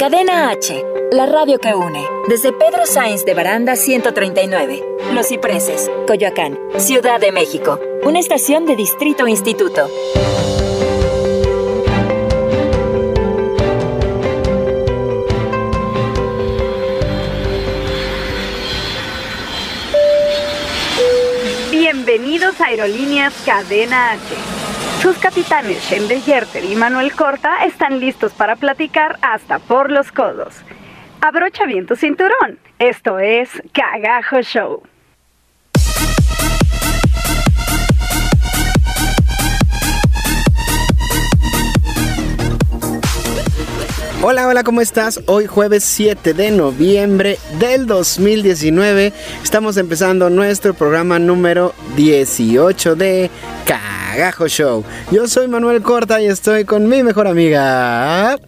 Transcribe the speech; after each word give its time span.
Cadena 0.00 0.48
H, 0.48 0.82
la 1.12 1.26
radio 1.26 1.58
que 1.58 1.74
une. 1.74 2.02
Desde 2.26 2.54
Pedro 2.54 2.86
Sainz 2.86 3.26
de 3.26 3.34
Baranda 3.34 3.76
139, 3.76 4.82
Los 5.12 5.28
Cipreses, 5.28 5.90
Coyoacán, 6.06 6.58
Ciudad 6.78 7.20
de 7.20 7.32
México. 7.32 7.78
Una 8.02 8.18
estación 8.18 8.64
de 8.64 8.76
Distrito 8.76 9.28
Instituto. 9.28 9.90
Bienvenidos 21.70 22.58
a 22.58 22.68
Aerolíneas 22.68 23.34
Cadena 23.44 24.12
H. 24.12 24.59
Sus 25.00 25.16
capitanes 25.16 25.82
Shende 25.88 26.20
Yerter 26.20 26.62
y 26.62 26.74
Manuel 26.76 27.12
Corta 27.12 27.64
están 27.64 28.00
listos 28.00 28.34
para 28.34 28.56
platicar 28.56 29.18
hasta 29.22 29.58
por 29.58 29.90
los 29.90 30.12
codos. 30.12 30.54
Abrocha 31.22 31.64
bien 31.64 31.86
tu 31.86 31.96
cinturón. 31.96 32.58
Esto 32.78 33.18
es 33.18 33.48
Cagajo 33.72 34.42
Show. 34.42 34.82
Hola, 44.22 44.46
hola, 44.46 44.64
¿cómo 44.64 44.82
estás? 44.82 45.18
Hoy 45.24 45.46
jueves 45.46 45.82
7 45.82 46.34
de 46.34 46.50
noviembre 46.50 47.38
del 47.58 47.86
2019 47.86 49.14
estamos 49.42 49.78
empezando 49.78 50.28
nuestro 50.28 50.74
programa 50.74 51.18
número 51.18 51.72
18 51.96 52.96
de 52.96 53.30
Cagajo 53.64 54.46
Show. 54.46 54.84
Yo 55.10 55.26
soy 55.26 55.48
Manuel 55.48 55.80
Corta 55.80 56.20
y 56.20 56.26
estoy 56.26 56.66
con 56.66 56.86
mi 56.86 57.02
mejor 57.02 57.28
amiga. 57.28 58.38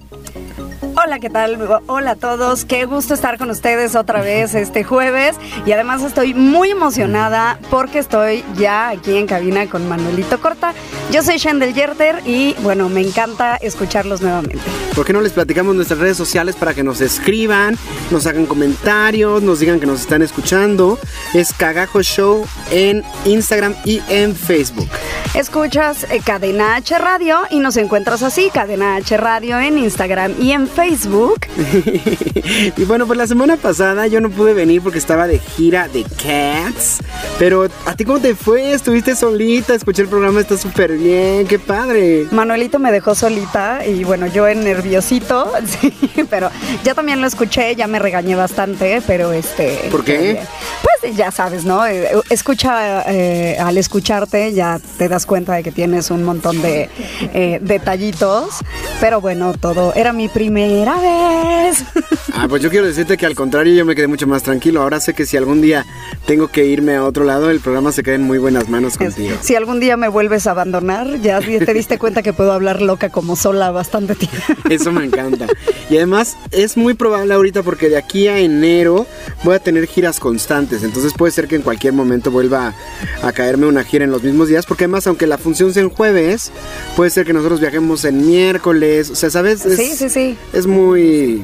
Hola, 0.95 1.21
¿qué 1.21 1.31
tal? 1.31 1.59
Hola 1.87 2.11
a 2.13 2.17
todos. 2.17 2.67
Qué 2.67 2.85
gusto 2.85 3.15
estar 3.15 3.39
con 3.39 3.51
ustedes 3.51 3.97
otra 3.97 4.21
vez 4.21 4.55
este 4.55 4.85
jueves. 4.85 5.37
Y 5.65 5.73
además 5.73 6.03
estoy 6.03 6.35
muy 6.35 6.71
emocionada 6.71 7.59
porque 7.71 7.99
estoy 7.99 8.45
ya 8.57 8.91
aquí 8.91 9.17
en 9.17 9.27
cabina 9.27 9.67
con 9.71 9.89
Manuelito 9.89 10.39
Corta. 10.39 10.75
Yo 11.11 11.23
soy 11.23 11.39
Shendel 11.39 11.73
Yerter 11.73 12.21
y 12.27 12.55
bueno, 12.61 12.91
me 12.91 13.01
encanta 13.01 13.57
escucharlos 13.57 14.21
nuevamente. 14.21 14.61
¿Por 14.95 15.07
qué 15.07 15.15
no 15.15 15.23
les 15.23 15.33
platicamos 15.33 15.75
nuestras 15.75 15.99
redes 15.99 16.19
sociales 16.19 16.57
para 16.57 16.75
que 16.75 16.83
nos 16.83 17.01
escriban, 17.01 17.79
nos 18.11 18.27
hagan 18.27 18.45
comentarios, 18.45 19.43
nos 19.43 19.61
digan 19.61 19.81
que 19.81 19.87
nos 19.87 20.03
están 20.03 20.21
escuchando? 20.21 20.99
Es 21.33 21.55
Cagajo 21.55 22.03
Show 22.03 22.47
en 22.71 23.03
Instagram 23.25 23.75
y 23.87 24.03
en 24.11 24.37
Facebook. 24.37 24.89
Escuchas 25.35 26.05
eh, 26.11 26.21
Cadena 26.23 26.75
H 26.75 26.99
Radio 26.99 27.41
y 27.49 27.61
nos 27.61 27.79
encuentras 27.79 28.23
así, 28.23 28.51
Cadena 28.53 28.97
H 28.97 29.17
Radio 29.17 29.59
en 29.59 29.79
Instagram 29.79 30.35
y 30.39 30.53
en 30.53 30.69
Facebook. 30.69 30.82
y 32.77 32.85
bueno, 32.85 33.07
pues 33.07 33.17
la 33.17 33.27
semana 33.27 33.57
pasada 33.57 34.07
yo 34.09 34.21
no 34.21 34.31
pude 34.31 34.53
venir 34.53 34.83
porque 34.83 34.99
estaba 34.99 35.27
de 35.27 35.39
gira 35.39 35.89
de 35.89 36.03
Cats. 36.03 36.99
Pero 37.39 37.69
¿a 37.87 37.95
ti 37.95 38.05
cómo 38.05 38.21
te 38.21 38.35
fue? 38.35 38.73
¿Estuviste 38.73 39.15
solita? 39.15 39.75
Escuché 39.75 40.03
el 40.03 40.09
programa, 40.09 40.41
está 40.41 40.57
súper 40.57 40.97
bien, 40.99 41.47
qué 41.47 41.59
padre. 41.59 42.27
Manuelito 42.31 42.79
me 42.79 42.91
dejó 42.91 43.15
solita 43.15 43.87
y 43.87 44.05
bueno, 44.05 44.27
yo 44.27 44.49
en 44.49 44.65
nerviosito, 44.65 45.53
sí, 45.81 45.93
pero 46.29 46.51
ya 46.83 46.95
también 46.95 47.21
lo 47.21 47.27
escuché, 47.27 47.77
ya 47.77 47.87
me 47.87 47.99
regañé 47.99 48.35
bastante, 48.35 49.03
pero 49.07 49.33
este... 49.33 49.89
¿Por 49.91 50.05
qué? 50.05 50.41
Pues 50.83 50.92
ya 51.17 51.31
sabes, 51.31 51.65
¿no? 51.65 51.87
Eh, 51.87 52.09
Escucha, 52.31 53.03
eh, 53.13 53.57
al 53.59 53.77
escucharte 53.79 54.53
ya 54.53 54.81
te 54.99 55.09
das 55.09 55.27
cuenta 55.27 55.55
de 55.55 55.63
que 55.63 55.73
tienes 55.73 56.11
un 56.11 56.23
montón 56.23 56.61
de 56.63 56.89
eh, 57.35 57.59
detallitos, 57.61 58.57
pero 59.01 59.21
bueno, 59.21 59.53
todo 59.55 59.93
era 59.95 60.13
mi 60.13 60.29
primera 60.29 60.97
vez. 60.99 61.85
Ah, 62.35 62.47
pues 62.49 62.63
yo 62.63 62.71
quiero 62.71 62.87
decirte 62.87 63.19
que 63.19 63.27
al 63.27 63.35
contrario 63.35 63.75
yo 63.75 63.85
me 63.85 63.95
quedé 63.95 64.07
mucho 64.07 64.27
más 64.27 64.43
tranquilo. 64.43 64.81
Ahora 64.81 65.01
sé 65.01 65.13
que 65.13 65.27
si 65.27 65.37
algún 65.37 65.61
día 65.61 65.85
tengo 66.27 66.49
que 66.49 66.65
irme 66.65 66.95
a 66.97 67.05
otro 67.05 67.25
lado, 67.25 67.51
el 67.51 67.61
programa 67.61 67.93
se 67.93 68.03
queda 68.03 68.15
en 68.15 68.23
muy 68.23 68.39
buenas 68.39 68.71
manos 68.71 68.97
contigo. 68.97 69.37
Si 69.43 69.55
algún 69.55 69.81
día 69.81 69.99
me 69.99 70.09
vuelves 70.09 70.47
a 70.47 70.53
abandonar, 70.53 71.21
ya 71.21 71.41
te 71.41 71.75
diste 71.75 71.99
cuenta 71.99 72.23
que 72.23 72.33
puedo 72.33 72.53
hablar 72.53 72.81
loca 72.81 73.11
como 73.11 73.37
sola 73.37 73.71
bastante 73.71 74.15
tiempo. 74.15 74.39
Eso 74.71 74.93
me 74.93 75.05
encanta. 75.05 75.47
Y 75.91 75.97
además 75.97 76.37
es 76.53 76.77
muy 76.77 76.95
probable 76.95 77.35
ahorita 77.35 77.63
porque 77.63 77.91
de 77.91 77.99
aquí 77.99 78.29
a 78.29 78.39
enero 78.39 79.07
voy 79.45 79.57
a 79.57 79.59
tener 79.59 79.87
giras 79.87 80.19
constantes. 80.19 80.83
Entonces 80.93 81.15
puede 81.15 81.33
ser 81.33 81.49
que 81.49 81.57
en 81.57 81.63
cualquier 81.63 81.95
momento 81.95 82.31
vuelva 82.31 82.75
a 83.23 83.33
caerme 83.33 83.67
una 83.67 83.83
gira 83.83 84.05
en 84.05 84.11
los 84.11 84.23
mismos 84.23 84.49
días. 84.49 84.67
Porque 84.67 84.85
además, 84.85 85.07
aunque 85.07 85.27
la 85.27 85.39
función 85.39 85.73
sea 85.73 85.83
en 85.83 85.89
jueves, 85.89 86.53
puede 86.97 87.09
ser 87.09 87.25
que 87.25 87.33
nosotros 87.33 87.61
viajemos 87.61 88.05
en 88.05 88.27
miércoles. 88.27 89.09
O 89.09 89.15
sea, 89.15 89.31
¿sabes? 89.31 89.65
Es, 89.65 89.79
Sí, 89.79 89.95
sí, 89.97 90.11
sí. 90.11 90.37
Es 90.53 90.67
muy... 90.67 91.43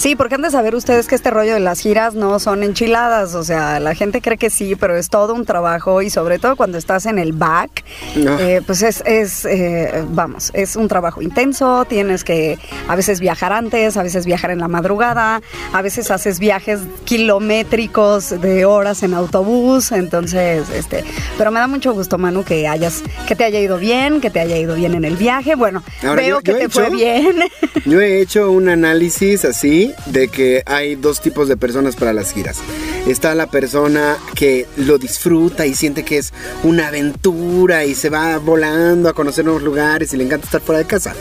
Sí, 0.00 0.16
porque 0.16 0.34
han 0.36 0.40
de 0.40 0.50
saber 0.50 0.74
ustedes 0.74 1.06
que 1.06 1.14
este 1.14 1.28
rollo 1.30 1.52
de 1.52 1.60
las 1.60 1.78
giras 1.80 2.14
no 2.14 2.38
son 2.38 2.62
enchiladas, 2.62 3.34
o 3.34 3.44
sea, 3.44 3.78
la 3.80 3.94
gente 3.94 4.22
cree 4.22 4.38
que 4.38 4.48
sí, 4.48 4.74
pero 4.74 4.96
es 4.96 5.10
todo 5.10 5.34
un 5.34 5.44
trabajo 5.44 6.00
y 6.00 6.08
sobre 6.08 6.38
todo 6.38 6.56
cuando 6.56 6.78
estás 6.78 7.04
en 7.04 7.18
el 7.18 7.34
back, 7.34 7.84
No. 8.16 8.38
eh, 8.40 8.62
pues 8.66 8.80
es, 8.80 9.02
es 9.04 9.44
eh, 9.44 10.02
vamos, 10.08 10.52
es 10.54 10.76
un 10.76 10.88
trabajo 10.88 11.20
intenso, 11.20 11.84
tienes 11.84 12.24
que 12.24 12.58
a 12.88 12.96
veces 12.96 13.20
viajar 13.20 13.52
antes, 13.52 13.98
a 13.98 14.02
veces 14.02 14.24
viajar 14.24 14.50
en 14.52 14.60
la 14.60 14.68
madrugada, 14.68 15.42
a 15.74 15.82
veces 15.82 16.10
haces 16.10 16.38
viajes 16.38 16.80
kilométricos 17.04 18.40
de 18.40 18.64
horas 18.64 19.02
en 19.02 19.12
autobús, 19.12 19.92
entonces, 19.92 20.66
este, 20.70 21.04
pero 21.36 21.50
me 21.50 21.60
da 21.60 21.66
mucho 21.66 21.92
gusto, 21.92 22.16
Manu, 22.16 22.42
que 22.42 22.66
hayas, 22.66 23.02
que 23.28 23.36
te 23.36 23.44
haya 23.44 23.60
ido 23.60 23.76
bien, 23.76 24.22
que 24.22 24.30
te 24.30 24.40
haya 24.40 24.56
ido 24.56 24.76
bien 24.76 24.94
en 24.94 25.04
el 25.04 25.16
viaje, 25.16 25.56
bueno, 25.56 25.82
Ahora, 26.02 26.22
veo 26.22 26.36
yo- 26.38 26.42
que 26.42 26.52
yo 26.52 26.58
te 26.58 26.68
fue 26.70 26.88
bien. 26.88 27.36
Yo 27.86 27.98
he 28.00 28.20
hecho 28.20 28.50
un 28.50 28.68
análisis 28.68 29.44
así 29.44 29.89
de 30.06 30.28
que 30.28 30.62
hay 30.66 30.94
dos 30.96 31.20
tipos 31.20 31.48
de 31.48 31.56
personas 31.56 31.96
para 31.96 32.12
las 32.12 32.32
giras. 32.32 32.58
Está 33.06 33.34
la 33.34 33.46
persona 33.48 34.16
que 34.34 34.66
lo 34.76 34.98
disfruta 34.98 35.66
y 35.66 35.74
siente 35.74 36.04
que 36.04 36.18
es 36.18 36.32
una 36.62 36.88
aventura 36.88 37.84
y 37.84 37.94
se 37.94 38.10
va 38.10 38.38
volando 38.38 39.08
a 39.08 39.12
conocer 39.12 39.44
nuevos 39.44 39.62
lugares 39.62 40.12
y 40.12 40.16
le 40.16 40.24
encanta 40.24 40.46
estar 40.46 40.60
fuera 40.60 40.78
de 40.80 40.86
casa. 40.86 41.14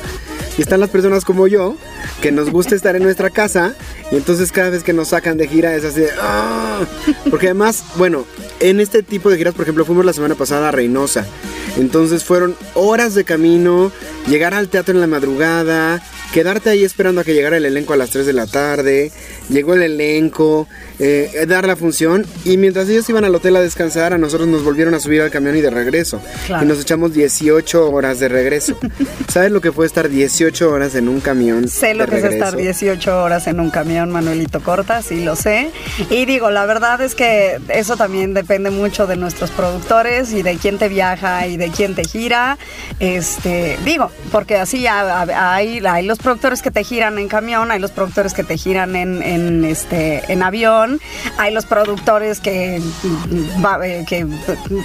Y 0.58 0.62
están 0.62 0.82
las 0.82 0.90
personas 0.90 1.24
como 1.24 1.48
yo, 1.48 1.76
que 2.22 2.34
nos 2.34 2.50
gusta 2.50 2.76
estar 2.76 2.96
en 2.98 3.04
nuestra 3.04 3.30
casa 3.30 3.76
y 4.12 4.18
entonces 4.18 4.52
cada 4.52 4.70
vez 4.70 4.84
que 4.84 4.92
nos 4.92 5.10
sacan 5.10 5.38
de 5.38 5.48
gira 5.48 5.74
es 5.74 5.86
así 5.86 6.02
de... 6.02 6.10
"Ah". 6.20 6.82
Porque 7.30 7.46
además, 7.48 7.84
bueno, 7.96 8.26
en 8.60 8.82
este 8.82 9.02
tipo 9.02 9.30
de 9.30 9.38
giras, 9.38 9.54
por 9.54 9.64
ejemplo, 9.64 9.86
fuimos 9.86 10.04
la 10.04 10.12
semana 10.12 10.36
pasada 10.36 10.68
a 10.68 10.72
Reynosa. 10.72 11.26
Entonces 11.78 12.26
fueron 12.26 12.56
horas 12.74 13.16
de 13.16 13.24
camino, 13.24 13.92
llegar 14.28 14.54
al 14.54 14.68
teatro 14.68 14.94
en 14.94 15.00
la 15.02 15.08
madrugada, 15.08 16.02
quedarte 16.34 16.70
ahí 16.70 16.84
esperando 16.84 17.22
a 17.22 17.24
que 17.24 17.34
llegara 17.34 17.58
el 17.58 17.66
elenco 17.66 17.94
a 17.94 17.98
las 17.98 18.10
3 18.12 18.26
de 18.26 18.34
la 18.34 18.46
tarde. 18.48 19.12
Llegó 19.50 19.74
el 19.74 19.82
elenco, 19.82 20.68
eh, 21.00 21.46
dar 21.48 21.66
la 21.66 21.76
función 21.76 22.26
y 22.46 22.58
mientras 22.58 22.88
ellos 22.88 23.10
iban 23.10 23.24
al 23.26 23.34
hotel 23.34 23.56
a 23.56 23.62
descansar, 23.62 24.14
a 24.14 24.18
nosotros 24.20 24.48
nos 24.48 24.64
volvieron 24.64 24.94
a 24.94 25.00
subir 25.00 25.22
al 25.22 25.32
camión 25.32 25.56
y 25.58 25.62
de 25.62 25.70
regreso. 25.72 26.22
Claro. 26.46 26.64
Y 26.64 26.68
nos 26.68 26.80
echamos 26.82 27.14
18 27.14 27.90
horas 27.90 28.20
de 28.20 28.28
regreso. 28.30 28.78
¿Sabes 29.28 29.52
lo 29.52 29.60
que 29.62 29.72
fue 29.72 29.86
estar 29.88 30.08
18 30.10 30.70
horas 30.72 30.94
en 30.96 31.10
un 31.10 31.20
camión? 31.20 31.68
Sé 31.68 31.94
lo 31.96 32.06
de 32.06 32.12
que 32.12 32.18
es 32.20 32.24
estar 32.26 32.54
regreso? 32.54 32.86
18 32.86 33.24
horas 33.24 33.48
en 33.48 33.60
un 33.60 33.70
camión, 33.72 34.12
Manuelito 34.12 34.62
Corta, 34.62 35.02
sí 35.02 35.24
lo 35.24 35.36
sé. 35.36 35.72
Y 36.12 36.26
digo, 36.26 36.52
la 36.52 36.66
verdad 36.68 37.02
es 37.02 37.16
que 37.16 37.58
eso 37.70 37.98
también 37.98 38.34
depende 38.36 38.70
mucho 38.70 39.08
de 39.08 39.16
nuestros 39.18 39.50
productores 39.52 40.32
y 40.34 40.44
de 40.44 40.58
quién 40.58 40.78
te 40.78 40.90
viaja 40.90 41.48
y 41.48 41.58
de 41.58 41.70
quién 41.72 41.96
te 41.96 42.04
gira. 42.04 42.58
Este, 43.00 43.78
digo, 43.86 44.12
porque 44.32 44.58
así 44.58 44.86
ha- 44.86 45.22
ha- 45.24 45.56
hay, 45.56 45.80
hay 45.86 46.06
los 46.06 46.19
productores 46.20 46.62
que 46.62 46.72
te 46.72 46.84
giran 46.84 47.18
en 47.20 47.28
camión, 47.28 47.72
hay 47.72 47.80
los 47.80 47.92
productores 47.92 48.34
que 48.34 48.44
te 48.44 48.58
giran 48.58 48.96
en, 48.96 49.22
en, 49.22 49.66
este, 49.66 50.24
en 50.32 50.44
avión, 50.44 51.00
hay 51.38 51.54
los 51.54 51.66
productores 51.66 52.40
que, 52.40 52.78
eh, 52.78 54.06
que 54.08 54.26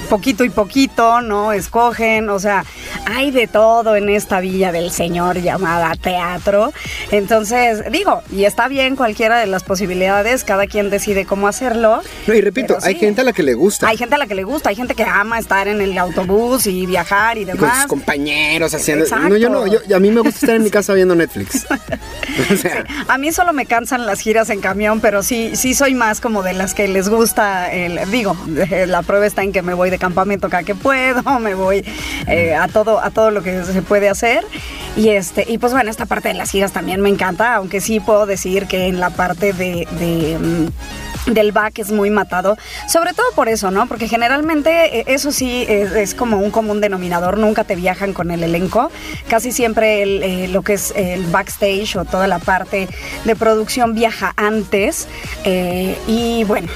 poquito 0.09 0.45
y 0.45 0.51
poquito, 0.51 1.21
¿no? 1.21 1.53
Escogen, 1.53 2.29
o 2.31 2.39
sea, 2.39 2.65
hay 3.07 3.31
de 3.31 3.47
todo 3.47 3.97
en 3.97 4.09
esta 4.09 4.41
villa 4.41 4.73
del 4.73 4.91
Señor 4.91 5.41
llamada 5.41 5.95
teatro. 5.97 6.73
Entonces, 7.11 7.91
digo, 7.93 8.23
y 8.33 8.45
está 8.45 8.69
bien 8.69 8.97
cualquiera 8.97 9.39
de 9.39 9.47
las 9.47 9.63
posibilidades, 9.63 10.45
cada 10.45 10.67
quien 10.67 10.91
decide 10.91 11.25
cómo 11.25 11.49
hacerlo. 11.49 12.03
No, 12.27 12.35
y 12.35 12.41
repito, 12.41 12.79
hay 12.83 12.95
sí. 12.95 13.01
gente 13.01 13.21
a 13.21 13.25
la 13.25 13.33
que 13.33 13.43
le 13.43 13.55
gusta. 13.55 13.89
Hay 13.89 13.97
gente 13.97 14.15
a 14.15 14.19
la 14.19 14.27
que 14.27 14.35
le 14.35 14.45
gusta, 14.45 14.71
hay 14.71 14.77
gente 14.77 14.95
que 14.95 15.05
ama 15.05 15.39
estar 15.39 15.69
en 15.69 15.81
el 15.81 15.97
autobús 15.99 16.67
y 16.67 16.87
viajar 16.87 17.39
y 17.39 17.45
y 17.45 17.47
con 17.47 17.57
demás. 17.57 17.83
sus 17.83 17.87
compañeros 17.87 18.75
haciendo. 18.75 19.05
Exacto. 19.05 19.29
No, 19.29 19.37
yo 19.37 19.49
no, 19.51 19.67
yo, 19.67 19.79
a 19.95 20.01
mí 20.01 20.11
me 20.11 20.21
gusta 20.21 20.41
estar 20.41 20.57
en 20.57 20.63
mi 20.63 20.71
casa 20.71 20.95
viendo 20.95 21.15
Netflix. 21.15 21.24
o 22.53 22.57
sea, 22.57 22.85
A 23.09 23.19
mí 23.19 23.33
solo 23.33 23.53
me 23.53 23.67
cansan 23.67 24.07
las 24.07 24.21
giras 24.21 24.51
en 24.51 24.61
camión, 24.61 25.01
pero 25.01 25.23
sí, 25.23 25.57
sí 25.57 25.75
soy 25.75 25.95
más 25.95 26.21
como 26.21 26.43
de 26.43 26.53
las 26.53 26.75
que 26.75 26.89
les 26.89 27.09
gusta 27.09 27.73
el, 27.73 27.99
digo, 28.11 28.37
la 28.87 29.03
prueba 29.03 29.27
está 29.27 29.43
en 29.43 29.53
que 29.53 29.63
me 29.63 29.75
voy 29.75 29.91
de 29.91 29.99
campamento 29.99 30.49
cada 30.49 30.63
que 30.63 30.75
puedo, 30.75 31.41
me 31.41 31.55
voy 31.55 31.85
eh, 32.27 32.55
a 32.55 32.69
todo, 32.69 33.01
a 33.01 33.11
todo 33.11 33.31
lo 33.31 33.43
que 33.43 33.65
se 33.65 33.83
puede 33.83 34.09
hacer. 34.09 34.45
Y 34.97 35.09
este, 35.11 35.45
y 35.49 35.59
pues 35.59 35.73
bueno, 35.73 35.91
esta 35.91 36.07
parte 36.07 36.29
de 36.29 36.35
las 36.35 36.51
giras 36.51 36.73
también 36.73 37.01
me 37.01 37.09
encanta, 37.09 37.55
aunque 37.55 37.81
sí 37.81 38.01
puedo 38.01 38.27
decir 38.27 38.67
que 38.67 38.87
en 38.87 39.01
la 39.01 39.11
parte 39.11 39.53
de, 39.53 39.89
de, 39.99 40.39
mm, 40.39 40.67
del 41.27 41.53
back 41.53 41.79
es 41.79 41.91
muy 41.91 42.11
matado, 42.11 42.57
sobre 42.89 43.13
todo 43.13 43.27
por 43.35 43.49
eso, 43.49 43.71
¿no? 43.71 43.87
Porque 43.87 44.09
generalmente 44.09 45.01
eh, 45.01 45.05
eso 45.09 45.33
sí 45.33 45.65
es, 45.69 46.15
como 46.15 46.39
un 46.39 46.51
común 46.51 46.81
denominador, 46.81 47.39
nunca 47.39 47.65
te 47.65 47.77
viajan 47.77 48.13
con 48.13 48.31
el 48.31 48.43
elenco, 48.43 48.91
casi 49.29 49.53
siempre 49.53 50.03
eh, 50.03 50.49
lo 50.49 50.63
que 50.63 50.75
es 50.75 50.93
el 50.97 51.25
backstage 51.27 51.97
o 51.97 52.05
toda 52.05 52.27
la 52.27 52.39
parte 52.39 52.89
de 53.25 53.37
producción 53.37 53.95
viaja 53.95 54.33
antes 54.37 55.09
eh, 55.45 55.97
y 56.07 56.45
bueno, 56.45 56.69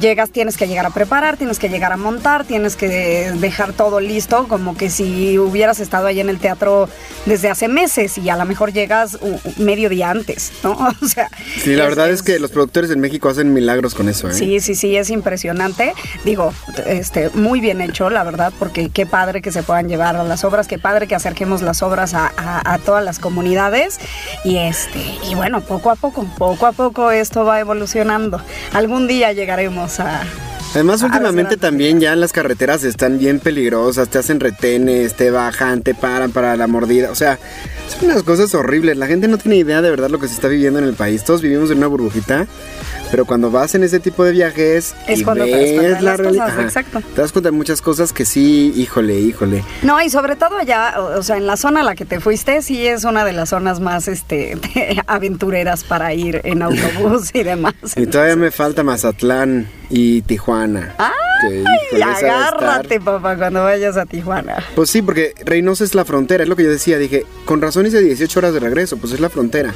llegas, 0.00 0.30
tienes 0.30 0.56
que 0.56 0.66
llegar 0.66 0.86
a 0.86 0.90
preparar, 0.90 1.36
tienes 1.36 1.58
que 1.58 1.68
llegar 1.68 1.92
a 1.92 1.96
montar, 1.96 2.44
tienes 2.44 2.76
que 2.76 2.88
dejar 3.34 3.72
todo 3.72 4.00
listo, 4.00 4.46
como 4.48 4.76
que 4.76 4.90
si 4.90 5.38
hubieras 5.38 5.80
estado 5.80 6.06
ahí 6.06 6.20
en 6.20 6.28
el 6.28 6.38
teatro 6.38 6.88
desde 7.26 7.48
hace 7.50 7.68
meses 7.68 8.18
y 8.18 8.28
a 8.30 8.36
lo 8.36 8.44
mejor 8.44 8.72
llegas 8.72 9.18
medio 9.58 9.88
día 9.88 10.10
antes, 10.10 10.52
¿no? 10.62 10.72
O 11.02 11.06
sea, 11.06 11.28
Sí, 11.62 11.74
la 11.74 11.84
verdad 11.84 12.10
es 12.10 12.22
que 12.22 12.38
los 12.38 12.50
productores 12.50 12.90
en 12.90 13.00
México 13.00 13.28
hacen 13.28 13.52
milagros 13.52 13.94
con 13.94 14.08
eso, 14.08 14.28
¿eh? 14.28 14.34
Sí, 14.34 14.60
sí, 14.60 14.74
sí, 14.74 14.96
es 14.96 15.10
impresionante. 15.10 15.92
Digo, 16.24 16.52
este, 16.86 17.30
muy 17.30 17.60
bien 17.60 17.80
hecho, 17.80 18.08
la 18.10 18.22
verdad, 18.24 18.52
porque 18.58 18.88
qué 18.88 19.04
padre 19.06 19.42
que 19.42 19.52
se 19.52 19.62
puedan 19.62 19.88
llevar 19.88 20.16
a 20.16 20.24
las 20.24 20.44
obras, 20.44 20.68
qué 20.68 20.78
padre 20.78 21.06
que 21.08 21.14
acerquemos 21.14 21.62
las 21.62 21.82
obras 21.82 22.14
a, 22.14 22.32
a- 22.36 22.74
a 22.74 22.78
todas 22.78 23.04
las 23.04 23.18
comunidades. 23.18 23.98
Y 24.44 24.56
este, 24.58 24.98
y 25.28 25.34
bueno, 25.34 25.60
poco 25.60 25.90
a 25.90 25.96
poco, 25.96 26.24
poco 26.38 26.66
a 26.66 26.72
poco 26.72 27.10
esto 27.10 27.44
va 27.44 27.60
evolucionando. 27.60 28.40
Algún 28.72 29.06
día 29.06 29.32
llegaremos 29.42 30.00
a. 30.00 30.22
Además, 30.74 31.02
a 31.02 31.06
últimamente 31.06 31.56
también 31.58 32.00
ya 32.00 32.16
las 32.16 32.32
carreteras 32.32 32.82
están 32.84 33.18
bien 33.18 33.40
peligrosas, 33.40 34.08
te 34.08 34.18
hacen 34.18 34.40
retenes, 34.40 35.14
te 35.14 35.30
bajan, 35.30 35.82
te 35.82 35.94
paran 35.94 36.32
para 36.32 36.56
la 36.56 36.66
mordida. 36.66 37.10
O 37.10 37.14
sea, 37.14 37.38
son 37.88 38.08
unas 38.08 38.22
cosas 38.22 38.54
horribles. 38.54 38.96
La 38.96 39.06
gente 39.06 39.28
no 39.28 39.36
tiene 39.36 39.56
idea 39.56 39.82
de 39.82 39.90
verdad 39.90 40.08
lo 40.08 40.18
que 40.18 40.28
se 40.28 40.34
está 40.34 40.48
viviendo 40.48 40.78
en 40.78 40.86
el 40.86 40.94
país. 40.94 41.24
Todos 41.24 41.42
vivimos 41.42 41.70
en 41.70 41.78
una 41.78 41.88
burbujita, 41.88 42.46
pero 43.12 43.24
cuando 43.26 43.50
vas 43.52 43.74
en 43.76 43.84
ese 43.84 44.00
tipo 44.00 44.24
de 44.24 44.32
viajes 44.32 44.96
Es 45.06 45.20
y 45.20 45.22
cuando 45.24 45.44
te 45.44 45.50
das 45.52 45.60
ves 45.60 45.72
cuenta 45.74 45.96
de 45.98 46.02
la 46.02 46.16
realidad, 46.16 46.60
exacto. 46.60 47.00
te 47.14 47.20
das 47.20 47.30
cuenta 47.30 47.50
de 47.50 47.56
muchas 47.56 47.80
cosas 47.80 48.12
que 48.12 48.24
sí, 48.24 48.72
híjole, 48.74 49.20
híjole. 49.20 49.62
No, 49.82 50.00
y 50.02 50.10
sobre 50.10 50.34
todo 50.34 50.56
allá, 50.58 50.94
o, 50.98 51.18
o 51.18 51.22
sea, 51.22 51.36
en 51.36 51.46
la 51.46 51.56
zona 51.56 51.80
a 51.80 51.84
la 51.84 51.94
que 51.94 52.04
te 52.04 52.18
fuiste, 52.18 52.60
sí 52.62 52.84
es 52.86 53.04
una 53.04 53.24
de 53.24 53.32
las 53.34 53.50
zonas 53.50 53.78
más 53.78 54.08
este, 54.08 54.56
aventureras 55.06 55.84
para 55.84 56.12
ir 56.14 56.40
en 56.44 56.62
autobús 56.62 57.30
y 57.34 57.42
demás. 57.44 57.74
Y 57.96 58.06
todavía 58.06 58.36
me 58.36 58.50
falta 58.50 58.82
Mazatlán 58.82 59.68
y 59.90 60.22
Tijuana. 60.22 60.94
que, 60.96 61.04
Ay, 61.48 61.60
híjole, 61.60 62.00
esa 62.00 62.06
va 62.06 62.12
a 62.12 62.14
estar- 62.16 62.54
agárrate, 62.64 63.00
papá, 63.00 63.36
cuando 63.36 63.62
vayas 63.64 63.96
a 63.96 64.06
Tijuana. 64.06 64.64
Pues 64.74 64.88
sí, 64.90 65.02
porque 65.02 65.34
Reynosa 65.44 65.84
es 65.84 65.94
la 65.94 66.04
frontera, 66.04 66.42
es 66.44 66.48
lo 66.48 66.56
que 66.56 66.64
yo 66.64 66.70
decía. 66.70 66.96
Dije, 66.98 67.24
con 67.44 67.60
razón 67.60 67.86
hice 67.86 68.00
18 68.00 68.38
horas 68.38 68.54
de 68.54 68.60
regreso, 68.60 68.96
pues 68.96 69.12
es 69.12 69.20
la 69.20 69.28
frontera. 69.28 69.74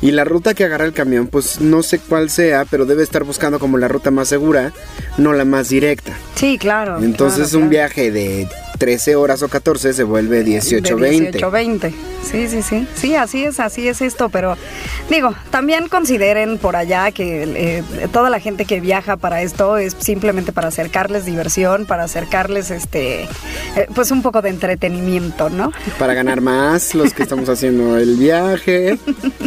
Y 0.00 0.12
la 0.12 0.24
ruta 0.24 0.54
que 0.54 0.64
agarra 0.64 0.84
el 0.86 0.92
camión, 0.94 1.26
pues 1.26 1.60
no 1.60 1.82
sé 1.82 1.98
cuál 1.98 2.30
sea, 2.30 2.64
pero 2.64 2.77
debe 2.86 3.02
estar 3.02 3.24
buscando 3.24 3.58
como 3.58 3.78
la 3.78 3.88
ruta 3.88 4.10
más 4.10 4.28
segura, 4.28 4.72
no 5.16 5.32
la 5.32 5.44
más 5.44 5.68
directa. 5.68 6.12
Sí, 6.34 6.58
claro. 6.58 6.98
Entonces 7.02 7.48
claro, 7.48 7.64
un 7.64 7.68
claro. 7.68 7.70
viaje 7.70 8.10
de 8.10 8.48
13 8.78 9.16
horas 9.16 9.42
o 9.42 9.48
14 9.48 9.92
se 9.92 10.04
vuelve 10.04 10.44
18, 10.44 10.96
De 10.96 11.00
20. 11.00 11.32
18, 11.32 11.50
20. 11.50 11.94
Sí, 12.22 12.48
sí, 12.48 12.62
sí. 12.62 12.86
Sí, 12.94 13.14
así 13.14 13.44
es, 13.44 13.60
así 13.60 13.88
es 13.88 14.00
esto. 14.00 14.28
Pero 14.28 14.56
digo, 15.10 15.34
también 15.50 15.88
consideren 15.88 16.58
por 16.58 16.76
allá 16.76 17.10
que 17.10 17.42
eh, 17.42 18.08
toda 18.12 18.30
la 18.30 18.40
gente 18.40 18.64
que 18.64 18.80
viaja 18.80 19.16
para 19.16 19.42
esto 19.42 19.76
es 19.76 19.96
simplemente 19.98 20.52
para 20.52 20.68
acercarles 20.68 21.24
diversión, 21.24 21.86
para 21.86 22.04
acercarles 22.04 22.70
este, 22.70 23.22
eh, 23.22 23.88
pues 23.94 24.10
un 24.10 24.22
poco 24.22 24.42
de 24.42 24.50
entretenimiento, 24.50 25.50
¿no? 25.50 25.72
Para 25.98 26.14
ganar 26.14 26.40
más, 26.40 26.94
los 26.94 27.12
que 27.14 27.22
estamos 27.22 27.48
haciendo 27.48 27.96
el 27.96 28.16
viaje. 28.16 28.98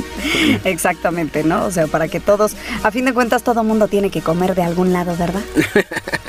Exactamente, 0.64 1.44
¿no? 1.44 1.66
O 1.66 1.72
sea, 1.72 1.88
para 1.88 2.08
que 2.08 2.20
todos, 2.20 2.56
a 2.84 2.92
fin 2.92 3.06
de 3.06 3.14
cuentas, 3.14 3.44
todo 3.44 3.64
mundo 3.64 3.88
tiene 3.88 4.10
que 4.10 4.22
comer 4.22 4.56
de 4.56 4.64
algún 4.64 4.94
lado, 4.94 5.16
¿verdad? 5.18 5.42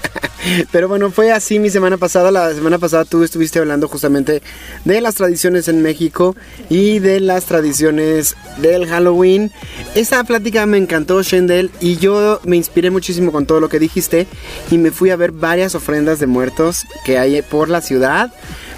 Pero 0.70 0.88
bueno, 0.88 1.10
fue 1.10 1.32
así 1.32 1.58
mi 1.58 1.70
semana 1.70 1.96
pasada. 1.96 2.30
La 2.30 2.52
semana 2.52 2.78
pasada 2.78 3.04
tú 3.04 3.22
estuviste 3.22 3.58
hablando 3.58 3.88
justamente 3.88 4.42
de 4.84 5.00
las 5.00 5.14
tradiciones 5.14 5.68
en 5.68 5.82
México 5.82 6.36
y 6.68 6.98
de 6.98 7.20
las 7.20 7.44
tradiciones 7.44 8.36
del 8.58 8.86
Halloween. 8.86 9.50
Esa 9.94 10.24
plática 10.24 10.66
me 10.66 10.78
encantó, 10.78 11.22
Shendel, 11.22 11.70
y 11.80 11.96
yo 11.96 12.40
me 12.44 12.56
inspiré 12.56 12.90
muchísimo 12.90 13.32
con 13.32 13.46
todo 13.46 13.60
lo 13.60 13.68
que 13.68 13.78
dijiste 13.78 14.26
y 14.70 14.78
me 14.78 14.90
fui 14.90 15.10
a 15.10 15.16
ver 15.16 15.32
varias 15.32 15.74
ofrendas 15.74 16.18
de 16.18 16.26
muertos 16.26 16.84
que 17.04 17.18
hay 17.18 17.42
por 17.42 17.68
la 17.68 17.80
ciudad. 17.80 18.32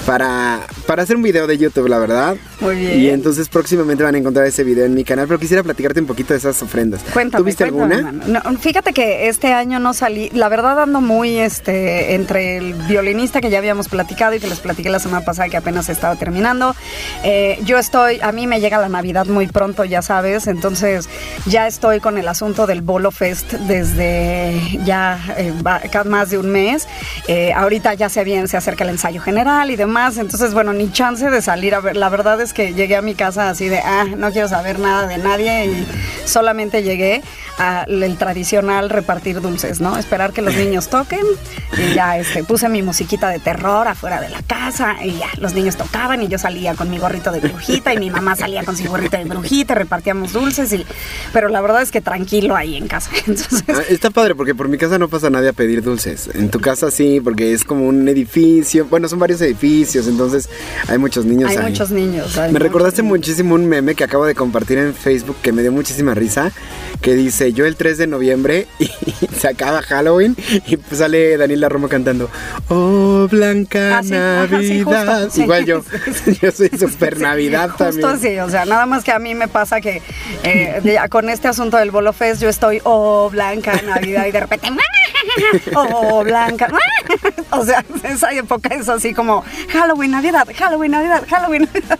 Para, 0.06 0.60
para 0.86 1.02
hacer 1.02 1.16
un 1.16 1.22
video 1.22 1.46
de 1.46 1.56
YouTube, 1.56 1.88
la 1.88 1.98
verdad. 1.98 2.36
Muy 2.60 2.76
bien. 2.76 3.00
Y 3.00 3.08
entonces 3.08 3.48
próximamente 3.48 4.04
van 4.04 4.14
a 4.14 4.18
encontrar 4.18 4.46
ese 4.46 4.62
video 4.62 4.84
en 4.84 4.94
mi 4.94 5.04
canal, 5.04 5.26
pero 5.26 5.38
quisiera 5.38 5.62
platicarte 5.62 6.00
un 6.00 6.06
poquito 6.06 6.34
de 6.34 6.38
esas 6.38 6.62
ofrendas. 6.62 7.02
Cuéntame, 7.12 7.42
¿Tuviste 7.42 7.70
cuéntame, 7.70 8.08
alguna? 8.08 8.42
No, 8.44 8.58
fíjate 8.58 8.92
que 8.92 9.28
este 9.28 9.52
año 9.52 9.78
no 9.78 9.94
salí, 9.94 10.30
la 10.34 10.48
verdad 10.48 10.82
ando 10.82 11.00
muy 11.00 11.38
este 11.38 12.14
entre 12.14 12.58
el 12.58 12.74
violinista 12.88 13.40
que 13.40 13.50
ya 13.50 13.58
habíamos 13.58 13.88
platicado 13.88 14.34
y 14.34 14.40
que 14.40 14.46
les 14.48 14.60
platiqué 14.60 14.90
la 14.90 14.98
semana 14.98 15.24
pasada 15.24 15.48
que 15.48 15.56
apenas 15.56 15.88
estaba 15.88 16.16
terminando. 16.16 16.74
Eh, 17.22 17.58
yo 17.64 17.78
estoy, 17.78 18.20
a 18.20 18.32
mí 18.32 18.46
me 18.46 18.60
llega 18.60 18.78
la 18.78 18.88
Navidad 18.88 19.26
muy 19.26 19.46
pronto, 19.46 19.84
ya 19.84 20.02
sabes, 20.02 20.46
entonces 20.46 21.08
ya 21.46 21.66
estoy 21.66 22.00
con 22.00 22.18
el 22.18 22.28
asunto 22.28 22.66
del 22.66 22.82
Bolo 22.82 23.10
Fest 23.10 23.52
desde 23.52 24.60
ya 24.84 25.18
eh, 25.36 25.52
más 26.04 26.30
de 26.30 26.38
un 26.38 26.50
mes. 26.50 26.86
Eh, 27.28 27.52
ahorita 27.52 27.94
ya 27.94 28.08
se 28.08 28.22
bien 28.24 28.48
se 28.48 28.56
acerca 28.56 28.84
el 28.84 28.90
ensayo 28.90 29.20
general 29.20 29.70
y 29.70 29.76
demás, 29.76 29.93
entonces 29.94 30.54
bueno, 30.54 30.72
ni 30.72 30.90
chance 30.90 31.30
de 31.30 31.40
salir 31.40 31.74
a 31.74 31.80
ver. 31.80 31.96
La 31.96 32.08
verdad 32.08 32.40
es 32.40 32.52
que 32.52 32.74
llegué 32.74 32.96
a 32.96 33.02
mi 33.02 33.14
casa 33.14 33.48
así 33.48 33.68
de, 33.68 33.78
ah, 33.78 34.06
no 34.16 34.32
quiero 34.32 34.48
saber 34.48 34.78
nada 34.78 35.06
de 35.06 35.18
nadie 35.18 35.66
y 35.66 35.86
solamente 36.26 36.82
llegué 36.82 37.22
al 37.58 38.16
tradicional 38.18 38.90
repartir 38.90 39.40
dulces, 39.40 39.80
¿no? 39.80 39.96
Esperar 39.96 40.32
que 40.32 40.42
los 40.42 40.54
niños 40.56 40.88
toquen 40.88 41.24
y 41.78 41.94
ya 41.94 42.18
este, 42.18 42.42
puse 42.42 42.68
mi 42.68 42.82
musiquita 42.82 43.28
de 43.28 43.38
terror 43.38 43.86
afuera 43.86 44.20
de 44.20 44.28
la 44.28 44.42
casa 44.42 44.96
y 45.04 45.18
ya 45.18 45.28
los 45.38 45.54
niños 45.54 45.76
tocaban 45.76 46.20
y 46.22 46.26
yo 46.26 46.36
salía 46.38 46.74
con 46.74 46.90
mi 46.90 46.98
gorrito 46.98 47.30
de 47.30 47.38
brujita 47.38 47.94
y 47.94 47.98
mi 47.98 48.10
mamá 48.10 48.34
salía 48.34 48.64
con 48.64 48.76
su 48.76 48.84
gorrito 48.88 49.16
de 49.16 49.24
brujita, 49.24 49.76
repartíamos 49.76 50.32
dulces 50.32 50.72
y 50.72 50.84
pero 51.32 51.48
la 51.48 51.60
verdad 51.60 51.82
es 51.82 51.92
que 51.92 52.00
tranquilo 52.00 52.56
ahí 52.56 52.76
en 52.76 52.88
casa. 52.88 53.10
Entonces, 53.26 53.62
Ah, 53.68 53.82
está 53.88 54.10
padre 54.10 54.34
porque 54.34 54.54
por 54.56 54.68
mi 54.68 54.76
casa 54.76 54.98
no 54.98 55.08
pasa 55.08 55.30
nadie 55.30 55.50
a 55.50 55.52
pedir 55.52 55.82
dulces. 55.82 56.28
En 56.34 56.50
tu 56.50 56.60
casa 56.60 56.90
sí, 56.90 57.20
porque 57.20 57.52
es 57.52 57.64
como 57.64 57.86
un 57.86 58.08
edificio. 58.08 58.86
Bueno, 58.86 59.08
son 59.08 59.20
varios 59.20 59.40
edificios, 59.40 59.64
entonces 59.82 60.48
hay 60.88 60.98
muchos 60.98 61.24
niños 61.24 61.50
hay 61.50 61.56
ahí. 61.56 61.64
muchos 61.70 61.90
niños. 61.90 62.36
hay 62.38 62.52
Me 62.52 62.58
recordaste 62.58 63.02
muchísimo 63.02 63.54
un 63.54 63.66
meme 63.66 63.94
que 63.94 64.04
acabo 64.04 64.24
de 64.24 64.34
compartir 64.34 64.78
en 64.78 64.94
Facebook 64.94 65.36
que 65.42 65.52
me 65.52 65.62
dio 65.62 65.72
muchísima 65.72 66.14
risa. 66.14 66.52
Que 67.00 67.14
dice: 67.14 67.52
Yo 67.52 67.66
el 67.66 67.76
3 67.76 67.98
de 67.98 68.06
noviembre 68.06 68.66
y 68.78 68.88
se 69.38 69.48
acaba 69.48 69.82
Halloween. 69.82 70.36
Y 70.66 70.76
pues 70.76 70.98
sale 70.98 71.36
Daniela 71.36 71.68
Romo 71.68 71.88
cantando: 71.88 72.30
Oh, 72.68 73.26
Blanca 73.30 73.98
Ah, 73.98 74.02
sí, 74.02 74.10
Navidad. 74.10 75.28
sí. 75.30 75.42
Igual 75.42 75.64
yo. 75.66 75.82
Yo 76.42 76.50
soy 76.52 76.70
super 76.78 77.18
Navidad 77.18 77.70
Justo 77.70 77.84
también. 77.84 78.06
así, 78.06 78.38
o 78.38 78.48
sea, 78.50 78.64
nada 78.64 78.86
más 78.86 79.02
que 79.04 79.12
a 79.12 79.18
mí 79.18 79.34
me 79.34 79.48
pasa 79.48 79.80
que 79.80 80.00
eh, 80.42 80.98
con 81.10 81.28
este 81.28 81.48
asunto 81.48 81.76
del 81.76 81.90
Bolo 81.90 82.12
Fest 82.12 82.40
yo 82.42 82.48
estoy, 82.48 82.80
oh, 82.84 83.28
Blanca, 83.30 83.80
Navidad, 83.86 84.26
y 84.26 84.30
de 84.32 84.40
repente, 84.40 84.68
oh, 85.74 86.22
Blanca, 86.24 86.68
o 87.50 87.64
sea, 87.64 87.84
esa 88.04 88.32
época 88.32 88.74
es 88.74 88.88
así 88.88 89.12
como 89.14 89.44
Halloween, 89.68 90.10
Navidad, 90.12 90.48
Halloween, 90.56 90.90
Navidad, 90.92 91.24
Halloween, 91.28 91.62
Navidad. 91.72 91.98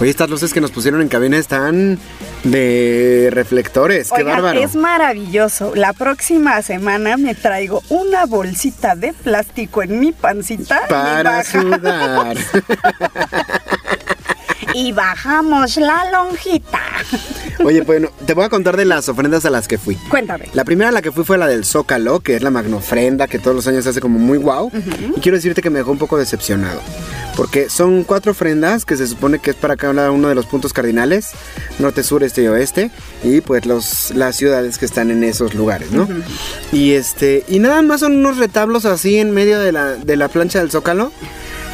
Oye, 0.00 0.10
estas 0.10 0.28
luces 0.28 0.52
que 0.52 0.60
nos 0.60 0.70
pusieron 0.70 1.00
en 1.00 1.08
cabina 1.08 1.38
están 1.38 1.98
de 2.44 3.30
reflectores. 3.32 4.10
Qué 4.10 4.22
Oigan, 4.22 4.34
bárbaro. 4.36 4.60
es 4.60 4.74
maravilloso. 4.76 5.74
La 5.74 5.92
próxima 5.94 6.60
semana 6.62 7.16
me 7.16 7.34
traigo 7.34 7.82
una 7.88 8.26
bolsita 8.26 8.94
de 8.94 9.14
plástico 9.14 9.82
en 9.82 9.98
mi 9.98 10.12
pancita 10.12 10.82
Para 10.88 11.42
sudar. 11.44 12.36
y 14.76 14.92
bajamos 14.92 15.78
la 15.78 16.10
lonjita. 16.10 16.82
Oye, 17.64 17.80
bueno, 17.80 18.10
te 18.26 18.34
voy 18.34 18.44
a 18.44 18.50
contar 18.50 18.76
de 18.76 18.84
las 18.84 19.08
ofrendas 19.08 19.46
a 19.46 19.50
las 19.50 19.68
que 19.68 19.78
fui. 19.78 19.96
Cuéntame. 20.10 20.50
La 20.52 20.64
primera 20.64 20.90
a 20.90 20.92
la 20.92 21.00
que 21.00 21.12
fui 21.12 21.24
fue 21.24 21.38
la 21.38 21.46
del 21.46 21.64
Zócalo, 21.64 22.20
que 22.20 22.36
es 22.36 22.42
la 22.42 22.50
magnofrenda 22.50 23.26
que 23.26 23.38
todos 23.38 23.56
los 23.56 23.66
años 23.66 23.84
se 23.84 23.90
hace 23.90 24.02
como 24.02 24.18
muy 24.18 24.36
guau. 24.36 24.70
Y 25.16 25.20
quiero 25.20 25.38
decirte 25.38 25.62
que 25.62 25.70
me 25.70 25.78
dejó 25.78 25.92
un 25.92 25.98
poco 25.98 26.18
decepcionado. 26.18 26.82
Porque 27.36 27.70
son 27.70 28.04
cuatro 28.04 28.32
ofrendas 28.32 28.84
que 28.84 28.98
se 28.98 29.06
supone 29.06 29.38
que 29.38 29.50
es 29.50 29.56
para 29.56 29.76
cada 29.76 30.10
uno 30.10 30.28
de 30.28 30.34
los 30.34 30.44
puntos 30.44 30.74
cardinales, 30.74 31.30
norte, 31.78 32.02
sur, 32.02 32.22
este 32.22 32.42
y 32.42 32.48
oeste, 32.48 32.90
y 33.24 33.40
pues 33.40 33.64
los, 33.64 34.10
las 34.14 34.36
ciudades 34.36 34.76
que 34.76 34.84
están 34.84 35.10
en 35.10 35.24
esos 35.24 35.54
lugares, 35.54 35.90
¿no? 35.90 36.06
Y 36.70 36.92
este, 36.92 37.44
y 37.48 37.60
nada 37.60 37.80
más 37.80 38.00
son 38.00 38.16
unos 38.16 38.36
retablos 38.36 38.84
así 38.84 39.16
en 39.16 39.30
medio 39.30 39.58
de 39.58 39.72
la, 39.72 39.94
de 39.94 40.16
la 40.16 40.28
plancha 40.28 40.58
del 40.58 40.70
Zócalo, 40.70 41.12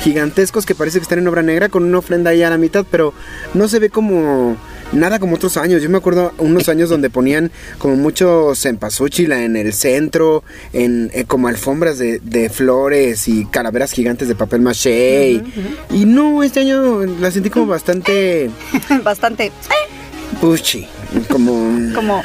gigantescos 0.02 0.66
que 0.66 0.74
parece 0.74 0.98
que 0.98 1.02
están 1.02 1.18
en 1.18 1.28
obra 1.28 1.42
negra, 1.42 1.68
con 1.68 1.84
una 1.84 1.98
ofrenda 1.98 2.30
ahí 2.30 2.42
a 2.42 2.50
la 2.50 2.58
mitad, 2.58 2.84
pero 2.90 3.12
no 3.54 3.68
se 3.68 3.78
ve 3.78 3.90
como 3.90 4.56
nada 4.92 5.18
como 5.18 5.36
otros 5.36 5.56
años. 5.56 5.82
Yo 5.82 5.88
me 5.88 5.98
acuerdo 5.98 6.32
unos 6.38 6.68
años 6.68 6.90
donde 6.90 7.08
ponían 7.10 7.50
como 7.78 7.96
mucho 7.96 8.52
cempasúchil 8.54 9.32
en 9.32 9.56
el 9.56 9.72
centro, 9.72 10.42
en, 10.72 11.10
eh, 11.14 11.24
como 11.26 11.48
alfombras 11.48 11.98
de, 11.98 12.18
de 12.20 12.50
flores 12.50 13.28
y 13.28 13.44
calaveras 13.46 13.92
gigantes 13.92 14.28
de 14.28 14.34
papel 14.34 14.60
maché. 14.60 15.30
y- 15.30 15.42
y, 15.90 16.04
no, 16.04 16.42
este 16.42 16.60
año 16.60 17.00
la 17.20 17.30
sentí 17.30 17.48
como 17.50 17.66
bastante 17.66 18.50
Bastante 19.04 19.52
pushy, 20.40 20.86
como... 21.28 21.94
como... 21.94 22.22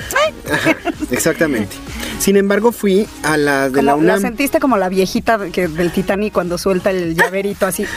Ajá, 0.51 0.75
exactamente. 1.11 1.75
Sin 2.19 2.35
embargo, 2.37 2.71
fui 2.71 3.07
a 3.23 3.37
las 3.37 3.71
de 3.71 3.81
la 3.81 3.91
la 3.91 3.95
UNAM. 3.95 4.21
sentiste 4.21 4.59
como 4.59 4.77
la 4.77 4.89
viejita 4.89 5.49
que, 5.51 5.67
del 5.67 5.91
Titanic 5.91 6.33
cuando 6.33 6.57
suelta 6.57 6.91
el 6.91 7.15
llaverito 7.15 7.65
así. 7.65 7.85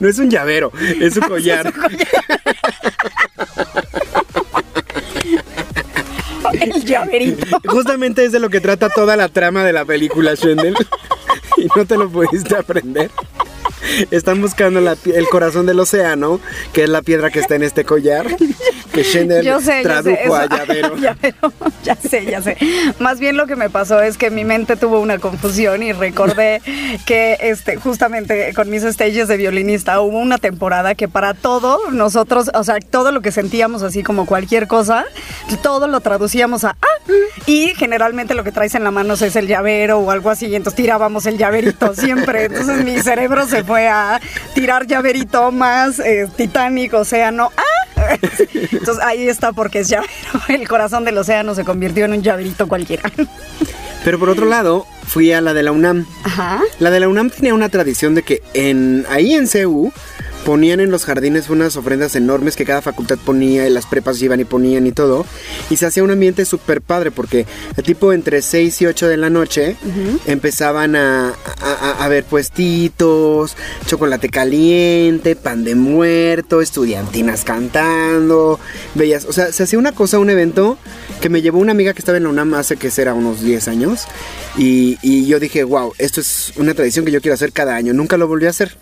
No 0.00 0.08
es 0.08 0.18
un 0.18 0.30
llavero, 0.30 0.72
es 1.00 1.16
un 1.16 1.22
collar. 1.28 1.72
el 6.60 6.84
llaverito. 6.84 7.60
Justamente 7.66 8.24
es 8.24 8.32
de 8.32 8.40
lo 8.40 8.50
que 8.50 8.60
trata 8.60 8.88
toda 8.88 9.16
la 9.16 9.28
trama 9.28 9.64
de 9.64 9.72
la 9.72 9.84
película, 9.84 10.34
Shendel. 10.34 10.74
Y 11.56 11.66
no 11.76 11.84
te 11.86 11.96
lo 11.96 12.08
pudiste 12.10 12.56
aprender. 12.56 13.10
Están 14.10 14.40
buscando 14.40 14.80
la 14.80 14.96
el 15.04 15.28
corazón 15.28 15.66
del 15.66 15.78
océano, 15.78 16.40
que 16.72 16.84
es 16.84 16.88
la 16.88 17.02
piedra 17.02 17.30
que 17.30 17.38
está 17.40 17.54
en 17.54 17.62
este 17.62 17.84
collar, 17.84 18.26
que 18.94 19.02
Shendel 19.02 19.44
Yo 19.44 19.60
sé, 19.60 19.82
yo 19.82 19.82
sé. 19.82 19.82
tradujo 19.82 20.34
a 20.34 20.46
llavero. 20.46 20.96
Llavero, 21.04 21.52
Ya 21.82 21.96
sé, 21.96 22.24
ya 22.24 22.40
sé. 22.40 22.56
Más 22.98 23.20
bien 23.20 23.36
lo 23.36 23.46
que 23.46 23.56
me 23.56 23.68
pasó 23.68 24.00
es 24.00 24.16
que 24.16 24.30
mi 24.30 24.44
mente 24.44 24.76
tuvo 24.76 25.00
una 25.00 25.18
confusión 25.18 25.82
y 25.82 25.92
recordé 25.92 26.62
que 27.06 27.36
este, 27.40 27.76
justamente 27.76 28.52
con 28.54 28.70
mis 28.70 28.82
stages 28.82 29.28
de 29.28 29.36
violinista 29.36 30.00
hubo 30.00 30.18
una 30.18 30.38
temporada 30.38 30.94
que 30.94 31.08
para 31.08 31.34
todo 31.34 31.90
nosotros, 31.90 32.50
o 32.54 32.64
sea, 32.64 32.78
todo 32.80 33.12
lo 33.12 33.20
que 33.20 33.32
sentíamos 33.32 33.82
así 33.82 34.02
como 34.02 34.26
cualquier 34.26 34.66
cosa, 34.68 35.04
todo 35.62 35.88
lo 35.88 36.00
traducíamos 36.00 36.64
a 36.64 36.76
ah, 36.80 37.12
y 37.46 37.74
generalmente 37.76 38.34
lo 38.34 38.44
que 38.44 38.52
traes 38.52 38.74
en 38.74 38.84
la 38.84 38.90
mano 38.90 39.14
es 39.14 39.36
el 39.36 39.46
llavero 39.46 39.98
o 39.98 40.10
algo 40.10 40.30
así, 40.30 40.46
y 40.46 40.54
entonces 40.54 40.76
tirábamos 40.76 41.26
el 41.26 41.38
llaverito 41.38 41.94
siempre. 41.94 42.44
Entonces 42.44 42.84
mi 42.84 42.98
cerebro 43.00 43.46
se 43.46 43.64
fue 43.64 43.88
a 43.88 44.20
tirar 44.54 44.86
llaverito 44.86 45.50
más 45.50 45.98
eh, 45.98 46.28
Titanic, 46.36 46.94
océano, 46.94 47.50
ah. 47.56 47.83
Entonces 48.72 49.04
ahí 49.04 49.28
está 49.28 49.52
porque 49.52 49.80
es 49.80 49.88
llavero. 49.88 50.12
El 50.48 50.68
corazón 50.68 51.04
del 51.04 51.18
océano 51.18 51.54
se 51.54 51.64
convirtió 51.64 52.04
en 52.04 52.12
un 52.12 52.22
llaverito 52.22 52.66
cualquiera. 52.68 53.10
Pero 54.04 54.18
por 54.18 54.28
otro 54.28 54.46
lado, 54.46 54.86
fui 55.06 55.32
a 55.32 55.40
la 55.40 55.54
de 55.54 55.62
la 55.62 55.72
UNAM. 55.72 56.06
Ajá. 56.24 56.60
La 56.78 56.90
de 56.90 57.00
la 57.00 57.08
UNAM 57.08 57.30
tenía 57.30 57.54
una 57.54 57.68
tradición 57.68 58.14
de 58.14 58.22
que 58.22 58.42
en 58.52 59.06
ahí 59.08 59.34
en 59.34 59.48
CU 59.48 59.92
ponían 60.44 60.80
en 60.80 60.90
los 60.90 61.04
jardines 61.04 61.48
unas 61.50 61.76
ofrendas 61.76 62.14
enormes 62.16 62.56
que 62.56 62.64
cada 62.64 62.82
facultad 62.82 63.18
ponía 63.24 63.66
y 63.66 63.70
las 63.70 63.86
prepas 63.86 64.20
iban 64.22 64.40
y 64.40 64.44
ponían 64.44 64.86
y 64.86 64.92
todo. 64.92 65.24
Y 65.70 65.76
se 65.76 65.86
hacía 65.86 66.02
un 66.04 66.10
ambiente 66.10 66.44
súper 66.44 66.82
padre 66.82 67.10
porque 67.10 67.46
tipo 67.84 68.12
entre 68.12 68.42
6 68.42 68.82
y 68.82 68.86
8 68.86 69.08
de 69.08 69.16
la 69.16 69.30
noche 69.30 69.76
empezaban 70.26 70.96
a, 70.96 71.30
a, 71.60 71.72
a- 71.72 72.04
a 72.04 72.08
ver 72.08 72.24
puestitos, 72.24 73.56
chocolate 73.86 74.28
caliente, 74.28 75.36
pan 75.36 75.64
de 75.64 75.74
muerto, 75.74 76.60
estudiantinas 76.60 77.44
cantando, 77.44 78.58
bellas. 78.94 79.24
O 79.26 79.32
sea, 79.32 79.52
se 79.52 79.62
hacía 79.62 79.78
una 79.78 79.92
cosa, 79.92 80.18
un 80.18 80.30
evento 80.30 80.78
que 81.24 81.30
me 81.30 81.40
llevó 81.40 81.58
una 81.58 81.72
amiga 81.72 81.94
que 81.94 82.00
estaba 82.00 82.18
en 82.18 82.24
la 82.24 82.28
UNAM 82.28 82.52
hace 82.52 82.76
que 82.76 82.90
será 82.90 83.14
unos 83.14 83.40
10 83.40 83.68
años. 83.68 84.02
Y, 84.58 84.98
y 85.00 85.24
yo 85.24 85.40
dije, 85.40 85.64
wow, 85.64 85.94
esto 85.96 86.20
es 86.20 86.52
una 86.56 86.74
tradición 86.74 87.06
que 87.06 87.10
yo 87.12 87.22
quiero 87.22 87.32
hacer 87.34 87.50
cada 87.50 87.76
año. 87.76 87.94
Nunca 87.94 88.18
lo 88.18 88.28
volví 88.28 88.44
a 88.44 88.50
hacer. 88.50 88.76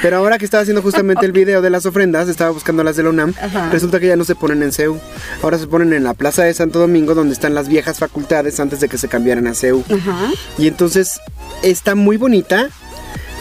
Pero 0.00 0.16
ahora 0.16 0.38
que 0.38 0.46
estaba 0.46 0.62
haciendo 0.62 0.80
justamente 0.80 1.26
el 1.26 1.32
video 1.32 1.60
de 1.60 1.68
las 1.68 1.84
ofrendas, 1.84 2.30
estaba 2.30 2.50
buscando 2.50 2.82
las 2.82 2.96
de 2.96 3.02
la 3.02 3.10
UNAM, 3.10 3.34
Ajá. 3.38 3.68
resulta 3.70 4.00
que 4.00 4.06
ya 4.06 4.16
no 4.16 4.24
se 4.24 4.34
ponen 4.34 4.62
en 4.62 4.72
CEU. 4.72 4.98
Ahora 5.42 5.58
se 5.58 5.66
ponen 5.66 5.92
en 5.92 6.02
la 6.02 6.14
Plaza 6.14 6.44
de 6.44 6.54
Santo 6.54 6.78
Domingo, 6.78 7.14
donde 7.14 7.34
están 7.34 7.54
las 7.54 7.68
viejas 7.68 7.98
facultades 7.98 8.58
antes 8.58 8.80
de 8.80 8.88
que 8.88 8.96
se 8.96 9.08
cambiaran 9.08 9.46
a 9.46 9.52
CEU. 9.54 9.84
Ajá. 9.94 10.30
Y 10.56 10.68
entonces 10.68 11.20
está 11.62 11.94
muy 11.94 12.16
bonita, 12.16 12.70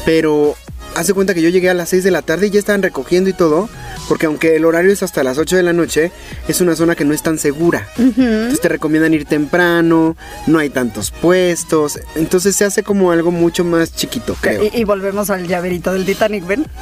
pero 0.04 0.58
hace 0.96 1.14
cuenta 1.14 1.34
que 1.34 1.42
yo 1.42 1.48
llegué 1.48 1.70
a 1.70 1.74
las 1.74 1.88
6 1.88 2.04
de 2.04 2.12
la 2.12 2.22
tarde 2.22 2.48
y 2.48 2.50
ya 2.50 2.60
estaban 2.60 2.84
recogiendo 2.84 3.30
y 3.30 3.34
todo, 3.34 3.70
porque 4.12 4.26
aunque 4.26 4.58
el 4.58 4.66
horario 4.66 4.92
es 4.92 5.04
hasta 5.04 5.24
las 5.24 5.38
8 5.38 5.56
de 5.56 5.64
la 5.64 5.72
noche, 5.72 6.12
es 6.50 6.60
una 6.60 6.76
zona 6.76 6.96
que 6.96 7.06
no 7.06 7.14
es 7.14 7.24
tan 7.24 7.40
segura. 7.40 7.88
Entonces 7.98 8.60
te 8.60 8.68
recomiendan 8.68 9.14
ir 9.14 9.24
temprano, 9.24 10.18
no 10.48 10.60
hay 10.60 10.70
tantos 10.70 11.12
puestos, 11.12 11.98
entonces 12.16 12.54
se 12.58 12.66
hace 12.66 12.84
como 12.84 13.14
algo 13.14 13.32
mucho 13.32 13.64
más 13.64 13.96
chiquito, 13.96 14.36
creo. 14.42 14.66
Y, 14.66 14.82
y 14.82 14.84
volvemos 14.84 15.30
al 15.30 15.48
llaverito 15.48 15.94
del 15.94 16.06
Titanic, 16.06 16.46
¿ven? 16.46 16.66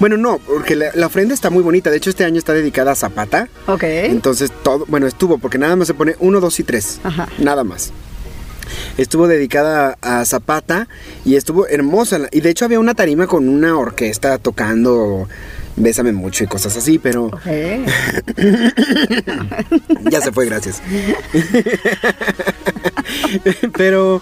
Bueno, 0.00 0.16
no, 0.16 0.38
porque 0.38 0.74
la, 0.74 0.86
la 0.94 1.06
ofrenda 1.06 1.34
está 1.34 1.50
muy 1.50 1.62
bonita, 1.62 1.90
de 1.90 1.98
hecho 1.98 2.08
este 2.08 2.24
año 2.24 2.38
está 2.38 2.54
dedicada 2.54 2.92
a 2.92 2.94
Zapata. 2.94 3.48
Ok. 3.66 3.82
Entonces 3.84 4.50
todo, 4.64 4.86
bueno, 4.88 5.06
estuvo, 5.06 5.36
porque 5.36 5.58
nada 5.58 5.76
más 5.76 5.86
se 5.86 5.94
pone 5.94 6.16
1, 6.18 6.40
2 6.40 6.60
y 6.60 6.64
3. 6.64 7.00
Ajá. 7.04 7.28
Nada 7.38 7.62
más. 7.62 7.92
Estuvo 8.96 9.28
dedicada 9.28 9.96
a 10.00 10.24
Zapata 10.24 10.88
y 11.24 11.36
estuvo 11.36 11.66
hermosa. 11.68 12.20
Y 12.32 12.40
de 12.40 12.50
hecho 12.50 12.64
había 12.64 12.80
una 12.80 12.94
tarima 12.94 13.26
con 13.26 13.48
una 13.48 13.76
orquesta 13.78 14.38
tocando 14.38 15.28
Bésame 15.76 16.12
mucho 16.12 16.44
y 16.44 16.46
cosas 16.46 16.76
así, 16.76 16.98
pero 16.98 17.26
Ok. 17.26 17.46
ya 20.10 20.20
se 20.20 20.32
fue, 20.32 20.46
gracias. 20.46 20.82
pero, 23.76 24.20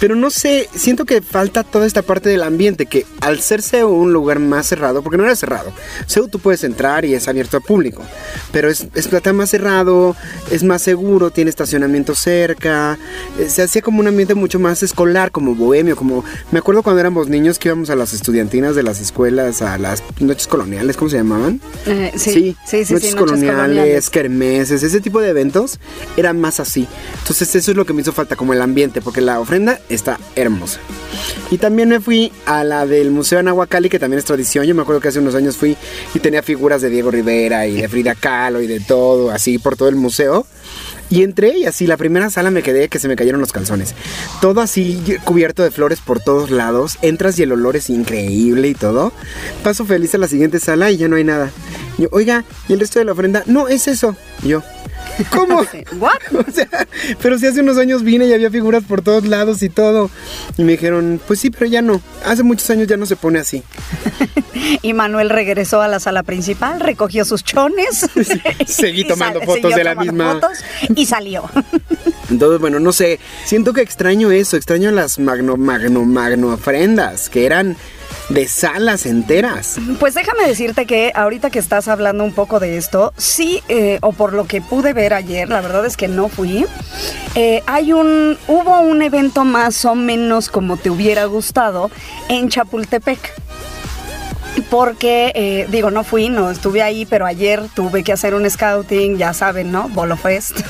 pero 0.00 0.16
no 0.16 0.30
sé, 0.30 0.68
siento 0.74 1.04
que 1.04 1.22
falta 1.22 1.64
toda 1.64 1.86
esta 1.86 2.02
parte 2.02 2.28
del 2.28 2.42
ambiente, 2.42 2.86
que 2.86 3.06
al 3.20 3.40
ser 3.40 3.62
CEU 3.62 3.88
un 3.88 4.12
lugar 4.12 4.38
más 4.38 4.66
cerrado, 4.66 5.02
porque 5.02 5.16
no 5.16 5.24
era 5.24 5.36
cerrado, 5.36 5.72
CEU 6.06 6.28
tú 6.28 6.38
puedes 6.38 6.64
entrar 6.64 7.04
y 7.04 7.14
es 7.14 7.28
abierto 7.28 7.56
al 7.56 7.62
público, 7.62 8.02
pero 8.52 8.68
es, 8.68 8.86
es 8.94 9.12
está 9.12 9.32
más 9.32 9.50
cerrado, 9.50 10.16
es 10.50 10.64
más 10.64 10.82
seguro, 10.82 11.30
tiene 11.30 11.50
estacionamiento 11.50 12.14
cerca, 12.14 12.98
eh, 13.38 13.48
se 13.48 13.62
hacía 13.62 13.82
como 13.82 14.00
un 14.00 14.08
ambiente 14.08 14.34
mucho 14.34 14.58
más 14.58 14.82
escolar, 14.82 15.30
como 15.30 15.54
bohemio, 15.54 15.96
como, 15.96 16.24
me 16.50 16.58
acuerdo 16.58 16.82
cuando 16.82 17.00
éramos 17.00 17.28
niños 17.28 17.58
que 17.58 17.68
íbamos 17.68 17.90
a 17.90 17.96
las 17.96 18.12
estudiantinas 18.12 18.74
de 18.74 18.82
las 18.82 19.00
escuelas, 19.00 19.62
a 19.62 19.78
las 19.78 20.02
noches 20.20 20.46
coloniales, 20.46 20.81
¿cómo 20.96 21.10
se 21.10 21.16
llamaban? 21.16 21.60
Eh, 21.86 22.12
sí, 22.16 22.32
sí, 22.32 22.56
sí, 22.66 22.84
sí, 22.84 22.92
noches 22.94 23.14
coloniales, 23.14 23.54
coloniales. 23.54 24.10
kermeses, 24.10 24.82
ese 24.82 25.00
tipo 25.00 25.20
de 25.20 25.30
eventos 25.30 25.78
era 26.16 26.32
más 26.32 26.60
así. 26.60 26.86
Entonces 27.20 27.54
eso 27.54 27.70
es 27.70 27.76
lo 27.76 27.84
que 27.84 27.92
me 27.92 28.02
hizo 28.02 28.12
falta, 28.12 28.36
como 28.36 28.52
el 28.52 28.62
ambiente, 28.62 29.00
porque 29.00 29.20
la 29.20 29.40
ofrenda 29.40 29.80
está 29.88 30.18
hermosa. 30.36 30.80
Y 31.50 31.58
también 31.58 31.88
me 31.88 32.00
fui 32.00 32.32
a 32.46 32.64
la 32.64 32.86
del 32.86 33.10
Museo 33.10 33.38
Anahuacalli, 33.38 33.88
que 33.88 33.98
también 33.98 34.18
es 34.18 34.24
tradición. 34.24 34.64
Yo 34.64 34.74
me 34.74 34.82
acuerdo 34.82 35.00
que 35.00 35.08
hace 35.08 35.18
unos 35.18 35.34
años 35.34 35.56
fui 35.56 35.76
y 36.14 36.18
tenía 36.18 36.42
figuras 36.42 36.82
de 36.82 36.90
Diego 36.90 37.10
Rivera 37.10 37.66
y 37.66 37.80
de 37.80 37.88
Frida 37.88 38.14
Kahlo 38.14 38.60
y 38.62 38.66
de 38.66 38.80
todo, 38.80 39.30
así 39.30 39.58
por 39.58 39.76
todo 39.76 39.88
el 39.88 39.96
museo. 39.96 40.46
Y 41.10 41.22
entré 41.22 41.58
y 41.58 41.66
así, 41.66 41.86
la 41.86 41.96
primera 41.96 42.30
sala 42.30 42.50
me 42.50 42.62
quedé 42.62 42.88
que 42.88 42.98
se 42.98 43.08
me 43.08 43.16
cayeron 43.16 43.40
los 43.40 43.52
calzones. 43.52 43.94
Todo 44.40 44.60
así 44.60 45.02
cubierto 45.24 45.62
de 45.62 45.70
flores 45.70 46.00
por 46.00 46.20
todos 46.20 46.50
lados. 46.50 46.98
Entras 47.02 47.38
y 47.38 47.42
el 47.42 47.52
olor 47.52 47.76
es 47.76 47.90
increíble 47.90 48.68
y 48.68 48.74
todo. 48.74 49.12
Paso 49.62 49.84
feliz 49.84 50.14
a 50.14 50.18
la 50.18 50.28
siguiente 50.28 50.58
sala 50.58 50.90
y 50.90 50.96
ya 50.96 51.08
no 51.08 51.16
hay 51.16 51.24
nada. 51.24 51.50
Yo, 51.98 52.08
oiga, 52.12 52.44
¿y 52.68 52.72
el 52.72 52.80
resto 52.80 52.98
de 52.98 53.04
la 53.04 53.12
ofrenda? 53.12 53.42
No, 53.46 53.68
es 53.68 53.88
eso. 53.88 54.16
Yo, 54.42 54.62
¿cómo? 55.30 55.60
¿What? 55.98 56.12
O 56.48 56.50
sea, 56.50 56.68
pero 57.22 57.38
si 57.38 57.46
hace 57.46 57.60
unos 57.60 57.78
años 57.78 58.02
vine 58.02 58.26
y 58.26 58.32
había 58.32 58.50
figuras 58.50 58.82
por 58.84 59.02
todos 59.02 59.26
lados 59.26 59.62
y 59.62 59.68
todo. 59.68 60.10
Y 60.56 60.64
me 60.64 60.72
dijeron, 60.72 61.20
pues 61.26 61.40
sí, 61.40 61.50
pero 61.50 61.66
ya 61.66 61.82
no. 61.82 62.00
Hace 62.24 62.42
muchos 62.42 62.68
años 62.70 62.88
ya 62.88 62.96
no 62.96 63.06
se 63.06 63.16
pone 63.16 63.38
así. 63.38 63.62
Y 64.80 64.92
Manuel 64.92 65.28
regresó 65.28 65.82
a 65.82 65.88
la 65.88 65.98
sala 65.98 66.22
principal, 66.22 66.78
recogió 66.78 67.24
sus 67.24 67.42
chones. 67.42 68.06
seguí 68.66 69.04
tomando 69.04 69.40
fotos 69.40 69.74
de 69.74 69.82
la 69.82 69.94
misma. 69.96 70.34
fotos 70.34 70.58
y 70.94 71.04
salió. 71.06 71.50
Entonces, 72.30 72.60
bueno, 72.60 72.78
no 72.78 72.92
sé. 72.92 73.18
Siento 73.44 73.72
que 73.72 73.82
extraño 73.82 74.30
eso. 74.30 74.56
Extraño 74.56 74.90
las 74.92 75.18
magno, 75.18 75.56
magno, 75.56 76.04
magno 76.04 76.48
ofrendas 76.48 77.28
que 77.28 77.44
eran 77.44 77.76
de 78.32 78.48
salas 78.48 79.06
enteras. 79.06 79.76
Pues 80.00 80.14
déjame 80.14 80.46
decirte 80.46 80.86
que 80.86 81.12
ahorita 81.14 81.50
que 81.50 81.58
estás 81.58 81.88
hablando 81.88 82.24
un 82.24 82.32
poco 82.32 82.60
de 82.60 82.76
esto, 82.76 83.12
sí, 83.16 83.62
eh, 83.68 83.98
o 84.02 84.12
por 84.12 84.32
lo 84.32 84.46
que 84.46 84.60
pude 84.60 84.92
ver 84.92 85.14
ayer, 85.14 85.48
la 85.48 85.60
verdad 85.60 85.84
es 85.86 85.96
que 85.96 86.08
no 86.08 86.28
fui. 86.28 86.64
eh, 87.34 87.62
hay 87.66 87.92
un, 87.92 88.38
hubo 88.48 88.80
un 88.80 89.02
evento 89.02 89.44
más 89.44 89.84
o 89.84 89.94
menos 89.94 90.48
como 90.48 90.76
te 90.76 90.90
hubiera 90.90 91.24
gustado 91.26 91.90
en 92.28 92.48
Chapultepec. 92.48 93.18
Porque, 94.70 95.32
eh, 95.34 95.66
digo, 95.70 95.90
no 95.90 96.04
fui, 96.04 96.28
no 96.28 96.50
estuve 96.50 96.82
ahí, 96.82 97.06
pero 97.06 97.26
ayer 97.26 97.62
tuve 97.74 98.02
que 98.04 98.12
hacer 98.12 98.34
un 98.34 98.48
scouting, 98.48 99.16
ya 99.18 99.32
saben, 99.34 99.72
¿no? 99.72 99.88
Bolo 99.90 100.16
Fest. 100.16 100.60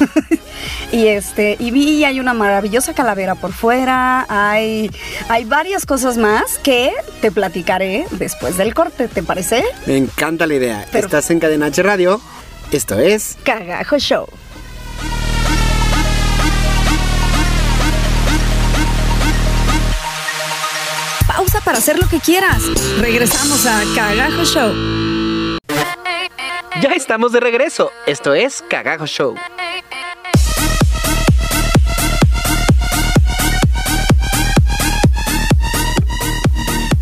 y 0.93 1.07
este, 1.09 1.57
y 1.59 1.71
vi 1.71 2.05
hay 2.05 2.21
una 2.21 2.35
maravillosa 2.35 2.95
calavera 2.95 3.35
por 3.35 3.53
fuera, 3.53 4.27
hay, 4.29 4.91
hay 5.29 5.45
varias 5.45 5.87
cosas 5.87 6.17
más 6.17 6.59
que 6.59 6.93
te 7.21 7.31
platicaré 7.33 8.07
después 8.12 8.57
del 8.57 8.75
corte, 8.75 9.09
¿te 9.09 9.23
parece? 9.23 9.65
Me 9.87 9.97
encanta 9.97 10.47
la 10.47 10.55
idea. 10.55 10.87
Pero- 10.93 11.07
Estás 11.07 11.31
en 11.31 11.41
Cadena 11.41 11.67
H 11.67 11.83
Radio. 11.83 12.21
Esto 12.71 12.99
es 12.99 13.37
Cagajo 13.45 13.99
Show. 13.99 14.27
Pausa 21.42 21.61
para 21.61 21.78
hacer 21.78 21.99
lo 21.99 22.08
que 22.08 22.20
quieras. 22.20 22.62
Regresamos 23.00 23.66
a 23.66 23.82
Cagajo 23.96 24.44
Show. 24.44 25.58
Ya 26.80 26.90
estamos 26.94 27.32
de 27.32 27.40
regreso. 27.40 27.90
Esto 28.06 28.32
es 28.32 28.62
Cagajo 28.68 29.08
Show. 29.08 29.34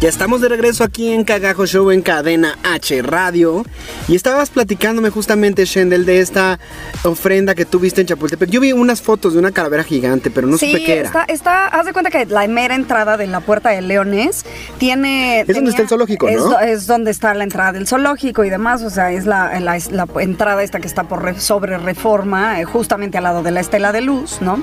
Ya 0.00 0.08
estamos 0.08 0.40
de 0.40 0.48
regreso 0.48 0.82
aquí 0.82 1.12
en 1.12 1.24
Cagajo 1.24 1.66
Show 1.66 1.90
en 1.90 2.00
Cadena 2.00 2.56
H 2.64 3.02
Radio. 3.02 3.66
Y 4.08 4.14
estabas 4.16 4.48
platicándome 4.48 5.10
justamente, 5.10 5.66
Shendel, 5.66 6.06
de 6.06 6.20
esta 6.20 6.58
ofrenda 7.04 7.54
que 7.54 7.66
tuviste 7.66 8.00
en 8.00 8.06
Chapultepec. 8.06 8.48
Yo 8.48 8.62
vi 8.62 8.72
unas 8.72 9.02
fotos 9.02 9.34
de 9.34 9.38
una 9.40 9.52
calavera 9.52 9.84
gigante, 9.84 10.30
pero 10.30 10.46
no 10.46 10.56
sí, 10.56 10.72
supe 10.72 10.84
qué 10.86 10.92
era. 11.00 11.06
Está, 11.06 11.24
está, 11.24 11.66
haz 11.66 11.84
de 11.84 11.92
cuenta 11.92 12.10
que 12.10 12.24
la 12.24 12.48
mera 12.48 12.76
entrada 12.76 13.18
de 13.18 13.26
la 13.26 13.40
Puerta 13.40 13.68
de 13.70 13.82
Leones 13.82 14.46
tiene... 14.78 15.40
Es 15.42 15.46
donde 15.48 15.54
tenía- 15.54 15.70
está 15.70 15.82
el 15.82 15.88
zoológico, 15.90 16.30
¿no? 16.30 16.58
Es, 16.60 16.86
donde 16.86 17.10
está 17.10 17.34
la 17.34 17.44
entrada 17.44 17.72
del 17.72 17.86
zoológico 17.86 18.42
y 18.42 18.48
demás, 18.48 18.80
o 18.82 18.88
sea, 18.88 19.12
es 19.12 19.26
la, 19.26 19.60
la- 19.60 19.76
es 19.76 19.92
la 19.92 20.06
entrada 20.20 20.62
esta 20.62 20.80
que 20.80 20.86
está 20.86 21.04
por 21.04 21.22
re- 21.22 21.38
sobre 21.38 21.76
reforma, 21.76 22.58
eh, 22.58 22.64
justamente 22.64 23.18
al 23.18 23.24
lado 23.24 23.42
de 23.42 23.50
la 23.50 23.60
Estela 23.60 23.92
de 23.92 24.00
Luz, 24.00 24.38
¿no? 24.40 24.62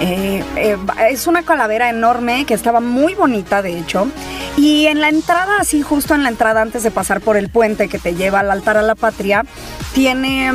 Eh, 0.00 0.44
eh, 0.56 0.76
es 1.10 1.26
una 1.26 1.42
calavera 1.42 1.88
enorme 1.88 2.44
que 2.44 2.52
estaba 2.52 2.80
muy 2.80 3.14
bonita, 3.14 3.62
de 3.62 3.78
hecho. 3.78 4.06
Y 4.58 4.88
en 4.88 5.00
la 5.00 5.08
entrada, 5.08 5.58
así 5.60 5.82
justo 5.82 6.16
en 6.16 6.24
la 6.24 6.30
entrada, 6.30 6.62
antes 6.62 6.82
de 6.82 6.90
pasar 6.90 7.20
por 7.20 7.36
el 7.36 7.48
puente 7.48 7.88
que 7.88 8.00
te 8.00 8.16
lleva 8.16 8.40
al 8.40 8.50
altar 8.50 8.76
a 8.76 8.82
la 8.82 8.96
patria, 8.96 9.44
tiene 9.94 10.50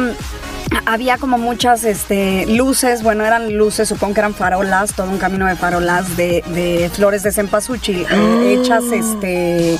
había 0.85 1.17
como 1.17 1.37
muchas 1.37 1.83
este, 1.83 2.45
luces, 2.47 3.03
bueno, 3.03 3.25
eran 3.25 3.53
luces, 3.55 3.89
supongo 3.89 4.13
que 4.13 4.19
eran 4.21 4.33
farolas, 4.33 4.93
todo 4.93 5.09
un 5.09 5.17
camino 5.17 5.45
de 5.45 5.55
farolas 5.55 6.15
de, 6.17 6.43
de 6.47 6.89
flores 6.93 7.23
de 7.23 7.31
cempasúchil, 7.31 8.05
eh, 8.09 8.57
hechas 8.59 8.83
este, 8.91 9.77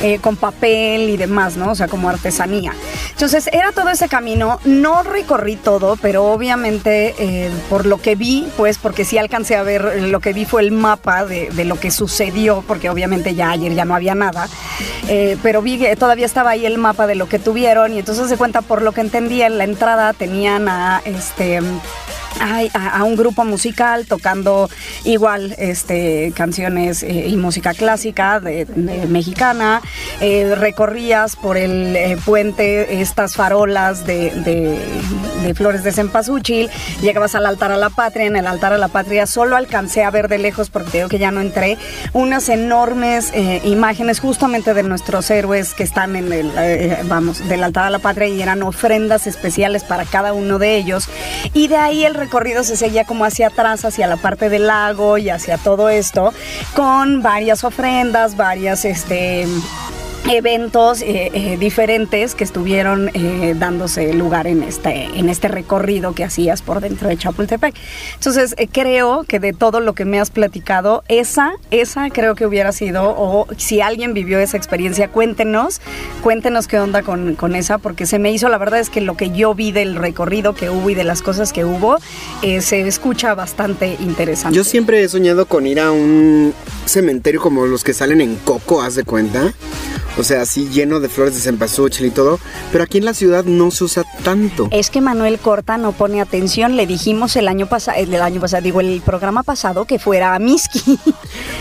eh, 0.00 0.18
con 0.20 0.36
papel 0.36 1.08
y 1.10 1.16
demás, 1.16 1.56
¿no? 1.56 1.70
O 1.70 1.74
sea, 1.74 1.88
como 1.88 2.08
artesanía. 2.08 2.72
Entonces, 3.10 3.48
era 3.52 3.72
todo 3.72 3.90
ese 3.90 4.08
camino. 4.08 4.58
No 4.64 5.02
recorrí 5.02 5.56
todo, 5.56 5.96
pero 5.96 6.24
obviamente 6.26 7.14
eh, 7.18 7.50
por 7.70 7.86
lo 7.86 7.98
que 7.98 8.16
vi, 8.16 8.46
pues, 8.56 8.78
porque 8.78 9.04
sí 9.04 9.18
alcancé 9.18 9.56
a 9.56 9.62
ver, 9.62 10.02
lo 10.02 10.20
que 10.20 10.32
vi 10.32 10.44
fue 10.44 10.62
el 10.62 10.72
mapa 10.72 11.24
de, 11.24 11.48
de 11.50 11.64
lo 11.64 11.78
que 11.78 11.90
sucedió, 11.90 12.64
porque 12.66 12.90
obviamente 12.90 13.34
ya 13.34 13.50
ayer 13.50 13.74
ya 13.74 13.84
no 13.84 13.94
había 13.94 14.14
nada, 14.14 14.48
eh, 15.08 15.36
pero 15.42 15.62
vi 15.62 15.78
que 15.78 15.94
todavía 15.96 16.26
estaba 16.26 16.50
ahí 16.50 16.66
el 16.66 16.78
mapa 16.78 17.06
de 17.06 17.14
lo 17.14 17.28
que 17.28 17.38
tuvieron 17.38 17.94
y 17.94 17.98
entonces 17.98 18.28
se 18.28 18.36
cuenta, 18.36 18.62
por 18.62 18.82
lo 18.82 18.92
que 18.92 19.00
entendí, 19.00 19.42
en 19.42 19.58
la 19.58 19.64
entrada 19.64 20.12
tenían 20.34 20.68
a 20.68 21.00
este 21.04 21.60
a, 22.40 23.04
un 23.04 23.16
grupo 23.16 23.44
musical 23.44 24.06
tocando 24.06 24.68
igual 25.04 25.54
este, 25.58 26.32
canciones 26.34 27.02
eh, 27.02 27.26
y 27.28 27.36
música 27.36 27.74
clásica 27.74 28.40
mexicana. 29.08 29.80
Eh, 30.20 30.54
recorrías 30.56 31.36
por 31.36 31.56
el 31.56 31.96
eh, 31.96 32.16
puente 32.24 33.00
estas 33.00 33.34
farolas 33.34 34.06
de, 34.06 34.30
de- 34.30 35.54
flores 35.54 35.84
de 35.84 35.92
cempasúchil. 35.92 36.70
Llegabas 37.02 37.34
al 37.34 37.44
altar 37.46 37.70
a 37.70 37.76
la 37.76 37.90
patria. 37.90 38.26
En 38.26 38.34
el 38.36 38.46
altar 38.46 38.72
a 38.72 38.78
la 38.78 38.88
patria 38.88 39.26
solo 39.26 39.56
alcancé 39.56 40.02
a 40.02 40.10
ver 40.10 40.28
de 40.28 40.38
lejos, 40.38 40.70
porque 40.70 40.90
te 40.90 40.96
digo 40.98 41.08
que 41.10 41.18
ya 41.18 41.30
no 41.30 41.42
entré, 41.42 41.76
unas 42.14 42.48
enormes 42.48 43.30
imágenes 43.64 44.20
justamente 44.20 44.72
de 44.72 44.82
nuestros 44.82 45.30
héroes 45.30 45.74
que 45.74 45.82
están 45.82 46.16
en 46.16 46.32
el, 46.32 46.50
vamos, 47.04 47.46
del 47.46 47.62
altar 47.62 47.84
a 47.84 47.90
la 47.90 47.98
patria 47.98 48.28
y 48.28 48.40
eran 48.40 48.62
ofrendas 48.62 49.26
especiales 49.26 49.84
para 49.84 50.04
cada 50.06 50.32
uno 50.32 50.58
de 50.58 50.76
ellos. 50.76 51.08
Y 51.52 51.68
de 51.68 51.76
ahí 51.76 52.04
el 52.04 52.14
recorrido 52.24 52.64
se 52.64 52.76
seguía 52.76 53.04
como 53.04 53.24
hacia 53.24 53.48
atrás, 53.48 53.84
hacia 53.84 54.06
la 54.06 54.16
parte 54.16 54.48
del 54.48 54.66
lago 54.66 55.18
y 55.18 55.28
hacia 55.28 55.58
todo 55.58 55.88
esto, 55.88 56.32
con 56.74 57.22
varias 57.22 57.64
ofrendas, 57.64 58.36
varias, 58.36 58.84
este 58.84 59.46
eventos 60.30 61.02
eh, 61.02 61.30
eh, 61.34 61.56
diferentes 61.58 62.34
que 62.34 62.44
estuvieron 62.44 63.10
eh, 63.12 63.54
dándose 63.58 64.14
lugar 64.14 64.46
en 64.46 64.62
este, 64.62 65.04
en 65.16 65.28
este 65.28 65.48
recorrido 65.48 66.14
que 66.14 66.24
hacías 66.24 66.62
por 66.62 66.80
dentro 66.80 67.08
de 67.08 67.16
Chapultepec. 67.16 67.74
Entonces, 68.14 68.54
creo 68.72 69.24
que 69.24 69.38
de 69.38 69.52
todo 69.52 69.80
lo 69.80 69.94
que 69.94 70.04
me 70.04 70.18
has 70.18 70.30
platicado, 70.30 71.04
esa, 71.08 71.52
esa 71.70 72.08
creo 72.10 72.34
que 72.34 72.46
hubiera 72.46 72.72
sido, 72.72 73.14
o 73.16 73.46
si 73.58 73.80
alguien 73.80 74.14
vivió 74.14 74.38
esa 74.38 74.56
experiencia, 74.56 75.08
cuéntenos, 75.08 75.80
cuéntenos 76.22 76.68
qué 76.68 76.78
onda 76.78 77.02
con, 77.02 77.34
con 77.34 77.54
esa, 77.54 77.78
porque 77.78 78.06
se 78.06 78.18
me 78.18 78.32
hizo, 78.32 78.48
la 78.48 78.58
verdad 78.58 78.80
es 78.80 78.88
que 78.88 79.02
lo 79.02 79.16
que 79.16 79.30
yo 79.30 79.54
vi 79.54 79.72
del 79.72 79.94
recorrido 79.94 80.54
que 80.54 80.70
hubo 80.70 80.88
y 80.88 80.94
de 80.94 81.04
las 81.04 81.20
cosas 81.20 81.52
que 81.52 81.64
hubo, 81.64 81.98
se 82.60 82.86
escucha 82.86 83.34
bastante 83.34 83.96
interesante. 84.00 84.56
Yo 84.56 84.64
siempre 84.64 85.02
he 85.02 85.08
soñado 85.08 85.46
con 85.46 85.66
ir 85.66 85.80
a 85.80 85.92
un 85.92 86.54
cementerio 86.86 87.40
como 87.40 87.66
los 87.66 87.84
que 87.84 87.92
salen 87.92 88.20
en 88.20 88.36
Coco, 88.36 88.82
haz 88.82 88.94
de 88.94 89.04
cuenta. 89.04 89.52
O 90.16 90.22
sea, 90.22 90.42
así 90.42 90.68
lleno 90.68 91.00
de 91.00 91.08
flores 91.08 91.34
de 91.34 91.40
cempasúchil 91.40 92.06
y 92.06 92.10
todo. 92.10 92.38
Pero 92.72 92.84
aquí 92.84 92.98
en 92.98 93.04
la 93.04 93.14
ciudad 93.14 93.44
no 93.44 93.70
se 93.70 93.84
usa 93.84 94.04
tanto. 94.22 94.68
Es 94.70 94.90
que 94.90 95.00
Manuel 95.00 95.38
Corta 95.38 95.76
no 95.76 95.92
pone 95.92 96.20
atención. 96.20 96.76
Le 96.76 96.86
dijimos 96.86 97.36
el 97.36 97.48
año 97.48 97.66
pasado, 97.66 97.98
el 97.98 98.14
año 98.20 98.40
pasado, 98.40 98.62
digo, 98.62 98.80
el 98.80 99.02
programa 99.04 99.42
pasado 99.42 99.84
que 99.86 99.98
fuera 99.98 100.34
a 100.34 100.38
Miski. 100.38 100.98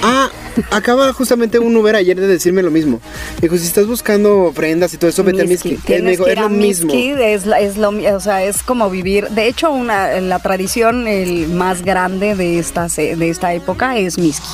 Ah, 0.06 0.30
acaba 0.72 1.14
justamente 1.14 1.60
un 1.60 1.76
Uber 1.78 1.96
ayer 1.96 2.20
de 2.20 2.28
decirme 2.28 2.62
lo 2.62 2.72
mismo. 2.72 3.00
Dijo, 3.42 3.58
si 3.58 3.66
estás 3.66 3.88
buscando 3.88 4.42
ofrendas 4.42 4.94
y 4.94 4.98
todo 4.98 5.10
eso, 5.10 5.24
vete 5.24 5.44
a 5.44 5.46
Miski. 5.46 5.70
Él 5.70 5.78
me 5.78 5.84
Tienes 5.86 6.12
dijo, 6.12 6.26
que 6.26 6.34
es 6.34 6.40
lo 6.40 6.50
mismo. 6.50 6.94
Es, 6.94 7.46
es 7.46 7.78
lo, 7.78 7.90
o 7.90 8.20
sea, 8.20 8.44
es 8.44 8.62
como 8.64 8.90
vivir. 8.90 9.30
De 9.30 9.48
hecho, 9.48 9.72
una, 9.72 10.20
la 10.20 10.40
tradición 10.40 11.08
el 11.08 11.48
más 11.48 11.84
grande 11.84 12.36
de 12.36 12.60
esta, 12.60 12.88
de 12.88 13.30
esta 13.30 13.54
época 13.54 13.98
es 13.98 14.18
Miski. 14.18 14.46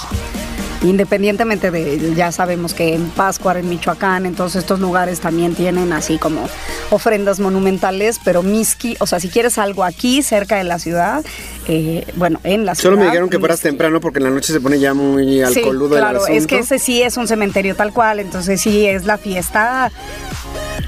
Independientemente 0.82 1.72
de, 1.72 2.13
ya 2.15 2.32
sabemos 2.32 2.74
que 2.74 2.94
en 2.94 3.10
Pascua, 3.10 3.58
en 3.60 3.68
Michoacán, 3.68 4.26
en 4.26 4.36
todos 4.36 4.56
estos 4.56 4.80
lugares 4.80 5.20
también 5.20 5.54
tienen 5.54 5.92
así 5.92 6.18
como 6.18 6.48
ofrendas 6.89 7.39
monumentales, 7.39 8.20
pero 8.24 8.44
Miski, 8.44 8.96
o 9.00 9.06
sea, 9.06 9.20
si 9.20 9.30
quieres 9.30 9.58
algo 9.58 9.84
aquí, 9.84 10.24
cerca 10.24 10.58
de 10.58 10.63
la 10.63 10.80
ciudad, 10.80 11.24
eh, 11.68 12.06
bueno, 12.15 12.39
en 12.44 12.65
la 12.65 12.76
ciudad. 12.76 12.92
Solo 12.92 12.98
me 12.98 13.06
dijeron 13.06 13.30
que 13.30 13.39
fueras 13.39 13.60
temprano 13.60 14.00
porque 14.00 14.20
en 14.20 14.26
la 14.26 14.30
noche 14.30 14.54
se 14.54 14.62
pone 14.62 14.80
ya 14.80 14.94
muy 14.94 15.42
alcoholudo 15.42 15.96
Sí, 15.96 16.00
claro, 16.00 16.28
el 16.28 16.38
es 16.38 16.48
que 16.48 16.60
ese 16.60 16.80
sí 16.80 17.02
es 17.02 17.18
un 17.18 17.28
cementerio 17.28 17.76
tal 17.76 17.92
cual, 17.92 18.20
entonces 18.20 18.62
sí 18.62 18.86
es 18.86 19.06
la 19.06 19.18
fiesta 19.18 19.92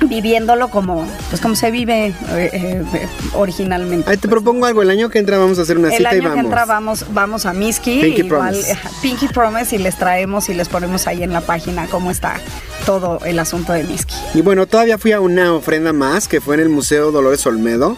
viviéndolo 0.08 0.70
como 0.70 1.06
pues 1.30 1.42
como 1.42 1.56
se 1.56 1.72
vive 1.72 2.08
eh, 2.08 2.14
eh, 2.54 2.84
originalmente. 3.34 4.10
Ay, 4.10 4.18
te 4.18 4.28
pues. 4.28 4.32
propongo 4.32 4.66
algo. 4.66 4.82
El 4.82 4.90
año 4.90 5.10
que 5.10 5.20
entra 5.20 5.38
vamos 5.38 5.60
a 5.60 5.64
hacer 5.64 5.78
una 5.78 5.90
el 5.90 5.98
cita 5.98 6.10
año 6.10 6.18
y 6.18 6.22
vamos. 6.22 6.36
que 6.36 6.40
entra 6.42 6.66
vamos, 6.66 7.06
vamos 7.14 7.46
a 7.46 7.54
Miski, 7.54 8.02
Pinky 8.02 8.22
igual, 8.22 8.52
Promise. 8.52 8.78
Pinky 9.02 9.28
Promise 9.28 9.76
y 9.76 9.80
les 9.80 9.98
traemos 9.98 10.50
y 10.50 10.54
les 10.54 10.70
ponemos 10.70 11.08
ahí 11.08 11.24
en 11.24 11.34
la 11.34 11.42
página 11.42 11.88
cómo 11.88 12.12
está 12.12 12.36
todo 12.86 13.20
el 13.26 13.40
asunto 13.40 13.74
de 13.74 13.84
Miski. 13.84 14.16
Y 14.34 14.42
bueno, 14.42 14.68
todavía 14.68 14.98
fui 14.98 15.12
a 15.12 15.20
una 15.20 15.54
ofrenda 15.54 15.94
más 15.94 16.28
que 16.28 16.42
fue 16.42 16.56
en 16.56 16.62
el 16.62 16.70
Museo 16.70 17.12
Dolores 17.12 17.46
Olmedo. 17.46 17.98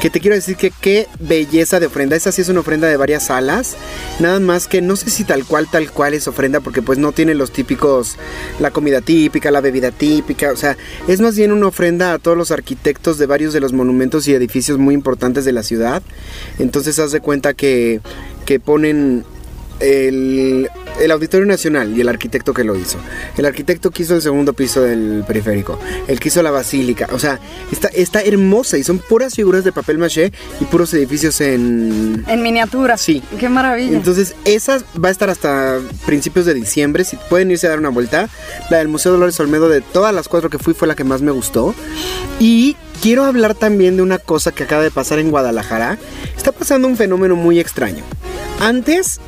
Que 0.00 0.10
te 0.10 0.18
quiero 0.18 0.34
decir 0.34 0.56
que 0.56 0.72
qué 0.80 1.06
belleza 1.20 1.78
de 1.78 1.86
ofrenda. 1.86 2.16
Esa 2.16 2.32
sí 2.32 2.42
es 2.42 2.48
una 2.48 2.60
ofrenda 2.60 2.88
de 2.88 2.96
varias 2.96 3.26
salas. 3.26 3.76
Nada 4.18 4.40
más 4.40 4.66
que 4.66 4.82
no 4.82 4.96
sé 4.96 5.10
si 5.10 5.22
tal 5.22 5.44
cual, 5.44 5.68
tal 5.70 5.90
cual 5.92 6.14
es 6.14 6.26
ofrenda, 6.26 6.60
porque 6.60 6.82
pues 6.82 6.98
no 6.98 7.12
tiene 7.12 7.34
los 7.34 7.52
típicos, 7.52 8.16
la 8.58 8.72
comida 8.72 9.00
típica, 9.00 9.52
la 9.52 9.60
bebida 9.60 9.92
típica. 9.92 10.50
O 10.50 10.56
sea, 10.56 10.76
es 11.06 11.20
más 11.20 11.36
bien 11.36 11.52
una 11.52 11.68
ofrenda 11.68 12.12
a 12.12 12.18
todos 12.18 12.36
los 12.36 12.50
arquitectos 12.50 13.18
de 13.18 13.26
varios 13.26 13.52
de 13.52 13.60
los 13.60 13.72
monumentos 13.72 14.26
y 14.26 14.34
edificios 14.34 14.78
muy 14.78 14.94
importantes 14.94 15.44
de 15.44 15.52
la 15.52 15.62
ciudad. 15.62 16.02
Entonces 16.58 16.98
haz 16.98 17.12
de 17.12 17.20
cuenta 17.20 17.54
que, 17.54 18.00
que 18.44 18.58
ponen 18.58 19.24
el, 19.82 20.70
el 21.00 21.10
Auditorio 21.10 21.46
Nacional 21.46 21.96
y 21.96 22.00
el 22.00 22.08
arquitecto 22.08 22.54
que 22.54 22.64
lo 22.64 22.76
hizo. 22.76 22.98
El 23.36 23.46
arquitecto 23.46 23.90
quiso 23.90 24.14
el 24.14 24.22
segundo 24.22 24.52
piso 24.52 24.82
del 24.82 25.24
periférico. 25.26 25.78
Él 26.06 26.20
quiso 26.20 26.42
la 26.42 26.50
basílica. 26.50 27.08
O 27.12 27.18
sea, 27.18 27.40
está, 27.70 27.88
está 27.88 28.22
hermosa 28.22 28.78
y 28.78 28.84
son 28.84 28.98
puras 28.98 29.34
figuras 29.34 29.64
de 29.64 29.72
papel 29.72 29.98
maché 29.98 30.32
y 30.60 30.64
puros 30.64 30.92
edificios 30.94 31.40
en... 31.40 32.24
En 32.28 32.42
miniatura. 32.42 32.96
Sí. 32.96 33.22
Qué 33.38 33.48
maravilla. 33.48 33.96
Entonces, 33.96 34.34
esa 34.44 34.82
va 35.02 35.08
a 35.08 35.12
estar 35.12 35.30
hasta 35.30 35.78
principios 36.06 36.46
de 36.46 36.54
diciembre. 36.54 37.04
Si 37.04 37.16
pueden 37.28 37.50
irse 37.50 37.66
a 37.66 37.70
dar 37.70 37.78
una 37.78 37.90
vuelta. 37.90 38.28
La 38.70 38.78
del 38.78 38.88
Museo 38.88 39.12
Dolores 39.12 39.38
Olmedo, 39.40 39.68
de 39.68 39.80
todas 39.80 40.14
las 40.14 40.28
cuatro 40.28 40.50
que 40.50 40.58
fui, 40.58 40.74
fue 40.74 40.88
la 40.88 40.94
que 40.94 41.04
más 41.04 41.22
me 41.22 41.32
gustó. 41.32 41.74
Y 42.38 42.76
quiero 43.02 43.24
hablar 43.24 43.54
también 43.54 43.96
de 43.96 44.02
una 44.02 44.18
cosa 44.18 44.52
que 44.52 44.62
acaba 44.62 44.82
de 44.82 44.92
pasar 44.92 45.18
en 45.18 45.30
Guadalajara. 45.30 45.98
Está 46.36 46.52
pasando 46.52 46.86
un 46.86 46.96
fenómeno 46.96 47.34
muy 47.34 47.58
extraño. 47.58 48.04
Antes, 48.60 49.18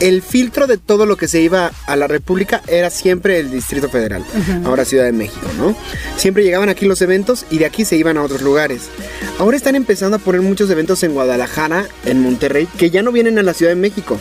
el 0.00 0.20
filtro 0.20 0.66
de 0.66 0.76
todo 0.76 1.06
lo 1.06 1.16
que 1.16 1.28
se 1.28 1.40
iba 1.40 1.72
a 1.86 1.96
la 1.96 2.08
República 2.08 2.60
era 2.66 2.90
siempre 2.90 3.38
el 3.38 3.50
Distrito 3.50 3.88
Federal, 3.88 4.22
ahora 4.66 4.84
Ciudad 4.84 5.04
de 5.04 5.12
México, 5.12 5.46
¿no? 5.56 5.74
Siempre 6.16 6.44
llegaban 6.44 6.68
aquí 6.68 6.84
los 6.84 7.00
eventos 7.00 7.46
y 7.50 7.56
de 7.56 7.64
aquí 7.64 7.86
se 7.86 7.96
iban 7.96 8.18
a 8.18 8.22
otros 8.22 8.42
lugares. 8.42 8.90
Ahora 9.38 9.56
están 9.56 9.76
empezando 9.76 10.16
a 10.16 10.20
poner 10.20 10.42
muchos 10.42 10.68
eventos 10.68 11.02
en 11.02 11.14
Guadalajara, 11.14 11.86
en 12.04 12.20
Monterrey, 12.20 12.68
que 12.76 12.90
ya 12.90 13.02
no 13.02 13.12
vienen 13.12 13.38
a 13.38 13.42
la 13.42 13.54
Ciudad 13.54 13.72
de 13.72 13.76
México. 13.76 14.18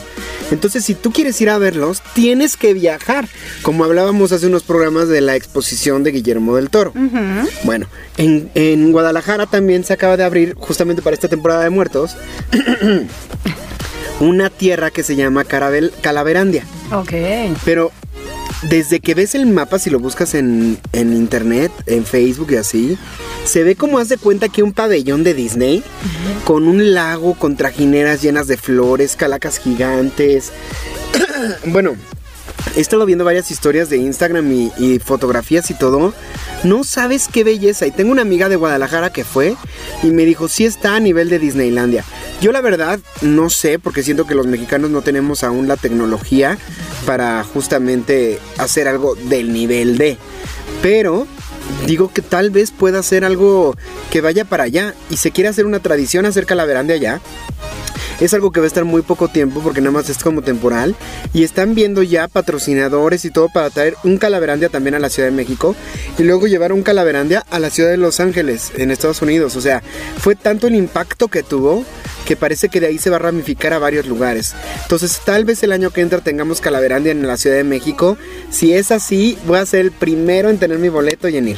Entonces, 0.52 0.84
si 0.86 0.94
tú 0.96 1.12
quieres 1.12 1.40
ir 1.42 1.50
a 1.50 1.58
verlos, 1.58 2.02
tienes 2.14 2.58
que 2.58 2.74
viajar, 2.74 3.28
como 3.62 3.84
hablábamos 3.86 4.32
hace 4.32 4.48
unos 4.48 4.64
programas 4.64 5.08
de 5.08 5.22
la 5.22 5.36
exposición 5.36 6.04
de 6.04 6.12
Guillermo 6.12 6.56
del 6.56 6.70
Toro. 6.70 6.94
Bueno, 7.64 7.88
en, 8.18 8.52
en 8.56 8.92
Guadalajara 8.92 9.46
también 9.48 9.84
se 9.84 9.94
acaba 9.94 10.18
de 10.18 10.24
abrir, 10.24 10.54
justamente 10.56 11.02
para 11.02 11.14
esta 11.14 11.28
temporada 11.30 11.64
de 11.64 11.70
muertos, 11.70 12.16
una 14.20 14.50
tierra 14.50 14.92
que 14.92 15.04
se 15.04 15.16
llama 15.16 15.44
Carabel- 15.46 15.92
Calaverandia. 16.02 16.64
Ok. 16.92 17.14
Pero 17.66 17.92
desde 18.64 19.00
que 19.00 19.16
ves 19.16 19.36
el 19.36 19.48
mapa, 19.48 19.80
si 19.80 19.90
lo 19.90 20.00
buscas 20.00 20.36
en, 20.36 20.78
en 20.94 21.14
internet, 21.14 21.72
en 21.88 22.06
Facebook 22.06 22.52
y 22.52 22.56
así, 22.58 22.98
se 23.46 23.64
ve 23.64 23.76
como 23.76 23.98
haz 23.98 24.10
de 24.10 24.18
cuenta 24.18 24.50
que 24.50 24.64
un 24.64 24.74
pabellón 24.74 25.24
de 25.24 25.34
Disney 25.34 25.84
con 26.46 26.68
un 26.68 26.94
lago 26.94 27.34
con 27.34 27.58
trajineras 27.58 28.22
llenas 28.22 28.48
de 28.48 28.58
flores, 28.58 29.16
calacas 29.16 29.58
gigantes. 29.58 30.52
bueno, 31.66 31.96
he 32.76 32.82
estado 32.82 33.06
viendo 33.06 33.26
varias 33.26 33.52
historias 33.52 33.90
de 33.90 33.98
Instagram 33.98 34.52
y, 34.52 35.00
fotografías 35.00 35.70
y 35.70 35.74
todo. 35.74 36.14
No 36.64 36.84
sabes 36.84 37.28
qué 37.32 37.44
belleza. 37.44 37.88
Y 37.88 37.92
tengo 37.92 38.12
una 38.12 38.22
amiga 38.22 38.50
de 38.50 38.56
Guadalajara 38.56 39.12
que 39.12 39.24
fue 39.24 39.56
y 40.04 40.08
me 40.08 40.26
dijo, 40.26 40.48
sí 40.48 40.66
está 40.66 40.96
a 40.96 41.00
nivel 41.00 41.30
de 41.30 41.40
Disneylandia. 41.40 42.04
Yo 42.42 42.52
la 42.52 42.62
verdad 42.62 43.00
no 43.22 43.50
sé, 43.50 43.80
porque 43.80 44.04
siento 44.04 44.26
que 44.26 44.36
los 44.36 44.48
mexicanos 44.48 44.90
no 44.90 45.02
tenemos 45.02 45.44
aún 45.44 45.68
la 45.68 45.78
tecnología 45.78 46.58
para 47.06 47.44
justamente 47.44 48.40
hacer 48.58 48.88
algo 48.88 49.16
del 49.16 49.54
nivel 49.54 49.98
de. 49.98 50.18
Pero 50.82 51.28
digo 51.86 52.12
que 52.14 52.22
tal 52.22 52.50
vez 52.50 52.72
pueda 52.72 53.04
ser 53.04 53.26
algo 53.26 53.76
que 54.10 54.22
vaya 54.22 54.46
para 54.46 54.64
allá 54.64 54.94
y 55.10 55.18
se 55.18 55.32
quiere 55.32 55.50
hacer 55.50 55.66
una 55.66 55.80
tradición 55.80 56.26
hacer 56.26 56.46
calaverán 56.46 56.88
de 56.88 56.94
allá. 56.94 57.22
Es 58.22 58.34
algo 58.34 58.52
que 58.52 58.60
va 58.60 58.66
a 58.66 58.68
estar 58.68 58.86
muy 58.86 59.02
poco 59.02 59.28
tiempo 59.28 59.60
porque 59.62 59.82
nada 59.82 59.92
más 59.92 60.10
es 60.10 60.20
como 60.20 60.42
temporal. 60.42 60.96
Y 61.34 61.44
están 61.44 61.76
viendo 61.76 62.04
ya 62.04 62.28
patrocinadores 62.28 63.26
y 63.26 63.32
todo 63.32 63.50
para 63.54 63.70
traer 63.70 63.96
un 64.04 64.18
calaverandia 64.18 64.70
también 64.70 64.96
a 64.96 65.00
la 65.00 65.10
Ciudad 65.10 65.28
de 65.28 65.36
México. 65.36 65.76
Y 66.18 66.24
luego 66.24 66.48
llevar 66.48 66.72
un 66.72 66.84
calaverandia 66.84 67.44
a 67.50 67.60
la 67.60 67.70
Ciudad 67.70 67.90
de 67.90 67.98
Los 67.98 68.20
Ángeles, 68.20 68.72
en 68.78 68.92
Estados 68.92 69.22
Unidos. 69.22 69.56
O 69.56 69.62
sea, 69.62 69.82
fue 70.20 70.36
tanto 70.36 70.68
el 70.68 70.76
impacto 70.76 71.28
que 71.28 71.44
tuvo 71.44 71.84
que 72.26 72.36
parece 72.36 72.70
que 72.70 72.80
de 72.80 72.88
ahí 72.88 72.98
se 72.98 73.10
va 73.10 73.16
a 73.18 73.20
ramificar 73.20 73.74
a 73.74 73.80
varios 73.80 74.06
lugares. 74.06 74.54
Entonces, 74.84 75.20
tal 75.26 75.44
vez 75.44 75.64
el 75.64 75.72
año 75.72 75.90
que 75.90 76.02
entra 76.02 76.20
tengamos 76.20 76.62
Calaverandia 76.62 77.12
en 77.12 77.26
la 77.28 77.38
Ciudad 77.38 77.58
de 77.58 77.64
México. 77.64 78.18
Si 78.50 78.74
es 78.74 78.92
así, 78.92 79.38
voy 79.46 79.58
a 79.58 79.66
ser 79.66 79.82
el 79.82 79.92
primero 79.92 80.50
en 80.50 80.58
tener 80.58 80.78
mi 80.78 80.90
boleto 80.90 81.28
y 81.28 81.38
en 81.38 81.50
ir. 81.50 81.58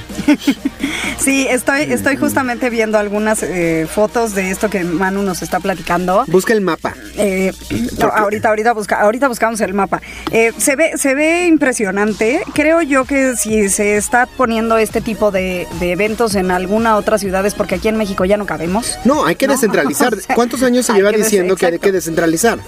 Sí, 1.19 1.47
estoy, 1.49 1.83
estoy 1.83 2.17
justamente 2.17 2.69
viendo 2.69 2.97
algunas 2.97 3.43
eh, 3.43 3.87
fotos 3.89 4.35
de 4.35 4.51
esto 4.51 4.69
que 4.69 4.83
Manu 4.83 5.21
nos 5.21 5.41
está 5.41 5.59
platicando. 5.59 6.25
Busca 6.27 6.52
el 6.53 6.61
mapa. 6.61 6.93
Eh, 7.17 7.51
no, 7.99 8.07
ahorita, 8.07 8.49
ahorita, 8.49 8.73
busca, 8.73 9.01
ahorita 9.01 9.27
buscamos 9.27 9.59
el 9.61 9.73
mapa. 9.73 10.01
Eh, 10.31 10.51
se, 10.57 10.75
ve, 10.75 10.93
se 10.97 11.13
ve 11.15 11.47
impresionante. 11.47 12.41
Creo 12.53 12.81
yo 12.81 13.05
que 13.05 13.35
si 13.35 13.69
se 13.69 13.97
está 13.97 14.25
poniendo 14.25 14.77
este 14.77 15.01
tipo 15.01 15.31
de, 15.31 15.67
de 15.79 15.91
eventos 15.91 16.35
en 16.35 16.51
alguna 16.51 16.95
otra 16.95 17.17
ciudad 17.17 17.45
es 17.45 17.53
porque 17.55 17.75
aquí 17.75 17.87
en 17.89 17.97
México 17.97 18.25
ya 18.25 18.37
no 18.37 18.45
cabemos. 18.45 18.97
No, 19.03 19.25
hay 19.25 19.35
que 19.35 19.47
No, 19.47 19.53
descentralizar. 19.55 20.13
o 20.13 20.19
sea, 20.19 20.35
¿Cuántos 20.35 20.63
años 20.63 20.85
se 20.85 20.93
lleva 20.93 21.11
que 21.11 21.17
diciendo 21.17 21.55
que 21.55 21.65
hay 21.65 21.79
que 21.79 21.91
descentralizar? 21.91 22.59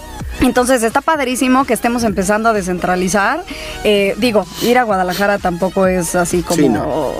Entonces 0.41 0.83
está 0.83 0.99
padrísimo 0.99 1.63
que 1.65 1.73
estemos 1.73 2.03
empezando 2.03 2.49
a 2.49 2.53
descentralizar. 2.53 3.41
Eh, 3.85 4.15
digo, 4.17 4.45
ir 4.63 4.77
a 4.77 4.83
Guadalajara 4.83 5.37
tampoco 5.37 5.87
es 5.87 6.13
así 6.15 6.41
como 6.41 6.61
Sí, 6.61 6.67
no. 6.67 7.13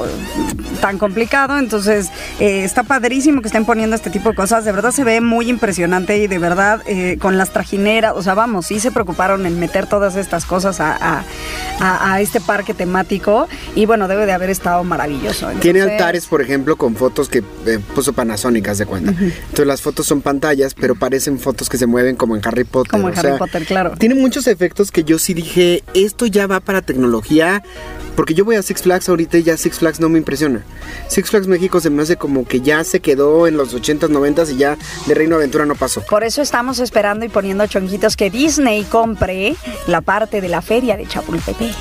tan 0.82 0.98
complicado. 0.98 1.58
Entonces 1.58 2.10
eh, 2.40 2.64
está 2.66 2.84
padrísimo 2.84 3.42
que 3.42 3.48
estén 3.48 3.66
poniendo 3.66 3.96
este 3.96 4.10
tipo 4.10 4.30
de 4.30 4.36
cosas. 4.36 4.66
De 4.66 4.72
verdad 4.74 4.92
se 4.92 5.04
ve 5.06 5.22
muy 5.22 5.50
impresionante 5.50 6.18
y 6.18 6.28
de 6.28 6.38
verdad 6.40 6.55
eh, 6.86 7.18
con 7.20 7.38
las 7.38 7.52
trajineras, 7.52 8.14
o 8.16 8.22
sea, 8.22 8.34
vamos, 8.34 8.68
sí 8.68 8.80
se 8.80 8.92
preocuparon 8.92 9.46
en 9.46 9.60
meter 9.60 9.88
todas 9.88 10.16
estas 10.16 10.46
cosas 10.46 10.80
a, 10.80 10.94
a- 10.96 11.24
a- 11.80 12.14
a 12.14 12.22
este 12.22 12.40
parque 12.42 12.74
temático 12.74 13.48
y 13.76 13.86
bueno, 13.86 14.08
debe 14.08 14.26
de 14.26 14.32
haber 14.34 14.50
estado 14.50 14.84
maravilloso. 14.84 15.50
Tiene 15.60 15.82
altares, 15.82 16.26
por 16.28 16.42
ejemplo, 16.42 16.76
con 16.78 16.96
fotos 16.96 17.30
que 17.30 17.40
eh, 17.66 17.80
puso 17.94 18.14
Panasonic, 18.14 18.68
haz 18.70 18.78
de 18.78 18.86
cuenta. 18.86 19.12
Entonces 19.12 19.68
las 19.68 19.82
fotos 19.82 20.06
son 20.06 20.22
pantallas, 20.22 20.74
pero 20.74 20.96
parecen 20.96 21.40
fotos 21.40 21.70
que 21.70 21.78
se 21.78 21.86
mueven 21.86 22.16
como 22.16 22.36
en 22.36 22.42
Harry 22.46 22.64
Potter. 22.64 22.92
Como 22.92 23.10
en 23.10 23.18
Harry 23.18 23.30
sea, 23.30 23.38
Potter, 23.38 23.66
claro. 23.66 23.94
Tiene 23.98 24.16
muchos 24.16 24.48
efectos 24.48 24.92
que 24.92 25.04
yo 25.04 25.20
sí 25.20 25.34
dije, 25.34 25.84
esto 25.94 26.26
ya 26.26 26.48
va 26.48 26.60
para 26.60 26.82
tecnología. 26.82 27.64
Porque 28.16 28.34
yo 28.34 28.46
voy 28.46 28.56
a 28.56 28.62
Six 28.62 28.84
Flags 28.84 29.10
ahorita 29.10 29.38
y 29.40 29.44
ya 29.44 29.58
Six 29.58 29.80
Flags 29.80 30.00
no 30.00 30.08
me 30.08 30.18
impresiona. 30.18 30.64
Six 31.10 31.32
Flags 31.32 31.48
México 31.48 31.82
se 31.82 31.90
me 31.90 32.02
hace 32.02 32.16
como 32.16 32.46
que 32.48 32.62
ya 32.62 32.82
se 32.86 33.02
quedó 33.02 33.46
en 33.46 33.58
los 33.58 33.76
80s, 33.76 34.08
90s 34.10 34.54
y 34.54 34.58
ya 34.58 34.78
de 35.06 35.14
Reino 35.16 35.36
Aventura 35.36 35.66
no 35.66 35.76
pasó. 35.76 36.02
Por 36.10 36.24
eso 36.24 36.35
estamos 36.42 36.80
esperando 36.80 37.26
y 37.26 37.30
poniendo 37.30 37.68
chonquitos 37.68 38.16
que 38.16 38.30
Disney 38.30 38.84
compre 38.84 39.56
la 39.88 40.02
parte 40.02 40.42
de 40.42 40.50
la 40.50 40.62
feria 40.62 40.98
de 40.98 41.08
Chapultepec. 41.08 41.76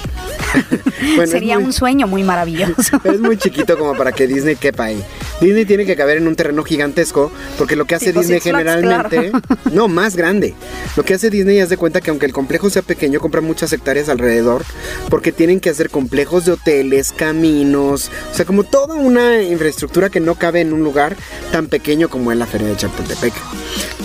Bueno, 1.16 1.30
Sería 1.30 1.56
muy- 1.56 1.64
un 1.66 1.72
sueño 1.72 2.06
muy 2.06 2.22
maravilloso. 2.22 3.00
Es 3.04 3.20
muy 3.20 3.36
chiquito 3.36 3.76
como 3.78 3.94
para 3.96 4.12
que 4.12 4.26
Disney 4.26 4.56
quepa 4.56 4.84
ahí. 4.84 5.02
Disney 5.40 5.64
tiene 5.64 5.84
que 5.84 5.96
caber 5.96 6.16
en 6.18 6.26
un 6.26 6.34
terreno 6.36 6.62
gigantesco 6.64 7.30
porque 7.58 7.76
lo 7.76 7.84
que 7.84 7.94
hace 7.96 8.06
Tipo 8.06 8.20
Disney 8.20 8.40
Six 8.40 8.50
Flags, 8.50 8.70
generalmente, 8.80 9.30
claro. 9.30 9.44
no, 9.72 9.88
más 9.88 10.16
grande. 10.16 10.54
Lo 10.96 11.04
que 11.04 11.14
hace 11.14 11.30
Disney 11.30 11.58
es 11.58 11.68
de 11.68 11.76
cuenta 11.76 12.00
que 12.00 12.10
aunque 12.10 12.26
el 12.26 12.32
complejo 12.32 12.70
sea 12.70 12.82
pequeño, 12.82 13.20
compra 13.20 13.40
muchas 13.40 13.72
hectáreas 13.72 14.08
alrededor 14.08 14.64
porque 15.10 15.30
tienen 15.32 15.60
que 15.60 15.70
hacer 15.70 15.90
complejos 15.90 16.44
de 16.46 16.52
hoteles, 16.52 17.12
caminos, 17.12 18.10
o 18.30 18.34
sea, 18.34 18.44
como 18.46 18.64
toda 18.64 18.94
una 18.94 19.42
infraestructura 19.42 20.08
que 20.10 20.20
no 20.20 20.36
cabe 20.36 20.60
en 20.62 20.72
un 20.72 20.82
lugar 20.82 21.16
tan 21.52 21.66
pequeño 21.66 22.08
como 22.08 22.32
es 22.32 22.38
la 22.38 22.46
Feria 22.46 22.68
de 22.68 22.76
Chapultepec. 22.76 23.32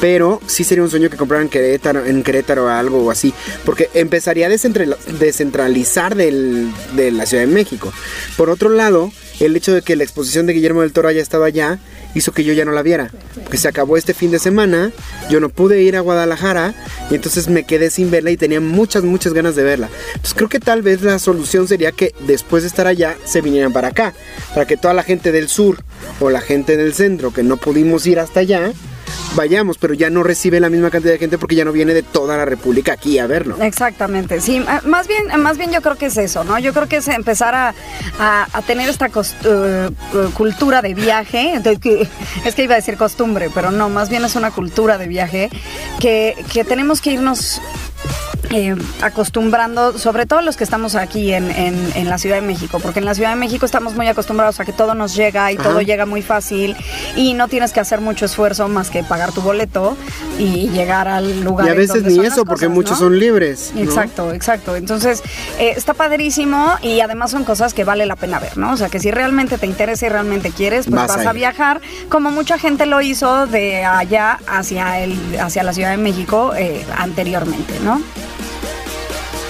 Pero 0.02 0.42
sí 0.48 0.64
sería 0.64 0.84
un 0.84 0.90
sueño 0.90 1.10
que 1.10 1.18
compraran 1.18 1.50
Querétaro, 1.50 2.06
en 2.06 2.24
Querétaro 2.24 2.70
algo 2.70 3.04
o 3.06 3.12
así, 3.12 3.34
porque 3.66 3.90
empezaría 3.94 4.48
a 4.48 4.50
descentralizar 4.50 6.16
del- 6.16 6.39
de 6.96 7.12
la 7.12 7.26
Ciudad 7.26 7.44
de 7.44 7.52
México. 7.52 7.92
Por 8.38 8.50
otro 8.50 8.70
lado, 8.70 9.12
el 9.40 9.56
hecho 9.56 9.74
de 9.74 9.82
que 9.82 9.96
la 9.96 10.04
exposición 10.04 10.46
de 10.46 10.54
Guillermo 10.54 10.82
del 10.82 10.92
Toro 10.92 11.08
haya 11.08 11.22
estado 11.22 11.44
allá 11.44 11.80
hizo 12.16 12.32
que 12.32 12.44
yo 12.44 12.54
ya 12.54 12.66
no 12.66 12.72
la 12.72 12.82
viera. 12.82 13.12
Que 13.50 13.58
se 13.58 13.68
acabó 13.68 13.98
este 13.98 14.14
fin 14.14 14.32
de 14.32 14.40
semana, 14.40 14.92
yo 15.30 15.40
no 15.40 15.50
pude 15.50 15.82
ir 15.82 15.96
a 15.96 16.02
Guadalajara 16.02 16.74
y 17.10 17.16
entonces 17.16 17.48
me 17.48 17.64
quedé 17.64 17.90
sin 17.90 18.12
verla 18.12 18.32
y 18.32 18.38
tenía 18.38 18.62
muchas, 18.62 19.04
muchas 19.04 19.34
ganas 19.34 19.56
de 19.56 19.64
verla. 19.64 19.90
Entonces 20.10 20.34
creo 20.34 20.50
que 20.50 20.60
tal 20.60 20.82
vez 20.82 21.02
la 21.02 21.20
solución 21.20 21.68
sería 21.68 21.92
que 21.92 22.14
después 22.28 22.64
de 22.64 22.68
estar 22.68 22.88
allá 22.88 23.16
se 23.26 23.42
vinieran 23.42 23.74
para 23.74 23.90
acá, 23.90 24.14
para 24.54 24.66
que 24.66 24.78
toda 24.78 24.94
la 24.94 25.04
gente 25.04 25.32
del 25.32 25.48
sur 25.48 25.78
o 26.20 26.30
la 26.30 26.42
gente 26.42 26.78
del 26.78 26.94
centro 26.94 27.34
que 27.34 27.44
no 27.44 27.58
pudimos 27.58 28.06
ir 28.08 28.20
hasta 28.20 28.42
allá, 28.42 28.72
vayamos, 29.36 29.78
pero 29.78 29.94
ya 29.94 30.10
no 30.10 30.24
recibe 30.24 30.60
la 30.60 30.70
misma 30.70 30.90
cantidad 30.90 31.14
de 31.14 31.20
gente 31.20 31.38
porque 31.38 31.56
ya 31.56 31.66
no 31.66 31.72
viene 31.72 31.94
de 31.94 32.04
toda 32.04 32.38
la 32.38 32.46
República 32.46 32.94
aquí 32.94 33.20
a 33.20 33.28
verlo. 33.28 33.58
Exactamente, 33.62 34.42
sí, 34.42 34.64
ah, 34.68 34.82
más 34.86 35.08
bien, 35.08 35.26
más 35.42 35.58
bien 35.58 35.72
yo 35.72 35.82
creo 35.82 35.96
que 35.96 36.08
es 36.08 36.18
eso, 36.18 36.44
¿no? 36.44 36.58
Yo 36.60 36.74
creo 36.74 36.88
que 36.88 36.98
es 36.98 37.08
empezar 37.08 37.56
a, 37.56 37.74
tener 38.68 38.90
esta 38.90 39.08
eh, 39.08 39.10
eh, 39.44 39.90
cultura 40.34 40.82
de 40.82 40.94
viaje, 40.94 41.54
es 42.46 42.56
que 42.56 42.64
iba 42.64 42.74
a 42.74 42.78
decir 42.78 42.98
costumbre, 42.98 43.50
pero 43.54 43.72
no, 43.72 43.90
más 43.90 44.10
bien 44.10 44.24
es 44.26 44.36
una 44.36 44.52
cultura 44.52 44.98
de 44.98 45.08
viaje 45.08 45.50
que 46.00 46.66
tenemos 46.68 47.02
que 47.02 47.12
irnos 47.12 47.62
eh, 48.52 48.76
acostumbrando, 49.02 49.98
sobre 49.98 50.26
todo 50.26 50.42
los 50.42 50.58
que 50.58 50.64
estamos 50.64 50.96
aquí 50.96 51.34
en, 51.34 51.52
en- 51.52 51.92
en 51.96 52.10
la 52.10 52.18
Ciudad 52.18 52.38
de 52.38 52.42
México, 52.42 52.80
porque 52.82 53.00
en 53.00 53.06
la 53.06 53.14
Ciudad 53.14 53.30
de 53.30 53.36
México 53.36 53.66
estamos 53.66 53.96
muy 53.96 54.08
acostumbrados 54.08 54.60
a 54.60 54.66
que 54.66 54.74
todo 54.74 54.96
nos 54.96 55.16
llega 55.16 55.52
y 55.52 55.56
Ajá. 55.56 55.64
todo 55.70 55.82
llega 55.82 56.06
muy 56.06 56.22
fácil 56.22 56.76
y 57.16 57.34
no 57.34 57.48
tienes 57.48 57.74
que 57.74 57.80
hacer 57.80 58.02
mucho 58.02 58.26
esfuerzo 58.26 58.68
más 58.68 58.90
que 58.90 59.04
pagar 59.04 59.32
tu 59.34 59.42
boleto 59.42 59.96
y 60.40 60.70
llegar 60.70 61.08
al 61.08 61.42
lugar. 61.42 61.68
Y 61.68 61.70
a 61.72 61.74
veces 61.74 61.96
donde 61.96 62.10
ni 62.10 62.16
son 62.16 62.26
eso, 62.26 62.46
porque 62.46 62.66
cosas, 62.66 62.76
muchos 62.76 62.92
¿no? 63.02 63.06
son 63.08 63.20
libres. 63.20 63.72
¿no? 63.76 63.82
Exacto, 63.82 64.34
exacto. 64.34 64.76
Entonces, 64.76 65.22
eh, 65.60 65.74
está 65.76 65.94
padrísimo 65.94 66.74
y 66.82 67.02
además 67.02 67.32
son 67.32 67.44
cosas 67.44 67.74
que 67.74 67.84
vale 67.84 68.06
la 68.06 68.16
pena 68.16 68.40
ver, 68.40 68.58
¿no? 68.58 68.72
O 68.74 68.78
sea, 68.78 68.90
que 68.90 69.00
si 69.00 69.12
realmente 69.12 69.58
te 69.58 69.66
interesa 69.68 70.06
y 70.06 70.10
realmente 70.10 70.52
quieres, 70.52 70.86
pues 70.88 71.00
Vas 71.10 71.26
a 71.26 71.34
viajar, 71.34 71.82
como 72.10 72.30
mucha 72.32 72.58
gente 72.58 72.86
lo 72.86 73.02
hizo 73.02 73.48
de 73.48 73.84
allá 73.86 74.40
hacia, 74.48 75.00
el, 75.02 75.18
hacia 75.40 75.64
la 75.64 75.74
Ciudad 75.74 75.92
de 75.92 75.98
México 75.98 76.54
eh, 76.56 76.86
anteriormente, 76.98 77.74
¿no? 77.84 78.02
Stay 78.42 78.79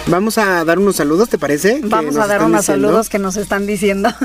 Vamos 0.07 0.37
a 0.37 0.63
dar 0.65 0.79
unos 0.79 0.95
saludos, 0.95 1.29
¿te 1.29 1.37
parece? 1.37 1.81
Vamos 1.83 2.17
a 2.17 2.27
dar 2.27 2.43
unos 2.43 2.61
diciendo. 2.61 2.87
saludos 2.87 3.09
que 3.09 3.19
nos 3.19 3.37
están 3.37 3.65
diciendo. 3.65 4.09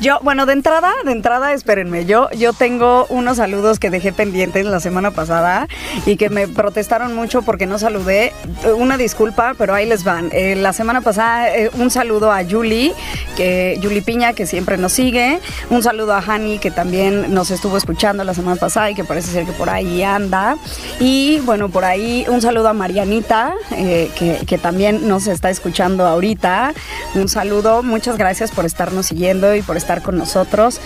Yo, 0.00 0.18
bueno, 0.22 0.46
de 0.46 0.52
entrada, 0.52 0.92
de 1.04 1.12
entrada, 1.12 1.52
espérenme, 1.52 2.04
yo, 2.04 2.30
yo 2.30 2.52
tengo 2.52 3.06
unos 3.08 3.38
saludos 3.38 3.78
que 3.78 3.90
dejé 3.90 4.12
pendientes 4.12 4.64
la 4.66 4.80
semana 4.80 5.10
pasada 5.10 5.68
y 6.06 6.16
que 6.16 6.30
me 6.30 6.48
protestaron 6.48 7.14
mucho 7.14 7.42
porque 7.42 7.66
no 7.66 7.78
saludé. 7.78 8.32
Una 8.76 8.96
disculpa, 8.96 9.54
pero 9.58 9.74
ahí 9.74 9.86
les 9.86 10.04
van. 10.04 10.30
Eh, 10.32 10.54
la 10.56 10.72
semana 10.72 11.00
pasada, 11.00 11.54
eh, 11.56 11.70
un 11.74 11.90
saludo 11.90 12.32
a 12.32 12.44
Julie, 12.44 12.94
que 13.36 13.78
Julie 13.82 14.02
Piña, 14.02 14.32
que 14.32 14.46
siempre 14.46 14.76
nos 14.76 14.92
sigue. 14.92 15.40
Un 15.70 15.82
saludo 15.82 16.14
a 16.14 16.18
Hani, 16.18 16.58
que 16.58 16.70
también 16.70 17.32
nos 17.32 17.50
estuvo 17.50 17.76
escuchando 17.76 18.24
la 18.24 18.34
semana 18.34 18.56
pasada 18.56 18.90
y 18.90 18.94
que 18.94 19.04
parece 19.04 19.32
ser 19.32 19.46
que 19.46 19.52
por 19.52 19.70
ahí 19.70 20.02
anda. 20.02 20.56
Y 20.98 21.40
bueno, 21.40 21.68
por 21.68 21.84
ahí 21.84 22.24
un 22.28 22.40
saludo 22.40 22.68
a 22.68 22.72
Marianita, 22.72 23.54
eh, 23.72 24.10
que, 24.16 24.49
que 24.50 24.58
también 24.58 25.06
nos 25.06 25.28
está 25.28 25.48
escuchando 25.48 26.04
ahorita. 26.04 26.74
Un 27.14 27.28
saludo, 27.28 27.84
muchas 27.84 28.18
gracias 28.18 28.50
por 28.50 28.66
estarnos 28.66 29.06
siguiendo 29.06 29.54
y 29.54 29.62
por 29.62 29.76
estar 29.76 30.02
con 30.02 30.18
nosotros 30.18 30.80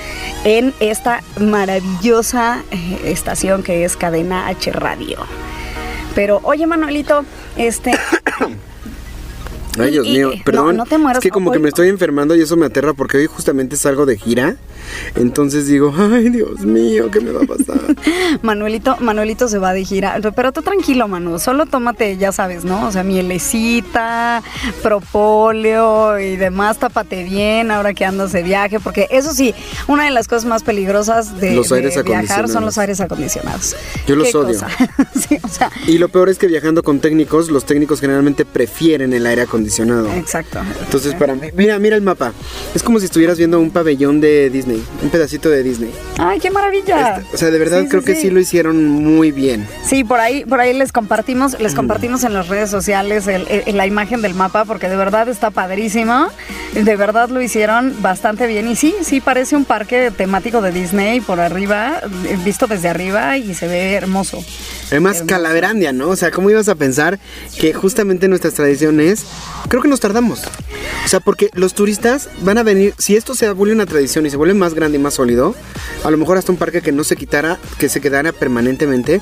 en 0.44 0.74
esta 0.80 1.22
maravillosa 1.40 2.62
eh, 2.70 3.00
estación 3.06 3.62
que 3.62 3.86
es 3.86 3.96
Cadena 3.96 4.48
H 4.48 4.70
Radio. 4.70 5.16
Pero, 6.14 6.40
oye 6.44 6.66
Manuelito, 6.66 7.24
este... 7.56 7.92
Ay, 9.78 9.90
Dios 9.92 10.06
Y- 10.06 10.12
mío, 10.12 10.30
perdón. 10.44 10.76
no, 10.76 10.84
no 10.84 10.86
te 10.86 10.98
mueras. 10.98 11.18
Es 11.18 11.22
que 11.22 11.30
como 11.30 11.50
que 11.50 11.58
me 11.58 11.68
estoy 11.68 11.88
enfermando 11.88 12.34
y 12.36 12.40
eso 12.42 12.56
me 12.56 12.66
aterra 12.66 12.92
porque 12.94 13.16
hoy 13.18 13.26
justamente 13.26 13.76
salgo 13.76 14.06
de 14.06 14.16
gira. 14.16 14.56
Entonces 15.16 15.66
digo, 15.66 15.92
ay, 15.96 16.28
Dios 16.28 16.60
mío, 16.60 17.10
¿qué 17.10 17.20
me 17.20 17.30
va 17.32 17.42
a 17.42 17.46
pasar? 17.46 17.80
Manuelito, 18.42 18.96
Manuelito 19.00 19.48
se 19.48 19.58
va 19.58 19.72
de 19.72 19.84
gira, 19.84 20.18
pero 20.36 20.52
tú 20.52 20.62
tranquilo, 20.62 21.08
Manu, 21.08 21.38
solo 21.38 21.66
tómate, 21.66 22.16
ya 22.18 22.32
sabes, 22.32 22.64
¿no? 22.64 22.86
O 22.86 22.92
sea, 22.92 23.02
mielecita, 23.02 24.42
propóleo 24.82 26.18
y 26.18 26.36
demás, 26.36 26.78
tápate 26.78 27.24
bien 27.24 27.70
ahora 27.70 27.94
que 27.94 28.04
andas 28.04 28.32
de 28.32 28.42
viaje, 28.42 28.78
porque 28.80 29.08
eso 29.10 29.32
sí, 29.32 29.54
una 29.88 30.04
de 30.04 30.10
las 30.10 30.28
cosas 30.28 30.44
más 30.44 30.62
peligrosas 30.62 31.40
de, 31.40 31.54
Los 31.54 31.70
de 31.70 31.76
aires 31.76 32.04
viajar 32.04 32.48
son 32.48 32.64
los 32.64 32.78
aires 32.78 33.00
acondicionados. 33.00 33.74
Yo 34.06 34.16
los 34.16 34.28
¿Qué 34.28 34.36
odio. 34.36 34.52
cosa? 34.60 34.68
sí, 35.28 35.38
o 35.42 35.48
sea, 35.48 35.70
Y 35.86 35.98
lo 35.98 36.08
peor 36.08 36.28
es 36.28 36.38
que 36.38 36.46
viajando 36.46 36.82
con 36.82 37.00
técnicos, 37.00 37.50
los 37.50 37.64
técnicos 37.64 38.00
generalmente 38.00 38.44
prefieren 38.44 39.12
el 39.12 39.26
aire 39.26 39.42
acondicionado. 39.42 39.63
Exacto. 40.16 40.60
Entonces 40.84 41.14
para 41.14 41.34
mí, 41.34 41.48
mira, 41.56 41.78
mira 41.78 41.96
el 41.96 42.02
mapa. 42.02 42.32
Es 42.74 42.82
como 42.82 42.98
si 42.98 43.06
estuvieras 43.06 43.38
viendo 43.38 43.58
un 43.60 43.70
pabellón 43.70 44.20
de 44.20 44.50
Disney, 44.50 44.82
un 45.02 45.10
pedacito 45.10 45.48
de 45.50 45.62
Disney. 45.62 45.92
Ay, 46.18 46.38
qué 46.40 46.50
maravilla. 46.50 47.16
Este, 47.18 47.34
o 47.34 47.38
sea, 47.38 47.50
de 47.50 47.58
verdad 47.58 47.82
Sí, 47.82 47.88
creo 47.88 48.00
sí, 48.02 48.06
que 48.06 48.14
sí 48.16 48.30
lo 48.30 48.40
hicieron 48.40 48.86
muy 48.88 49.30
bien. 49.32 49.66
Sí, 49.84 50.04
por 50.04 50.20
ahí, 50.20 50.44
por 50.44 50.60
ahí 50.60 50.72
les 50.74 50.92
compartimos, 50.92 51.58
les 51.60 51.74
compartimos 51.74 52.24
en 52.24 52.34
las 52.34 52.48
redes 52.48 52.70
sociales 52.70 53.26
el- 53.26 53.46
el- 53.48 53.76
la 53.76 53.86
imagen 53.86 54.22
del 54.22 54.34
mapa 54.34 54.64
porque 54.64 54.88
de 54.88 54.96
verdad 54.96 55.28
está 55.28 55.50
padrísimo. 55.50 56.28
De 56.74 56.96
verdad 56.96 57.28
lo 57.28 57.40
hicieron 57.40 57.94
bastante 58.02 58.46
bien 58.46 58.68
y 58.68 58.76
sí, 58.76 58.94
sí 59.02 59.20
parece 59.20 59.56
un 59.56 59.64
parque 59.64 60.10
temático 60.16 60.60
de 60.60 60.72
Disney 60.72 61.20
por 61.20 61.40
arriba, 61.40 62.00
visto 62.44 62.66
desde 62.66 62.88
arriba 62.88 63.36
y 63.38 63.54
se 63.54 63.66
ve 63.68 63.92
hermoso. 63.94 64.44
Además, 64.90 65.16
Hermoso. 65.16 65.26
Calaverandia, 65.34 65.92
¿no? 65.92 66.08
O 66.08 66.16
sea, 66.16 66.30
¿cómo 66.30 66.50
ibas 66.50 66.68
a 66.68 66.74
pensar 66.74 67.18
que 67.58 67.72
justamente 67.72 68.28
nuestras 68.28 68.54
tradiciones, 68.54 69.24
creo 69.68 69.82
que 69.82 69.88
nos 69.88 70.00
tardamos? 70.00 70.42
O 71.04 71.08
sea, 71.08 71.20
porque 71.20 71.50
los 71.54 71.74
turistas 71.74 72.28
van 72.40 72.58
a 72.58 72.62
venir, 72.62 72.94
si 72.98 73.16
esto 73.16 73.34
se 73.34 73.50
vuelve 73.52 73.74
una 73.74 73.86
tradición 73.86 74.26
y 74.26 74.30
se 74.30 74.36
vuelve 74.36 74.54
más 74.54 74.74
grande 74.74 74.98
y 74.98 75.00
más 75.00 75.14
sólido, 75.14 75.54
a 76.02 76.10
lo 76.10 76.16
mejor 76.16 76.38
hasta 76.38 76.52
un 76.52 76.58
parque 76.58 76.82
que 76.82 76.92
no 76.92 77.04
se 77.04 77.16
quitara, 77.16 77.58
que 77.78 77.88
se 77.88 78.00
quedara 78.00 78.32
permanentemente, 78.32 79.20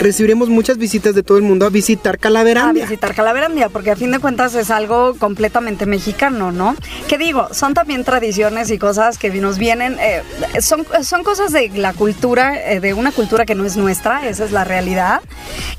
recibiremos 0.00 0.48
muchas 0.48 0.78
visitas 0.78 1.14
de 1.14 1.22
todo 1.22 1.38
el 1.38 1.44
mundo 1.44 1.66
a 1.66 1.70
visitar 1.70 2.16
A 2.16 2.18
Calaverandia. 2.18 2.84
visitar 2.84 3.14
Calaverandia, 3.14 3.68
porque 3.68 3.90
a 3.90 3.96
fin 3.96 4.10
de 4.10 4.18
cuentas 4.18 4.54
es 4.54 4.70
algo 4.70 5.14
completamente 5.14 5.86
mexicano, 5.86 6.52
¿no? 6.52 6.76
Que 7.08 7.18
digo, 7.18 7.48
son 7.52 7.74
también 7.74 8.04
tradiciones 8.04 8.70
y 8.70 8.78
cosas 8.78 9.18
que 9.18 9.30
nos 9.40 9.58
vienen, 9.58 9.96
eh, 10.00 10.22
son, 10.60 10.86
son 11.02 11.24
cosas 11.24 11.52
de 11.52 11.70
la 11.74 11.92
cultura, 11.92 12.72
eh, 12.72 12.80
de 12.80 12.94
una 12.94 13.12
cultura 13.12 13.44
que 13.44 13.54
no 13.54 13.64
es 13.64 13.76
nuestra, 13.76 14.26
esa 14.28 14.44
es 14.44 14.52
la 14.52 14.64
realidad. 14.64 15.20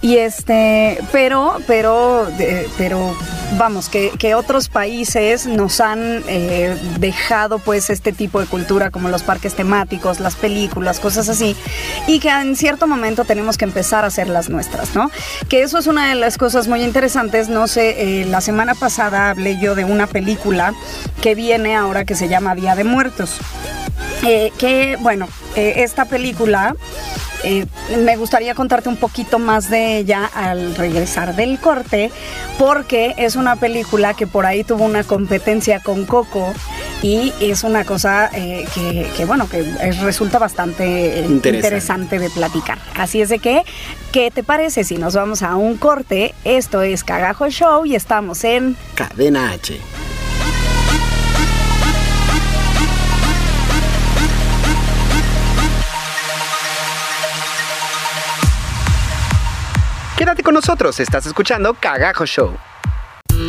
Y 0.02 0.17
este, 0.17 1.00
pero, 1.12 1.58
pero, 1.67 2.28
pero, 2.78 3.15
vamos, 3.58 3.89
que, 4.20 4.36
otros 4.36 4.70
países 4.70 5.48
nos 5.48 5.80
han 5.80 6.24
eh, 6.28 6.78
dejado 7.00 7.60
pues 7.60 7.90
este 7.90 8.14
tipo 8.14 8.40
de 8.40 8.46
cultura 8.46 8.92
como 8.92 9.10
los 9.10 9.24
parques 9.24 9.56
temáticos, 9.56 10.20
las 10.20 10.36
películas, 10.36 11.00
cosas 11.00 11.30
así, 11.30 11.56
y 12.06 12.20
que 12.20 12.30
en 12.30 12.56
cierto 12.56 12.88
momento 12.88 13.26
tenemos 13.26 13.58
que 13.58 13.66
empezar 13.66 14.04
a 14.04 14.08
hacer 14.08 14.28
las 14.28 14.50
nuestras, 14.50 14.96
¿no? 14.96 15.10
Que 15.50 15.62
eso 15.62 15.78
es 15.78 15.88
una 15.88 16.10
de 16.10 16.16
las 16.16 16.38
cosas 16.38 16.68
muy 16.68 16.84
interesantes, 16.84 17.50
no 17.50 17.68
sé, 17.68 18.22
eh, 18.22 18.26
la 18.26 18.42
semana 18.42 18.76
pasada 18.76 19.32
hablé 19.32 19.60
yo 19.60 19.76
de 19.76 19.86
una 19.86 20.08
película 20.08 20.74
que 21.22 21.34
viene 21.34 21.76
ahora 21.76 22.06
que 22.06 22.16
se 22.16 22.28
llama 22.28 22.56
Día 22.56 22.76
de 22.76 22.84
Muertos. 22.84 23.38
Eh, 24.24 24.52
que 24.58 24.98
bueno, 25.00 25.28
esta 25.56 26.06
película 26.06 26.76
eh, 27.43 27.65
me 28.04 28.15
gustaría 28.17 28.54
contarte 28.56 28.89
un 28.89 28.97
poquito 28.97 29.39
más 29.39 29.69
de 29.69 29.97
ella 29.97 30.30
al 30.34 30.76
regresar 30.76 31.36
del 31.36 31.60
corte, 31.60 32.12
porque 32.58 33.13
es 33.17 33.36
una 33.36 33.56
película 33.56 34.13
que 34.13 34.28
por 34.28 34.45
ahí 34.45 34.63
tuvo 34.63 34.84
una 34.86 35.04
competencia 35.04 35.80
con 35.82 36.06
Coco 36.06 36.54
y 37.04 37.32
es 37.39 37.63
una 37.63 37.86
cosa 37.86 38.30
eh, 38.34 38.65
que, 38.73 39.08
que, 39.15 39.26
bueno, 39.26 39.47
que 39.47 39.60
es- 39.82 40.00
resulta 40.00 40.39
bastante 40.39 40.84
eh, 41.19 41.26
Interesante. 41.26 41.50
interesante 41.50 42.19
de 42.19 42.30
platicar. 42.32 42.80
Así 42.95 43.21
es 43.21 43.30
de 43.30 43.38
que, 43.39 43.63
¿qué 44.12 44.32
te 44.32 44.41
parece 44.43 44.84
si 44.84 44.97
nos 44.97 45.13
vamos 45.13 45.43
a 45.43 45.56
un 45.56 45.78
corte? 45.78 46.34
Esto 46.43 46.82
es 46.82 47.04
Cagajo 47.04 47.50
Show 47.50 47.86
y 47.86 47.95
estamos 47.95 48.43
en... 48.43 48.76
Cadena 48.95 49.52
H. 49.52 49.80
Quédate 60.18 60.42
con 60.42 60.56
nosotros, 60.56 61.00
estás 61.00 61.28
escuchando 61.28 61.76
Cagajo 61.76 62.26
Show. 62.26 62.58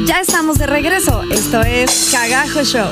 Ya 0.05 0.21
estamos 0.21 0.59
de 0.59 0.67
regreso. 0.67 1.23
Esto 1.33 1.63
es 1.63 2.11
Cagajo 2.13 2.63
Show. 2.63 2.91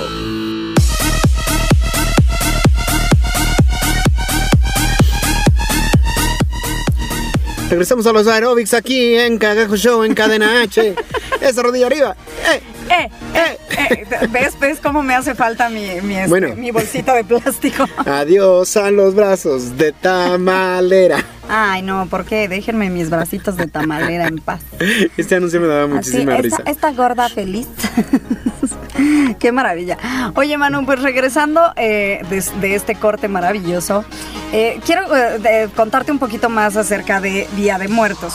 Regresamos 7.68 8.06
a 8.06 8.12
los 8.12 8.26
aerobics 8.28 8.72
aquí 8.74 9.14
en 9.16 9.38
Cagajo 9.38 9.76
Show 9.76 10.04
en 10.04 10.14
Cadena 10.14 10.62
H. 10.62 10.94
Esa 11.40 11.62
rodilla 11.62 11.86
arriba. 11.88 12.16
¡Eh! 12.50 12.62
Eh, 12.88 13.10
eh, 13.34 13.58
eh, 13.76 14.26
¿ves, 14.30 14.58
¿Ves 14.58 14.78
cómo 14.80 15.02
me 15.02 15.14
hace 15.14 15.34
falta 15.34 15.68
mi, 15.68 16.00
mi, 16.00 16.16
este, 16.16 16.28
Bueno. 16.28 16.54
mi 16.54 16.70
bolsita 16.70 17.12
de 17.14 17.24
plástico? 17.24 17.84
Adiós 18.06 18.76
a 18.76 18.90
los 18.90 19.14
brazos 19.14 19.76
de 19.76 19.92
tamalera. 19.92 21.24
Ay, 21.48 21.82
no, 21.82 22.06
¿por 22.06 22.24
qué? 22.24 22.48
Déjenme 22.48 22.90
mis 22.90 23.08
bracitos 23.10 23.56
de 23.56 23.66
tamalera 23.66 24.26
en 24.26 24.38
paz. 24.38 24.60
Este 25.16 25.36
anuncio 25.36 25.60
me 25.60 25.66
daba 25.68 25.86
muchísima 25.86 26.36
risa. 26.36 26.62
esta 26.66 26.90
gorda 26.92 27.28
feliz. 27.28 27.68
Qué 29.38 29.52
maravilla. 29.52 29.98
Oye, 30.34 30.56
Manu, 30.56 30.84
pues 30.86 31.02
regresando 31.02 31.60
eh, 31.76 32.22
de, 32.30 32.42
de 32.60 32.74
este 32.74 32.94
corte 32.94 33.28
maravilloso, 33.28 34.04
eh, 34.52 34.80
quiero 34.86 35.14
eh, 35.14 35.38
de- 35.38 35.68
contarte 35.76 36.10
un 36.12 36.18
poquito 36.18 36.48
más 36.48 36.76
acerca 36.76 37.20
de 37.20 37.46
Día 37.56 37.78
de 37.78 37.88
Muertos. 37.88 38.34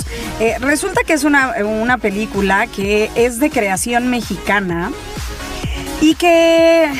Resulta 0.60 1.02
que 1.04 1.14
es 1.14 1.24
una, 1.24 1.54
una 1.66 1.98
película 1.98 2.68
que 2.68 3.10
es 3.16 3.40
de 3.40 3.50
creación 3.50 4.10
mexicana 4.10 4.92
y 6.00 6.16
que 6.16 6.92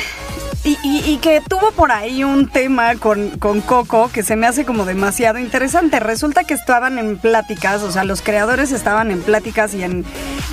y, 0.64 0.78
y- 0.84 1.18
que 1.18 1.40
tuvo 1.48 1.72
por 1.72 1.90
ahí 1.90 2.22
un 2.24 2.48
tema 2.48 2.94
con, 2.96 3.30
con 3.38 3.60
Coco 3.60 4.10
que 4.12 4.22
se 4.22 4.36
me 4.36 4.46
hace 4.46 4.64
como 4.64 4.84
demasiado 4.84 5.38
interesante. 5.38 5.98
Resulta 6.00 6.44
que 6.44 6.54
estaban 6.54 6.98
en 6.98 7.16
pláticas, 7.18 7.82
o 7.82 7.90
sea, 7.90 8.04
los 8.04 8.22
creadores 8.22 8.70
estaban 8.72 9.10
en 9.10 9.22
pláticas 9.22 9.74
y 9.74 9.82
en, 9.82 10.04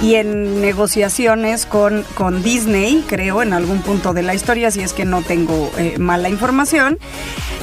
y 0.01 0.15
en 0.15 0.61
negociaciones 0.61 1.65
con, 1.67 2.03
con 2.15 2.41
Disney, 2.41 3.03
creo, 3.07 3.41
en 3.43 3.53
algún 3.53 3.81
punto 3.81 4.13
de 4.13 4.23
la 4.23 4.33
historia, 4.33 4.71
si 4.71 4.81
es 4.81 4.93
que 4.93 5.05
no 5.05 5.21
tengo 5.21 5.71
eh, 5.77 5.97
mala 5.99 6.29
información. 6.29 6.97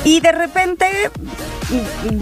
Y 0.04 0.20
de 0.20 0.30
repente, 0.30 0.87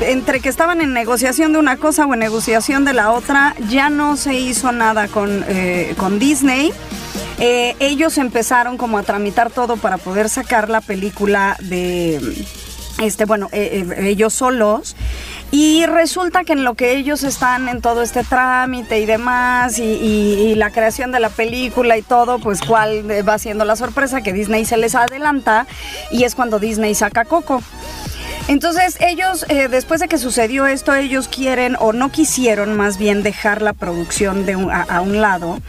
entre 0.00 0.40
que 0.40 0.48
estaban 0.48 0.80
en 0.80 0.94
negociación 0.94 1.52
de 1.52 1.58
una 1.58 1.76
cosa 1.76 2.06
o 2.06 2.14
en 2.14 2.20
negociación 2.20 2.84
de 2.87 2.94
la 2.94 3.10
otra, 3.10 3.54
ya 3.68 3.90
no 3.90 4.16
se 4.16 4.34
hizo 4.34 4.72
nada 4.72 5.08
con, 5.08 5.44
eh, 5.48 5.94
con 5.98 6.18
Disney. 6.18 6.72
Eh, 7.38 7.75
ellos 7.81 8.18
empezaron 8.18 8.77
como 8.77 8.99
a 8.99 9.03
tramitar 9.03 9.51
todo 9.51 9.77
para 9.77 9.99
poder 9.99 10.29
sacar 10.29 10.70
la 10.70 10.81
película 10.81 11.57
de, 11.61 12.20
este, 13.03 13.25
bueno, 13.25 13.49
eh, 13.53 13.85
eh, 13.97 14.09
ellos 14.09 14.35
solos. 14.35 14.94
Y 15.51 15.87
resulta 15.87 16.42
que 16.42 16.53
en 16.53 16.64
lo 16.64 16.75
que 16.75 16.97
ellos 16.97 17.23
están 17.23 17.68
en 17.68 17.81
todo 17.81 18.03
este 18.03 18.25
trámite 18.25 18.99
y 18.99 19.07
demás, 19.07 19.79
y, 19.79 20.55
la 20.57 20.70
creación 20.70 21.12
de 21.12 21.20
la 21.20 21.29
película 21.29 21.97
y 21.97 22.03
todo, 22.03 22.38
pues 22.38 22.61
cuál 22.61 23.05
va 23.29 23.38
siendo 23.38 23.64
la 23.64 23.77
sorpresa 23.77 24.20
que 24.20 24.33
Disney 24.33 24.64
se 24.64 24.77
les 24.77 24.94
adelanta 24.94 25.66
y 26.11 26.25
es 26.25 26.35
cuando 26.35 26.59
Disney 26.59 26.94
saca 26.94 27.25
Coco. 27.25 27.62
Entonces 28.49 28.97
ellos, 29.01 29.47
después 29.70 30.01
de 30.01 30.09
que 30.09 30.18
sucedió 30.18 30.66
esto, 30.66 30.94
ellos 30.94 31.29
quieren 31.29 31.77
o 31.79 31.92
no 31.92 32.11
quisieron 32.11 32.77
más 32.77 32.99
bien 32.99 33.23
dejar 33.23 33.62
la 33.62 33.73
producción 33.75 34.47
de 34.47 34.55
a 34.55 35.01
un 35.01 35.20
lado. 35.20 35.61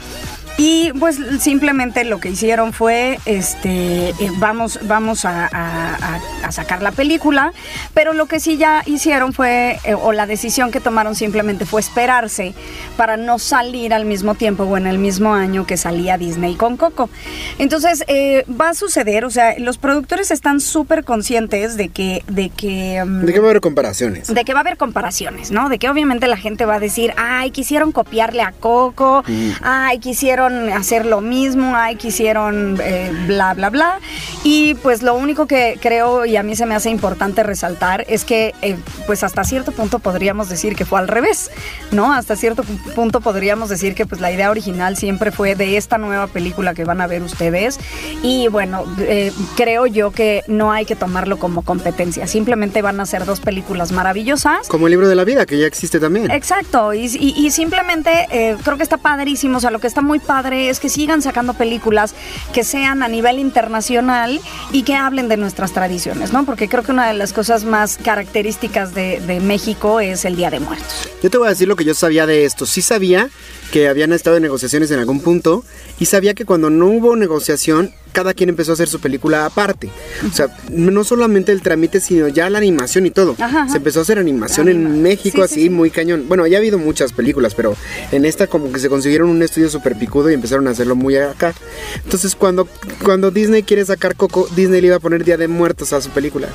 Y 0.57 0.93
pues 0.99 1.19
simplemente 1.39 2.05
lo 2.05 2.19
que 2.21 2.29
hicieron 2.29 2.71
fue, 2.71 3.19
este, 3.25 4.09
eh, 4.11 4.15
vamos, 4.37 4.79
vamos 4.83 5.25
a, 5.25 5.47
a- 5.47 5.95
a- 5.95 6.19
a 6.47 6.51
sacar 6.53 6.81
la 6.81 6.91
película, 6.93 7.51
pero 7.93 8.13
lo 8.13 8.27
que 8.27 8.39
sí 8.39 8.55
ya 8.55 8.81
hicieron 8.85 9.33
fue, 9.33 9.79
eh, 9.83 9.95
o 9.95 10.13
la 10.13 10.25
decisión 10.27 10.71
que 10.71 10.79
tomaron 10.79 11.13
simplemente 11.15 11.65
fue 11.65 11.81
esperarse 11.81 12.53
para 12.95 13.17
no 13.17 13.37
salir 13.37 13.93
al 13.93 14.05
mismo 14.05 14.35
tiempo 14.35 14.63
o 14.63 14.77
en 14.77 14.87
el 14.87 14.97
mismo 14.97 15.33
año 15.33 15.65
que 15.67 15.75
salía 15.75 16.17
Disney 16.17 16.55
con 16.55 16.77
Coco. 16.77 17.09
Entonces 17.57 18.05
eh, 18.07 18.45
va 18.49 18.69
a 18.69 18.73
suceder, 18.75 19.25
o 19.25 19.29
sea, 19.31 19.55
los 19.59 19.77
productores 19.77 20.31
están 20.31 20.61
súper 20.61 21.03
conscientes 21.03 21.75
de 21.75 21.89
que, 21.89 22.23
de 22.27 22.47
que 22.49 23.03
mm, 23.05 23.25
¿De 23.25 23.33
qué 23.33 23.39
va 23.39 23.47
a 23.47 23.49
haber 23.49 23.61
comparaciones? 23.61 24.33
de 24.33 24.45
que 24.45 24.53
va 24.53 24.59
a 24.59 24.61
haber 24.61 24.77
comparaciones, 24.77 25.51
¿no? 25.51 25.67
De 25.67 25.79
que 25.79 25.89
obviamente 25.89 26.27
la 26.27 26.37
gente 26.37 26.63
va 26.65 26.75
a 26.75 26.79
decir, 26.79 27.13
ay, 27.17 27.51
quisieron 27.51 27.91
copiarle 27.91 28.41
a 28.41 28.53
Coco, 28.53 29.23
ay, 29.61 29.99
quisieron 29.99 30.44
quisieron 30.47 30.73
hacer 30.73 31.05
lo 31.05 31.21
mismo, 31.21 31.75
ay, 31.75 31.95
quisieron 31.95 32.77
eh, 32.81 33.11
bla, 33.27 33.53
bla, 33.53 33.69
bla. 33.69 33.99
Y 34.43 34.75
pues 34.75 35.01
lo 35.01 35.15
único 35.15 35.47
que 35.47 35.77
creo 35.81 36.25
y 36.25 36.35
a 36.37 36.43
mí 36.43 36.55
se 36.55 36.65
me 36.65 36.75
hace 36.75 36.89
importante 36.89 37.41
resaltar 37.43 38.05
es 38.07 38.25
que 38.25 38.53
eh, 38.61 38.77
pues 39.07 39.23
hasta 39.23 39.43
cierto 39.43 39.71
punto 39.71 39.99
podríamos 39.99 40.49
decir 40.49 40.75
que 40.75 40.85
fue 40.85 40.99
al 40.99 41.07
revés, 41.07 41.49
¿no? 41.91 42.13
Hasta 42.13 42.35
cierto 42.35 42.63
punto 42.95 43.21
podríamos 43.21 43.69
decir 43.69 43.95
que 43.95 44.05
pues 44.05 44.21
la 44.21 44.31
idea 44.31 44.51
original 44.51 44.97
siempre 44.97 45.31
fue 45.31 45.55
de 45.55 45.77
esta 45.77 45.97
nueva 45.97 46.27
película 46.27 46.73
que 46.73 46.83
van 46.85 47.01
a 47.01 47.07
ver 47.07 47.23
ustedes. 47.23 47.79
Y 48.21 48.47
bueno, 48.49 48.83
eh, 48.99 49.31
creo 49.55 49.87
yo 49.87 50.11
que 50.11 50.43
no 50.47 50.71
hay 50.71 50.85
que 50.85 50.95
tomarlo 50.95 51.37
como 51.39 51.63
competencia, 51.63 52.27
simplemente 52.27 52.81
van 52.81 52.99
a 52.99 53.05
ser 53.05 53.25
dos 53.25 53.39
películas 53.39 53.91
maravillosas. 53.91 54.67
Como 54.67 54.87
el 54.87 54.91
libro 54.91 55.07
de 55.07 55.15
la 55.15 55.23
vida, 55.23 55.45
que 55.45 55.57
ya 55.57 55.65
existe 55.65 55.99
también. 55.99 56.29
Exacto, 56.31 56.93
y, 56.93 57.05
y- 57.05 57.33
y 57.45 57.51
simplemente 57.51 58.27
eh, 58.31 58.57
creo 58.63 58.77
que 58.77 58.83
está 58.83 58.97
padrísimo, 58.97 59.57
o 59.57 59.59
sea, 59.61 59.71
lo 59.71 59.79
que 59.79 59.87
está 59.87 60.01
muy 60.01 60.19
padre 60.19 60.34
es 60.43 60.79
que 60.79 60.89
sigan 60.89 61.21
sacando 61.21 61.53
películas 61.53 62.13
que 62.53 62.63
sean 62.63 63.03
a 63.03 63.07
nivel 63.07 63.39
internacional 63.39 64.41
y 64.71 64.83
que 64.83 64.95
hablen 64.95 65.27
de 65.27 65.37
nuestras 65.37 65.71
tradiciones, 65.71 66.33
¿no? 66.33 66.45
Porque 66.45 66.67
creo 66.67 66.83
que 66.83 66.91
una 66.91 67.07
de 67.07 67.13
las 67.13 67.33
cosas 67.33 67.63
más 67.63 67.97
características 67.97 68.93
de, 68.93 69.21
de 69.21 69.39
México 69.39 69.99
es 69.99 70.25
el 70.25 70.35
Día 70.35 70.49
de 70.49 70.59
Muertos. 70.59 71.09
Yo 71.23 71.29
te 71.29 71.37
voy 71.37 71.47
a 71.47 71.51
decir 71.51 71.67
lo 71.67 71.75
que 71.75 71.85
yo 71.85 71.93
sabía 71.93 72.25
de 72.25 72.45
esto. 72.45 72.65
Sí 72.65 72.81
sabía 72.81 73.29
que 73.75 73.89
habían 73.89 74.13
estado 74.13 74.37
en 74.37 74.43
negociaciones 74.43 74.89
en 74.91 74.99
algún 74.99 75.19
punto 75.19 75.65
y 75.99 76.05
sabía 76.05 76.33
que 76.33 76.45
cuando 76.45 76.69
no 76.69 76.85
hubo 76.85 77.17
negociación, 77.17 77.91
cada 78.13 78.33
quien 78.33 78.47
empezó 78.47 78.71
a 78.71 78.75
hacer 78.75 78.87
su 78.87 79.01
película 79.01 79.45
aparte. 79.45 79.89
O 80.25 80.33
sea, 80.33 80.47
no 80.71 81.03
solamente 81.03 81.51
el 81.51 81.61
trámite, 81.61 81.99
sino 81.99 82.29
ya 82.29 82.49
la 82.49 82.59
animación 82.59 83.05
y 83.05 83.11
todo. 83.11 83.33
Ajá, 83.33 83.63
ajá. 83.63 83.69
Se 83.69 83.75
empezó 83.75 83.99
a 83.99 84.03
hacer 84.03 84.17
animación 84.17 84.69
en 84.69 85.01
México 85.01 85.39
sí, 85.39 85.43
así, 85.43 85.55
sí, 85.55 85.61
sí. 85.63 85.69
muy 85.69 85.89
cañón. 85.89 86.23
Bueno, 86.29 86.47
ya 86.47 86.55
ha 86.55 86.59
habido 86.59 86.77
muchas 86.77 87.11
películas, 87.11 87.53
pero 87.53 87.75
en 88.13 88.23
esta 88.23 88.47
como 88.47 88.71
que 88.71 88.79
se 88.79 88.87
consiguieron 88.87 89.27
un 89.27 89.43
estudio 89.43 89.69
súper 89.69 89.99
picudo 89.99 90.31
y 90.31 90.35
empezaron 90.35 90.69
a 90.69 90.71
hacerlo 90.71 90.95
muy 90.95 91.17
acá. 91.17 91.53
Entonces, 92.01 92.33
cuando, 92.33 92.69
cuando 93.03 93.29
Disney 93.29 93.63
quiere 93.63 93.83
sacar 93.83 94.15
Coco, 94.15 94.47
Disney 94.55 94.79
le 94.79 94.87
iba 94.87 94.95
a 94.95 95.01
poner 95.01 95.25
Día 95.25 95.35
de 95.35 95.49
Muertos 95.49 95.91
a 95.91 95.99
su 95.99 96.11
película. 96.11 96.47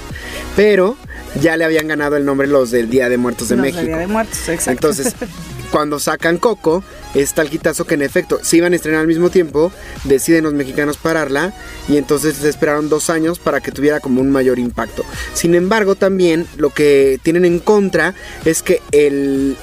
Pero 0.56 0.96
ya 1.38 1.58
le 1.58 1.66
habían 1.66 1.86
ganado 1.86 2.16
el 2.16 2.24
nombre 2.24 2.46
los 2.46 2.70
del 2.70 2.88
Día 2.88 3.10
de 3.10 3.18
Muertos 3.18 3.50
de 3.50 3.56
Los 3.56 3.66
México. 3.66 3.84
Día 3.84 3.98
de 3.98 4.06
Muertos, 4.06 4.48
exacto. 4.48 4.70
Entonces, 4.70 5.14
cuando 5.70 5.98
sacan 5.98 6.38
Coco, 6.38 6.82
es 7.14 7.34
tal 7.34 7.48
quitazo 7.48 7.86
que 7.86 7.94
en 7.94 8.02
efecto 8.02 8.38
se 8.42 8.56
iban 8.56 8.72
a 8.72 8.76
estrenar 8.76 9.00
al 9.00 9.06
mismo 9.06 9.30
tiempo, 9.30 9.72
deciden 10.04 10.44
los 10.44 10.54
mexicanos 10.54 10.96
pararla 10.96 11.52
y 11.88 11.96
entonces 11.96 12.42
esperaron 12.44 12.88
dos 12.88 13.10
años 13.10 13.38
para 13.38 13.60
que 13.60 13.72
tuviera 13.72 14.00
como 14.00 14.20
un 14.20 14.30
mayor 14.30 14.58
impacto. 14.58 15.04
Sin 15.34 15.54
embargo, 15.54 15.94
también 15.94 16.46
lo 16.56 16.70
que 16.70 17.20
tienen 17.22 17.44
en 17.44 17.58
contra 17.58 18.14
es 18.44 18.62
que 18.62 18.80
el 18.92 19.56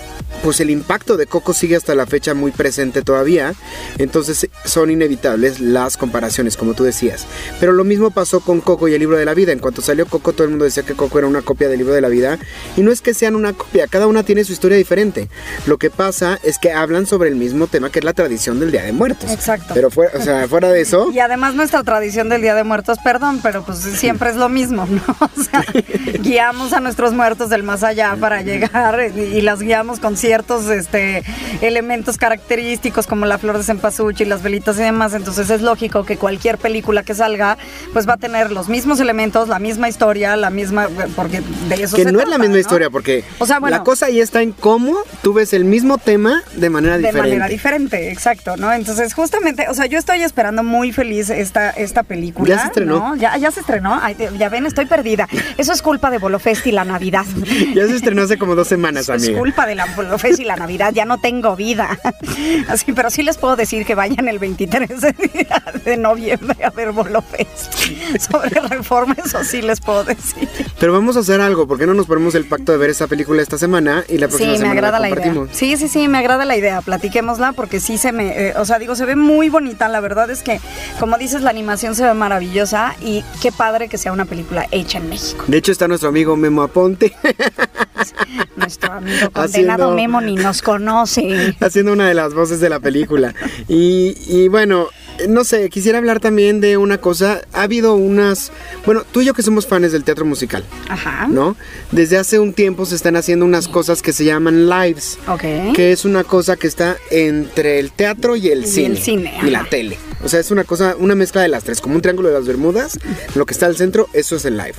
pues 0.43 0.59
el 0.59 0.69
impacto 0.69 1.17
de 1.17 1.25
Coco 1.25 1.53
sigue 1.53 1.75
hasta 1.75 1.95
la 1.95 2.05
fecha 2.05 2.33
muy 2.33 2.51
presente 2.51 3.01
todavía, 3.01 3.53
entonces 3.97 4.49
son 4.65 4.91
inevitables 4.91 5.59
las 5.59 5.97
comparaciones, 5.97 6.57
como 6.57 6.73
tú 6.73 6.83
decías. 6.83 7.25
Pero 7.59 7.73
lo 7.73 7.83
mismo 7.83 8.11
pasó 8.11 8.39
con 8.39 8.61
Coco 8.61 8.87
y 8.87 8.93
el 8.93 8.99
libro 8.99 9.17
de 9.17 9.25
la 9.25 9.33
vida. 9.33 9.51
En 9.51 9.59
cuanto 9.59 9.81
salió 9.81 10.05
Coco, 10.05 10.33
todo 10.33 10.43
el 10.43 10.51
mundo 10.51 10.65
decía 10.65 10.83
que 10.83 10.93
Coco 10.93 11.17
era 11.17 11.27
una 11.27 11.41
copia 11.41 11.69
del 11.69 11.79
libro 11.79 11.93
de 11.93 12.01
la 12.01 12.09
vida, 12.09 12.37
y 12.75 12.81
no 12.81 12.91
es 12.91 13.01
que 13.01 13.13
sean 13.13 13.35
una 13.35 13.53
copia, 13.53 13.87
cada 13.87 14.07
una 14.07 14.23
tiene 14.23 14.43
su 14.43 14.53
historia 14.53 14.77
diferente. 14.77 15.29
Lo 15.65 15.77
que 15.77 15.89
pasa 15.89 16.39
es 16.43 16.57
que 16.59 16.71
hablan 16.71 17.05
sobre 17.05 17.29
el 17.29 17.35
mismo 17.35 17.67
tema 17.67 17.89
que 17.89 17.99
es 17.99 18.05
la 18.05 18.13
tradición 18.13 18.59
del 18.59 18.71
Día 18.71 18.83
de 18.83 18.91
Muertos. 18.91 19.31
Exacto. 19.31 19.73
Pero 19.73 19.89
fuera, 19.89 20.17
o 20.17 20.21
sea, 20.21 20.47
fuera 20.47 20.71
de 20.71 20.81
eso, 20.81 21.11
Y 21.13 21.19
además 21.19 21.55
nuestra 21.55 21.83
tradición 21.83 22.29
del 22.29 22.41
Día 22.41 22.55
de 22.55 22.63
Muertos, 22.63 22.97
perdón, 23.03 23.39
pero 23.41 23.63
pues 23.63 23.79
siempre 23.79 24.29
es 24.29 24.35
lo 24.35 24.49
mismo, 24.49 24.85
¿no? 24.85 25.01
O 25.37 25.43
sea, 25.43 25.63
guiamos 26.21 26.73
a 26.73 26.79
nuestros 26.79 27.13
muertos 27.13 27.49
del 27.49 27.63
más 27.63 27.83
allá 27.83 28.15
para 28.19 28.41
llegar 28.41 29.11
y, 29.15 29.19
y 29.19 29.41
las 29.41 29.59
guiamos 29.59 29.99
con 29.99 30.16
ciertos 30.17 30.67
este, 30.69 31.23
elementos 31.61 32.17
característicos 32.17 33.07
como 33.07 33.25
la 33.25 33.37
flor 33.37 33.57
de 33.57 33.63
cempasúchil, 33.63 34.29
las 34.29 34.43
velitas 34.43 34.77
y 34.77 34.81
demás. 34.81 35.13
Entonces 35.13 35.49
es 35.49 35.61
lógico 35.61 36.03
que 36.05 36.17
cualquier 36.17 36.57
película 36.57 37.03
que 37.03 37.13
salga, 37.13 37.57
pues 37.93 38.07
va 38.07 38.13
a 38.13 38.17
tener 38.17 38.51
los 38.51 38.69
mismos 38.69 38.99
elementos, 38.99 39.47
la 39.47 39.59
misma 39.59 39.89
historia, 39.89 40.35
la 40.35 40.49
misma, 40.49 40.87
porque 41.15 41.41
de 41.69 41.83
eso 41.83 41.95
que 41.95 42.03
se 42.03 42.11
no 42.11 42.19
es 42.19 42.27
la 42.27 42.37
misma 42.37 42.53
¿no? 42.55 42.59
historia, 42.59 42.89
porque 42.89 43.23
O 43.39 43.45
sea, 43.45 43.59
bueno. 43.59 43.77
la 43.77 43.83
cosa 43.83 44.07
ahí 44.07 44.19
está 44.19 44.41
en 44.41 44.51
cómo 44.51 44.97
tú 45.21 45.33
ves 45.33 45.53
el 45.53 45.65
mismo 45.65 45.97
tema 45.97 46.43
de 46.55 46.69
manera 46.69 46.93
de 46.97 47.03
diferente. 47.03 47.29
manera 47.29 47.47
diferente, 47.47 48.11
exacto, 48.11 48.57
¿no? 48.57 48.71
Entonces, 48.73 49.13
justamente, 49.13 49.67
o 49.69 49.73
sea, 49.73 49.85
yo 49.85 49.97
estoy 49.99 50.21
esperando 50.23 50.63
muy 50.63 50.91
feliz 50.91 51.29
esta, 51.29 51.69
esta 51.71 52.03
película. 52.03 52.47
Ya 52.49 52.59
se 52.61 52.67
estrenó. 52.67 52.99
¿no? 52.99 53.15
Ya, 53.15 53.37
ya 53.37 53.51
se 53.51 53.59
estrenó. 53.61 53.99
Ay, 54.01 54.15
ya 54.37 54.49
ven, 54.49 54.65
estoy 54.65 54.85
perdida. 54.85 55.27
Eso 55.57 55.73
es 55.73 55.81
culpa 55.81 56.09
de 56.09 56.17
Bolofest 56.17 56.65
y 56.67 56.71
la 56.71 56.83
Navidad. 56.85 57.25
Ya 57.73 57.85
se 57.85 57.95
estrenó 57.95 58.23
hace 58.23 58.37
como 58.37 58.55
dos 58.55 58.67
semanas, 58.67 59.03
Eso 59.03 59.13
es 59.13 59.23
amiga. 59.23 59.39
culpa 59.39 59.65
de 59.67 59.75
la 59.75 59.85
Bolofest 60.07 60.39
y 60.39 60.43
la 60.45 60.55
Navidad. 60.55 60.91
Ya 60.93 61.05
no 61.05 61.17
tengo 61.19 61.55
vida. 61.55 61.99
Así, 62.67 62.91
pero 62.93 63.09
sí 63.09 63.23
les 63.23 63.37
puedo 63.37 63.55
decir 63.55 63.85
que 63.85 63.93
vayan 63.95 64.27
el 64.27 64.39
23 64.39 64.89
de, 65.01 65.47
de 65.85 65.97
noviembre 65.97 66.57
a 66.63 66.69
ver 66.71 66.91
Bolofest. 66.91 67.73
Sobre 68.19 68.59
reforma, 68.61 69.15
eso 69.23 69.43
sí 69.43 69.61
les 69.61 69.79
puedo 69.81 70.03
decir. 70.03 70.47
Pero 70.79 70.93
vamos 70.93 71.17
a 71.17 71.19
hacer 71.19 71.41
algo, 71.41 71.67
¿por 71.67 71.77
qué 71.77 71.85
no 71.85 71.93
nos 71.93 72.05
ponemos 72.05 72.35
el 72.35 72.45
pacto 72.45 72.71
de 72.71 72.77
ver 72.77 72.89
esa 72.89 73.07
película 73.07 73.41
esta 73.41 73.57
semana 73.57 74.03
y 74.07 74.17
la 74.17 74.27
próxima 74.27 74.47
Sí, 74.47 74.51
me 74.53 74.57
semana 74.57 74.71
agrada 74.73 74.99
la 74.99 75.09
idea. 75.09 75.33
Sí, 75.51 75.77
sí, 75.77 75.87
sí, 75.87 76.07
me 76.07 76.17
agrada 76.17 76.45
la 76.45 76.55
idea. 76.55 76.81
Platiquémosla 76.81 77.51
porque 77.53 77.79
sí 77.79 77.97
se 77.97 78.11
me, 78.11 78.49
eh, 78.49 78.53
o 78.57 78.65
sea, 78.65 78.79
digo, 78.79 78.95
se 78.95 79.05
ve 79.05 79.15
muy 79.15 79.49
bonita. 79.49 79.87
La 79.89 79.99
verdad 79.99 80.29
es 80.29 80.41
que, 80.43 80.59
como 80.99 81.17
dices, 81.17 81.41
la 81.41 81.49
animación 81.49 81.95
se 81.95 82.03
ve 82.05 82.13
maravillosa 82.13 82.95
y 83.01 83.23
qué 83.41 83.51
padre 83.51 83.87
que 83.89 83.97
sea 83.97 84.11
una 84.11 84.25
película 84.25 84.65
hecha 84.71 84.97
en 84.99 85.09
México. 85.09 85.43
De 85.47 85.57
hecho 85.57 85.71
está 85.71 85.87
nuestro 85.87 86.09
amigo 86.09 86.35
Memo 86.37 86.61
Aponte 86.63 87.13
Nuestro 88.55 88.93
amigo 88.93 89.29
condenado 89.33 89.85
Haciendo- 89.85 89.95
Memo 89.97 90.21
ni 90.21 90.35
nos 90.35 90.61
conoce. 90.61 91.55
haciendo 91.59 91.91
una 91.91 92.07
de 92.07 92.13
las 92.13 92.35
voces 92.35 92.59
de 92.59 92.69
la 92.69 92.79
película. 92.79 93.33
Y, 93.67 94.15
y 94.27 94.47
bueno, 94.47 94.89
no 95.27 95.43
sé, 95.43 95.69
quisiera 95.69 95.97
hablar 95.97 96.19
también 96.19 96.61
de 96.61 96.77
una 96.77 96.97
cosa. 96.99 97.41
Ha 97.53 97.63
habido 97.63 97.95
unas, 97.95 98.51
bueno, 98.85 99.03
tú 99.11 99.21
y 99.21 99.25
yo 99.25 99.33
que 99.33 99.43
somos 99.43 99.65
fans 99.67 99.91
del 99.91 100.03
teatro 100.03 100.25
musical, 100.25 100.63
Ajá. 100.89 101.27
¿no? 101.27 101.55
Desde 101.91 102.17
hace 102.17 102.39
un 102.39 102.53
tiempo 102.53 102.85
se 102.85 102.95
están 102.95 103.15
haciendo 103.15 103.45
unas 103.45 103.67
cosas 103.67 104.01
que 104.01 104.13
se 104.13 104.25
llaman 104.25 104.69
lives. 104.69 105.17
Ok. 105.27 105.41
que 105.75 105.91
es 105.91 106.05
una 106.05 106.23
cosa 106.23 106.55
que 106.57 106.67
está 106.67 106.97
entre 107.11 107.79
el 107.79 107.91
teatro 107.91 108.35
y 108.35 108.49
el 108.49 108.63
Y 108.63 108.67
cine. 108.67 108.87
el 108.87 108.97
cine, 108.97 109.33
y 109.43 109.49
la 109.49 109.63
tele. 109.65 109.97
O 110.23 110.29
sea, 110.29 110.39
es 110.39 110.49
una 110.49 110.63
cosa, 110.63 110.95
una 110.97 111.13
mezcla 111.13 111.41
de 111.43 111.47
las 111.47 111.63
tres, 111.63 111.79
como 111.79 111.95
un 111.95 112.01
triángulo 112.01 112.29
de 112.29 112.33
las 112.33 112.45
Bermudas. 112.47 112.99
Lo 113.35 113.45
que 113.45 113.53
está 113.53 113.67
al 113.67 113.77
centro, 113.77 114.07
eso 114.13 114.35
es 114.35 114.45
el 114.45 114.57
live. 114.57 114.73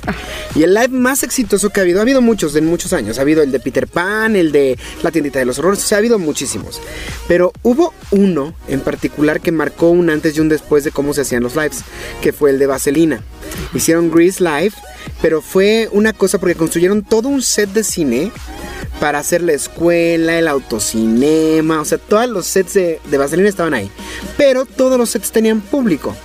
Y 0.55 0.63
el 0.63 0.73
live 0.73 0.89
más 0.89 1.23
exitoso 1.23 1.69
que 1.69 1.79
ha 1.79 1.83
habido, 1.83 1.99
ha 1.99 2.01
habido 2.01 2.21
muchos 2.21 2.55
en 2.57 2.65
muchos 2.65 2.91
años. 2.91 3.17
Ha 3.17 3.21
habido 3.21 3.41
el 3.41 3.51
de 3.51 3.59
Peter 3.61 3.87
Pan, 3.87 4.35
el 4.35 4.51
de 4.51 4.77
La 5.01 5.11
tiendita 5.11 5.39
de 5.39 5.45
los 5.45 5.57
horrores, 5.59 5.79
o 5.79 5.87
sea, 5.87 5.97
ha 5.97 5.99
habido 5.99 6.19
muchísimos. 6.19 6.81
Pero 7.29 7.53
hubo 7.63 7.93
uno 8.11 8.53
en 8.67 8.81
particular 8.81 9.39
que 9.39 9.51
marcó 9.53 9.89
un 9.89 10.09
antes 10.09 10.28
y 10.35 10.39
un 10.39 10.49
después 10.49 10.83
de 10.83 10.91
cómo 10.91 11.13
se 11.13 11.21
hacían 11.21 11.43
los 11.43 11.55
lives, 11.55 11.83
que 12.21 12.33
fue 12.33 12.51
el 12.51 12.59
de 12.59 12.67
Vaselina. 12.67 13.23
Hicieron 13.73 14.11
Grease 14.11 14.43
Live, 14.43 14.73
pero 15.21 15.41
fue 15.41 15.89
una 15.91 16.13
cosa 16.13 16.39
porque 16.39 16.55
construyeron 16.55 17.03
todo 17.03 17.27
un 17.29 17.41
set 17.41 17.69
de 17.71 17.83
cine 17.83 18.31
para 18.99 19.19
hacer 19.19 19.41
la 19.41 19.53
escuela, 19.53 20.37
el 20.37 20.47
autocinema, 20.47 21.81
o 21.81 21.85
sea, 21.85 21.97
todos 21.97 22.27
los 22.29 22.45
sets 22.45 22.73
de, 22.73 22.99
de 23.09 23.17
Vaselina 23.17 23.47
estaban 23.47 23.73
ahí. 23.73 23.89
Pero 24.37 24.65
todos 24.65 24.97
los 24.97 25.09
sets 25.09 25.31
tenían 25.31 25.61
público. 25.61 26.15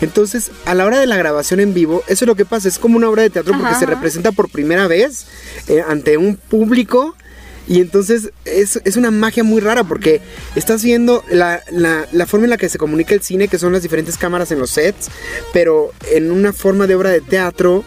Entonces, 0.00 0.50
a 0.64 0.74
la 0.74 0.84
hora 0.84 0.98
de 0.98 1.06
la 1.06 1.16
grabación 1.16 1.60
en 1.60 1.74
vivo, 1.74 2.02
eso 2.08 2.24
es 2.24 2.26
lo 2.26 2.34
que 2.34 2.44
pasa, 2.44 2.68
es 2.68 2.78
como 2.78 2.96
una 2.96 3.08
obra 3.08 3.22
de 3.22 3.30
teatro 3.30 3.52
porque 3.52 3.70
Ajá, 3.70 3.78
se 3.78 3.84
ajá. 3.84 3.94
representa 3.94 4.32
por 4.32 4.48
primera 4.48 4.88
vez 4.88 5.26
eh, 5.68 5.82
ante 5.86 6.16
un 6.16 6.36
público. 6.36 7.16
Y 7.68 7.80
entonces 7.80 8.30
es, 8.44 8.80
es 8.84 8.96
una 8.96 9.10
magia 9.10 9.44
muy 9.44 9.60
rara 9.60 9.84
porque 9.84 10.20
estás 10.56 10.82
viendo 10.82 11.24
la, 11.30 11.60
la- 11.70 12.06
la 12.12 12.26
forma 12.26 12.44
en 12.46 12.50
la 12.50 12.56
que 12.56 12.68
se 12.68 12.78
comunica 12.78 13.14
el 13.14 13.22
cine, 13.22 13.48
que 13.48 13.58
son 13.58 13.72
las 13.72 13.82
diferentes 13.82 14.18
cámaras 14.18 14.50
en 14.50 14.58
los 14.58 14.70
sets, 14.70 15.08
pero 15.52 15.92
en 16.10 16.30
una 16.32 16.52
forma 16.52 16.86
de 16.86 16.94
obra 16.96 17.10
de 17.10 17.20
teatro. 17.20 17.84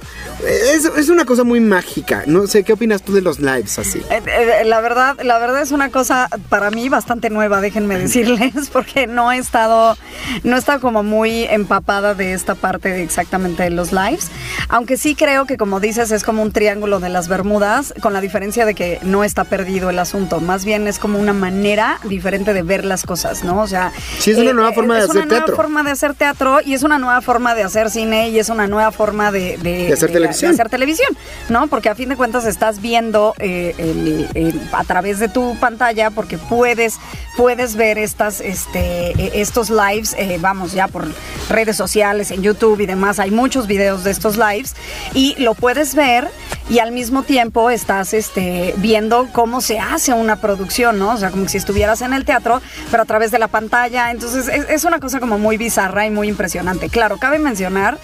Es, 0.47 0.85
es 0.85 1.09
una 1.09 1.25
cosa 1.25 1.43
muy 1.43 1.59
mágica. 1.59 2.23
No 2.25 2.47
sé, 2.47 2.63
¿qué 2.63 2.73
opinas 2.73 3.01
tú 3.01 3.13
de 3.13 3.21
los 3.21 3.39
lives 3.39 3.77
así? 3.79 3.99
Eh, 4.09 4.21
eh, 4.27 4.65
La 4.65 4.79
verdad, 4.81 5.17
la 5.23 5.39
verdad 5.39 5.61
es 5.61 5.71
una 5.71 5.89
cosa 5.91 6.29
para 6.49 6.71
mí 6.71 6.87
bastante 6.89 7.29
nueva, 7.29 7.61
déjenme 7.61 7.97
decirles, 7.99 8.69
porque 8.71 9.07
no 9.07 9.31
he 9.31 9.37
estado, 9.37 9.97
no 10.43 10.55
he 10.55 10.59
estado 10.59 10.79
como 10.81 11.03
muy 11.03 11.43
empapada 11.45 12.13
de 12.15 12.33
esta 12.33 12.55
parte 12.55 12.89
de 12.89 13.03
exactamente 13.03 13.63
de 13.63 13.69
los 13.71 13.91
lives. 13.91 14.27
Aunque 14.69 14.97
sí 14.97 15.15
creo 15.15 15.45
que 15.45 15.57
como 15.57 15.79
dices 15.79 16.11
es 16.11 16.23
como 16.23 16.41
un 16.41 16.51
triángulo 16.51 16.99
de 16.99 17.09
las 17.09 17.27
Bermudas, 17.27 17.93
con 18.01 18.13
la 18.13 18.21
diferencia 18.21 18.65
de 18.65 18.73
que 18.73 18.99
no 19.03 19.23
está 19.23 19.43
perdido 19.43 19.64
el 19.65 19.99
asunto. 19.99 20.39
Más 20.39 20.63
bien 20.65 20.87
es 20.87 20.99
como 20.99 21.19
una 21.19 21.33
manera 21.33 21.99
diferente 22.03 22.53
de 22.53 22.61
ver 22.63 22.85
las 22.85 23.03
cosas, 23.03 23.43
¿no? 23.43 23.61
O 23.61 23.67
sea, 23.67 23.91
Sí, 24.19 24.31
es 24.31 24.37
una 24.37 24.53
nueva 24.53 24.71
forma 24.73 24.93
de 24.95 24.99
es 25.01 25.05
hacer 25.09 25.15
una 25.17 25.25
nueva 25.25 25.39
teatro. 25.45 25.55
forma 25.55 25.83
de 25.83 25.91
hacer 25.91 26.13
teatro 26.13 26.59
y 26.65 26.73
es 26.73 26.83
una 26.83 26.97
nueva 26.97 27.21
forma 27.21 27.55
de 27.55 27.63
hacer 27.63 27.89
cine 27.89 28.29
y 28.29 28.39
es 28.39 28.49
una 28.49 28.67
nueva 28.67 28.91
forma 28.91 29.31
de, 29.31 29.57
De 29.57 29.91
hacer 29.93 30.11
televisión. 30.11 30.51
de 30.51 30.55
hacer 30.55 30.69
televisión, 30.69 31.09
¿no? 31.49 31.67
Porque 31.67 31.89
a 31.89 31.95
fin 31.95 32.09
de 32.09 32.15
cuentas 32.15 32.45
estás 32.45 32.81
viendo 32.81 33.33
eh, 33.39 33.73
el- 33.77 34.27
el- 34.33 34.61
a 34.71 34.83
través 34.83 35.19
de 35.19 35.27
tu 35.29 35.55
pantalla 35.59 36.09
porque 36.11 36.37
puedes 36.37 36.97
puedes 37.37 37.75
ver 37.75 37.97
estas 37.97 38.39
este 38.39 39.11
eh, 39.11 39.31
estos 39.35 39.69
lives, 39.69 40.15
eh, 40.17 40.37
vamos 40.39 40.71
ya 40.73 40.87
por 40.87 41.05
redes 41.49 41.75
sociales, 41.75 42.31
en 42.31 42.41
YouTube 42.41 42.79
y 42.79 42.85
demás. 42.85 43.19
Hay 43.19 43.31
muchos 43.31 43.67
videos 43.67 44.03
de 44.03 44.11
estos 44.11 44.37
lives 44.37 44.73
y 45.13 45.35
lo 45.37 45.53
puedes 45.53 45.95
ver 45.95 46.29
y 46.69 46.79
al 46.79 46.91
mismo 46.91 47.23
tiempo 47.23 47.69
estás 47.69 48.13
este 48.13 48.73
viendo 48.77 49.27
cómo 49.33 49.54
cómo 49.55 49.61
se 49.61 49.79
hace 49.79 50.11
una 50.11 50.35
producción, 50.35 50.99
¿no? 50.99 51.13
O 51.13 51.17
sea, 51.17 51.31
como 51.31 51.47
si 51.47 51.55
estuvieras 51.57 52.01
en 52.01 52.11
el 52.13 52.25
teatro, 52.25 52.61
pero 52.91 53.03
a 53.03 53.05
través 53.05 53.31
de 53.31 53.39
la 53.39 53.47
pantalla. 53.47 54.11
Entonces, 54.11 54.49
es, 54.49 54.69
es 54.69 54.83
una 54.83 54.99
cosa 54.99 55.21
como 55.21 55.39
muy 55.39 55.55
bizarra 55.55 56.05
y 56.05 56.09
muy 56.09 56.27
impresionante. 56.27 56.89
Claro, 56.89 57.17
cabe 57.17 57.39
mencionar 57.39 57.97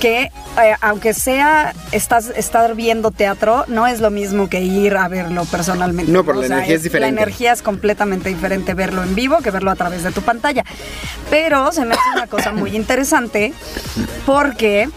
que 0.00 0.30
eh, 0.62 0.74
aunque 0.80 1.12
sea 1.12 1.74
estás 1.92 2.32
estar 2.36 2.74
viendo 2.74 3.10
teatro, 3.10 3.66
no 3.68 3.86
es 3.86 4.00
lo 4.00 4.10
mismo 4.10 4.48
que 4.48 4.62
ir 4.62 4.96
a 4.96 5.08
verlo 5.08 5.44
personalmente. 5.44 6.10
No, 6.10 6.24
pero 6.24 6.40
la 6.40 6.44
O 6.46 6.48
sea, 6.48 6.56
energía 6.56 6.76
es 6.76 6.82
diferente. 6.84 7.12
La 7.12 7.22
energía 7.22 7.52
es 7.52 7.60
completamente 7.60 8.30
diferente 8.30 8.72
verlo 8.72 9.02
en 9.02 9.14
vivo 9.14 9.40
que 9.42 9.50
verlo 9.50 9.70
a 9.70 9.76
través 9.76 10.04
de 10.04 10.10
tu 10.10 10.22
pantalla. 10.22 10.64
Pero 11.28 11.70
se 11.70 11.84
me 11.84 11.96
hace 11.96 12.10
una 12.14 12.28
cosa 12.28 12.52
muy 12.52 12.74
interesante 12.74 13.52
porque 14.24 14.88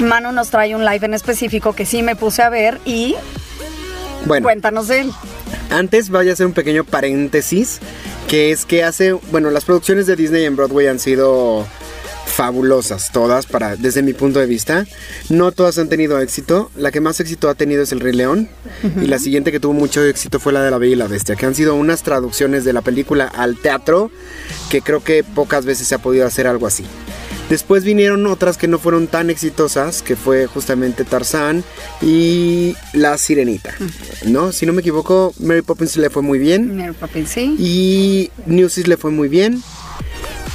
Manu 0.00 0.32
nos 0.32 0.50
trae 0.50 0.74
un 0.74 0.84
live 0.84 1.06
en 1.06 1.14
específico 1.14 1.74
que 1.74 1.86
sí 1.86 2.02
me 2.02 2.16
puse 2.16 2.42
a 2.42 2.48
ver 2.48 2.80
y 2.84 3.14
Bueno, 4.26 4.44
cuéntanos 4.44 4.88
de 4.88 5.02
él. 5.02 5.12
Antes 5.70 6.10
voy 6.10 6.28
a 6.28 6.32
hacer 6.32 6.46
un 6.46 6.52
pequeño 6.52 6.84
paréntesis, 6.84 7.80
que 8.28 8.52
es 8.52 8.64
que 8.64 8.84
hace, 8.84 9.12
bueno, 9.12 9.50
las 9.50 9.64
producciones 9.64 10.06
de 10.06 10.16
Disney 10.16 10.44
en 10.44 10.56
Broadway 10.56 10.86
han 10.86 10.98
sido 10.98 11.66
fabulosas 12.38 13.10
todas 13.10 13.46
para 13.46 13.74
desde 13.74 14.02
mi 14.02 14.12
punto 14.12 14.38
de 14.38 14.46
vista. 14.46 14.86
No 15.28 15.50
todas 15.50 15.76
han 15.78 15.88
tenido 15.88 16.20
éxito. 16.20 16.70
La 16.76 16.92
que 16.92 17.00
más 17.00 17.18
éxito 17.18 17.48
ha 17.48 17.54
tenido 17.54 17.82
es 17.82 17.90
El 17.90 18.00
Rey 18.00 18.12
León 18.12 18.48
y 19.02 19.06
la 19.06 19.18
siguiente 19.18 19.50
que 19.50 19.58
tuvo 19.58 19.72
mucho 19.72 20.04
éxito 20.04 20.38
fue 20.38 20.52
la 20.52 20.62
de 20.62 20.70
La 20.70 20.78
Bella 20.78 20.92
y 20.92 20.96
la 20.96 21.08
Bestia, 21.08 21.34
que 21.34 21.46
han 21.46 21.54
sido 21.54 21.74
unas 21.74 22.02
traducciones 22.04 22.64
de 22.64 22.72
la 22.72 22.82
película 22.82 23.26
al 23.26 23.56
teatro 23.56 24.12
que 24.70 24.82
creo 24.82 25.02
que 25.02 25.24
pocas 25.24 25.64
veces 25.64 25.88
se 25.88 25.96
ha 25.96 25.98
podido 25.98 26.26
hacer 26.26 26.46
algo 26.46 26.66
así. 26.66 26.84
Después 27.48 27.82
vinieron 27.82 28.26
otras 28.26 28.58
que 28.58 28.68
no 28.68 28.78
fueron 28.78 29.06
tan 29.06 29.30
exitosas, 29.30 30.02
que 30.02 30.16
fue 30.16 30.46
justamente 30.46 31.04
Tarzán 31.04 31.64
y 32.02 32.76
La 32.92 33.16
Sirenita, 33.16 33.74
¿no? 34.26 34.52
Si 34.52 34.66
no 34.66 34.72
me 34.72 34.80
equivoco, 34.80 35.32
Mary 35.40 35.62
Poppins 35.62 35.96
le 35.96 36.10
fue 36.10 36.22
muy 36.22 36.38
bien 36.38 36.76
Mary 36.76 36.92
Poppins, 36.92 37.30
sí. 37.30 37.56
y 37.58 38.30
Newsies 38.46 38.86
le 38.86 38.96
fue 38.96 39.10
muy 39.10 39.28
bien. 39.28 39.62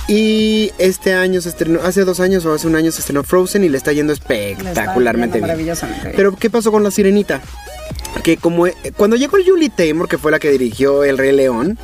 Y 0.08 0.72
este 0.80 1.14
año 1.14 1.40
se 1.42 1.50
estrenó, 1.50 1.80
hace 1.82 2.04
dos 2.04 2.20
años 2.20 2.46
o 2.46 2.54
hace 2.54 2.68
un 2.68 2.76
año 2.76 2.92
se 2.92 3.00
estrenó 3.00 3.24
Frozen 3.24 3.64
y 3.64 3.70
le 3.70 3.78
está 3.78 3.94
yendo 3.94 4.12
está 4.12 4.34
espectacularmente 4.34 5.38
yendo 5.38 5.48
bien. 5.48 5.58
Maravillosamente 5.58 6.04
bien. 6.04 6.16
Pero 6.18 6.36
¿qué 6.36 6.50
pasó 6.50 6.72
con 6.72 6.84
La 6.84 6.92
Sirenita? 6.92 7.42
Que 8.22 8.38
como 8.38 8.68
eh, 8.68 8.76
cuando 8.96 9.16
llegó 9.16 9.38
Julie 9.44 9.70
Taymor, 9.70 10.08
que 10.08 10.18
fue 10.18 10.32
la 10.32 10.40
que 10.40 10.52
dirigió 10.52 11.04
El 11.04 11.18
Rey 11.18 11.32
León, 11.32 11.78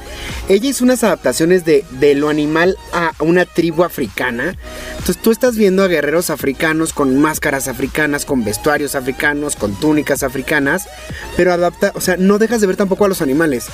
ella 0.48 0.70
hizo 0.70 0.84
unas 0.84 1.04
adaptaciones 1.04 1.66
de, 1.66 1.84
de 2.00 2.16
lo 2.16 2.30
animal 2.30 2.78
a 2.94 3.14
una 3.20 3.46
tribu 3.46 3.84
africana. 3.84 4.56
Entonces 4.92 5.18
tú 5.22 5.32
estás 5.32 5.58
viendo 5.58 5.84
a 5.84 5.88
guerreros 5.88 6.30
africanos 6.30 6.94
con 6.94 7.20
máscaras 7.20 7.68
africanas, 7.68 8.26
con 8.26 8.44
vestuarios 8.44 8.96
africanos, 8.96 9.56
con 9.56 9.74
túnicas 9.80 10.24
africanas, 10.24 10.88
pero 11.36 11.52
adapta, 11.52 11.92
o 11.96 12.02
sea, 12.02 12.16
no 12.18 12.38
dejas 12.38 12.62
de 12.62 12.68
ver 12.68 12.76
tampoco 12.76 13.06
a 13.06 13.08
los 13.10 13.22
animales. 13.22 13.66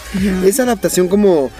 Esa 0.43 0.63
adaptación 0.63 1.07
como 1.07 1.51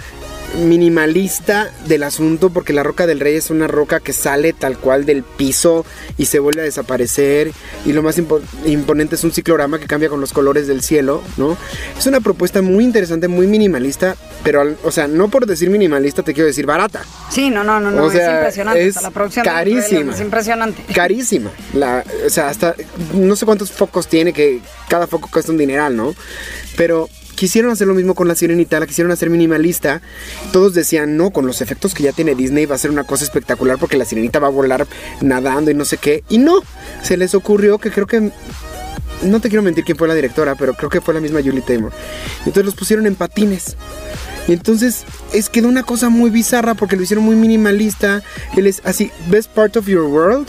minimalista 0.64 1.72
del 1.88 2.04
asunto 2.04 2.50
porque 2.50 2.74
la 2.74 2.84
roca 2.84 3.06
del 3.08 3.20
rey 3.20 3.36
es 3.36 3.50
una 3.50 3.68
roca 3.68 4.00
que 4.00 4.14
sale 4.14 4.54
tal 4.54 4.78
cual 4.78 5.06
del 5.06 5.24
piso 5.24 5.86
y 6.18 6.26
se 6.26 6.40
vuelve 6.40 6.62
a 6.62 6.64
desaparecer 6.64 7.52
y 7.86 7.94
lo 7.94 8.02
más 8.04 8.18
impo- 8.18 8.42
imponente 8.66 9.16
es 9.16 9.24
un 9.24 9.32
ciclorama 9.32 9.80
que 9.80 9.88
cambia 9.88 10.10
con 10.10 10.22
los 10.22 10.32
colores 10.34 10.68
del 10.68 10.82
cielo, 10.82 11.22
¿no? 11.38 11.58
Es 11.98 12.06
una 12.08 12.22
propuesta 12.22 12.62
muy 12.62 12.84
interesante, 12.84 13.28
muy 13.28 13.48
minimalista, 13.48 14.16
pero 14.44 14.62
al- 14.62 14.78
o 14.84 14.92
sea, 14.92 15.08
no 15.08 15.30
por 15.30 15.46
decir 15.46 15.70
minimalista 15.70 16.24
te 16.24 16.34
quiero 16.34 16.48
decir 16.48 16.66
barata, 16.66 17.04
Sí, 17.30 17.50
no, 17.50 17.64
no, 17.64 17.80
no, 17.80 17.92
no, 17.92 18.06
O 18.06 18.12
sea, 18.12 18.28
es 18.32 18.36
impresionante. 18.38 18.88
es 18.88 18.96
hasta 18.96 19.10
la 19.10 19.14
producción 19.14 19.46
carísima. 19.46 20.14
Es 20.14 20.22
impresionante. 20.22 20.82
carísima. 20.94 21.52
La, 21.74 22.04
o 22.26 22.30
sea, 22.30 22.48
hasta 22.50 22.76
no 23.14 23.36
sé 23.36 23.46
cuántos 23.46 23.72
focos 23.72 24.08
tiene, 24.08 24.32
que 24.32 24.62
cada 24.88 25.06
foco 25.08 25.30
cuesta 25.32 25.52
un 25.52 25.58
dineral, 25.58 25.96
¿no? 25.96 26.16
Pero 26.78 27.10
quisieron 27.36 27.72
hacer 27.72 27.88
lo 27.88 27.94
mismo 27.94 28.16
con 28.16 28.28
la 28.28 28.36
sirenita, 28.36 28.80
la 28.80 28.88
quisieron 28.88 29.12
hacer 29.12 29.30
minimalista. 29.30 30.02
Todos 30.52 30.74
decían, 30.74 31.18
no, 31.18 31.32
con 31.32 31.46
los 31.46 31.62
efectos 31.62 31.94
que 31.94 32.04
ya 32.04 32.12
tiene 32.12 32.36
Disney 32.36 32.66
va 32.66 32.76
a 32.76 32.80
ser 32.80 32.92
una 32.92 33.04
cosa 33.04 33.24
espectacular 33.24 33.78
porque 33.78 33.98
la 33.98 34.06
sirenita 34.06 34.40
va 34.40 34.48
a 34.48 34.52
volar 34.52 34.88
nadando 35.22 35.72
y 35.72 35.74
no 35.74 35.86
sé 35.86 35.98
qué. 35.98 36.24
Y 36.30 36.38
no, 36.38 36.62
se 37.04 37.18
les 37.18 37.36
ocurrió 37.36 37.78
que 37.78 37.92
creo 37.92 38.08
que... 38.08 38.32
No 39.24 39.40
te 39.40 39.48
quiero 39.48 39.64
mentir 39.64 39.86
quién 39.86 39.98
fue 39.98 40.08
la 40.08 40.14
directora, 40.14 40.56
pero 40.56 40.74
creo 40.74 40.90
que 40.90 41.00
fue 41.00 41.14
la 41.14 41.22
misma 41.22 41.42
Julie 41.42 41.62
Taymor. 41.62 41.94
Entonces 42.40 42.66
los 42.66 42.76
pusieron 42.76 43.08
en 43.08 43.16
patines. 43.16 43.78
Y 44.48 44.54
entonces 44.54 45.06
es 45.34 45.50
quedó 45.50 45.68
una 45.68 45.84
cosa 45.84 46.10
muy 46.10 46.30
bizarra 46.30 46.76
porque 46.76 46.96
lo 46.96 47.04
hicieron 47.04 47.24
muy 47.24 47.36
minimalista. 47.36 48.24
Él 48.58 48.68
es 48.68 48.82
así, 48.84 49.12
best 49.30 49.50
part 49.52 49.78
of 49.78 49.88
your 49.88 50.04
world. 50.04 50.48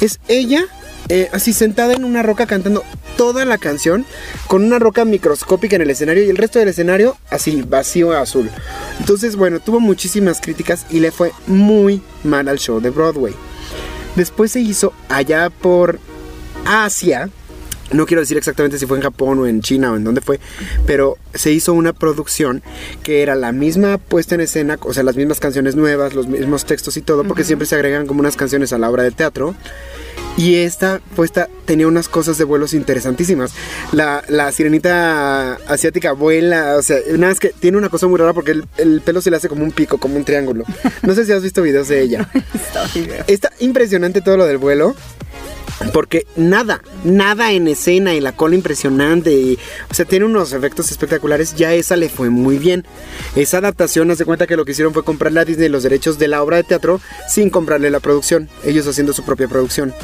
Es 0.00 0.18
ella 0.26 0.66
eh, 1.08 1.28
así 1.32 1.52
sentada 1.52 1.94
en 1.94 2.04
una 2.04 2.22
roca 2.22 2.46
cantando 2.46 2.84
toda 3.16 3.44
la 3.44 3.58
canción 3.58 4.04
con 4.46 4.62
una 4.64 4.78
roca 4.78 5.04
microscópica 5.04 5.76
en 5.76 5.82
el 5.82 5.90
escenario 5.90 6.22
y 6.22 6.28
el 6.28 6.36
resto 6.36 6.58
del 6.58 6.68
escenario 6.68 7.16
así 7.30 7.62
vacío 7.62 8.12
azul. 8.12 8.50
Entonces 9.00 9.36
bueno, 9.36 9.60
tuvo 9.60 9.80
muchísimas 9.80 10.40
críticas 10.40 10.86
y 10.90 11.00
le 11.00 11.10
fue 11.10 11.32
muy 11.46 12.02
mal 12.24 12.48
al 12.48 12.58
show 12.58 12.80
de 12.80 12.90
Broadway. 12.90 13.34
Después 14.16 14.52
se 14.52 14.60
hizo 14.60 14.92
allá 15.08 15.48
por 15.50 15.98
Asia. 16.66 17.30
No 17.92 18.04
quiero 18.04 18.20
decir 18.20 18.36
exactamente 18.36 18.78
si 18.78 18.84
fue 18.84 18.98
en 18.98 19.02
Japón 19.02 19.38
o 19.38 19.46
en 19.46 19.62
China 19.62 19.92
o 19.92 19.96
en 19.96 20.04
dónde 20.04 20.20
fue, 20.20 20.40
pero 20.86 21.16
se 21.32 21.52
hizo 21.52 21.72
una 21.72 21.94
producción 21.94 22.62
que 23.02 23.22
era 23.22 23.34
la 23.34 23.52
misma 23.52 23.96
puesta 23.96 24.34
en 24.34 24.42
escena, 24.42 24.78
o 24.82 24.92
sea, 24.92 25.04
las 25.04 25.16
mismas 25.16 25.40
canciones 25.40 25.74
nuevas, 25.74 26.12
los 26.12 26.26
mismos 26.26 26.66
textos 26.66 26.98
y 26.98 27.00
todo, 27.00 27.24
porque 27.24 27.44
siempre 27.44 27.66
se 27.66 27.76
agregan 27.76 28.06
como 28.06 28.20
unas 28.20 28.36
canciones 28.36 28.74
a 28.74 28.78
la 28.78 28.90
obra 28.90 29.04
de 29.04 29.10
teatro. 29.10 29.54
Y 30.38 30.54
esta 30.54 31.00
puesta 31.16 31.48
tenía 31.64 31.88
unas 31.88 32.08
cosas 32.08 32.38
de 32.38 32.44
vuelos 32.44 32.72
interesantísimas. 32.72 33.52
La, 33.90 34.22
la 34.28 34.52
sirenita 34.52 35.54
asiática 35.66 36.12
vuela, 36.12 36.76
o 36.76 36.82
sea, 36.82 36.98
nada 37.16 37.32
más 37.32 37.40
que 37.40 37.48
tiene 37.48 37.76
una 37.76 37.88
cosa 37.88 38.06
muy 38.06 38.18
rara 38.20 38.32
porque 38.32 38.52
el, 38.52 38.64
el 38.76 39.00
pelo 39.00 39.20
se 39.20 39.30
le 39.30 39.36
hace 39.36 39.48
como 39.48 39.64
un 39.64 39.72
pico, 39.72 39.98
como 39.98 40.14
un 40.14 40.24
triángulo. 40.24 40.64
No 41.02 41.14
sé 41.14 41.24
si 41.24 41.32
has 41.32 41.42
visto 41.42 41.60
videos 41.60 41.88
de 41.88 42.02
ella. 42.02 42.30
Está 43.26 43.50
impresionante 43.58 44.20
todo 44.20 44.36
lo 44.36 44.46
del 44.46 44.58
vuelo. 44.58 44.94
Porque 45.92 46.26
nada, 46.36 46.82
nada 47.04 47.52
en 47.52 47.68
escena 47.68 48.14
y 48.14 48.20
la 48.20 48.32
cola 48.32 48.54
impresionante. 48.54 49.32
Y, 49.32 49.58
o 49.90 49.94
sea, 49.94 50.04
tiene 50.04 50.24
unos 50.24 50.52
efectos 50.52 50.90
espectaculares. 50.90 51.54
Ya 51.54 51.72
esa 51.74 51.96
le 51.96 52.08
fue 52.08 52.30
muy 52.30 52.58
bien. 52.58 52.84
Esa 53.36 53.58
adaptación, 53.58 54.10
haz 54.10 54.18
de 54.18 54.24
cuenta 54.24 54.46
que 54.46 54.56
lo 54.56 54.64
que 54.64 54.72
hicieron 54.72 54.92
fue 54.92 55.04
comprarle 55.04 55.40
a 55.40 55.44
Disney 55.44 55.68
los 55.68 55.82
derechos 55.82 56.18
de 56.18 56.28
la 56.28 56.42
obra 56.42 56.56
de 56.56 56.64
teatro 56.64 57.00
sin 57.28 57.50
comprarle 57.50 57.90
la 57.90 58.00
producción. 58.00 58.48
Ellos 58.64 58.86
haciendo 58.86 59.12
su 59.12 59.24
propia 59.24 59.48
producción. 59.48 59.94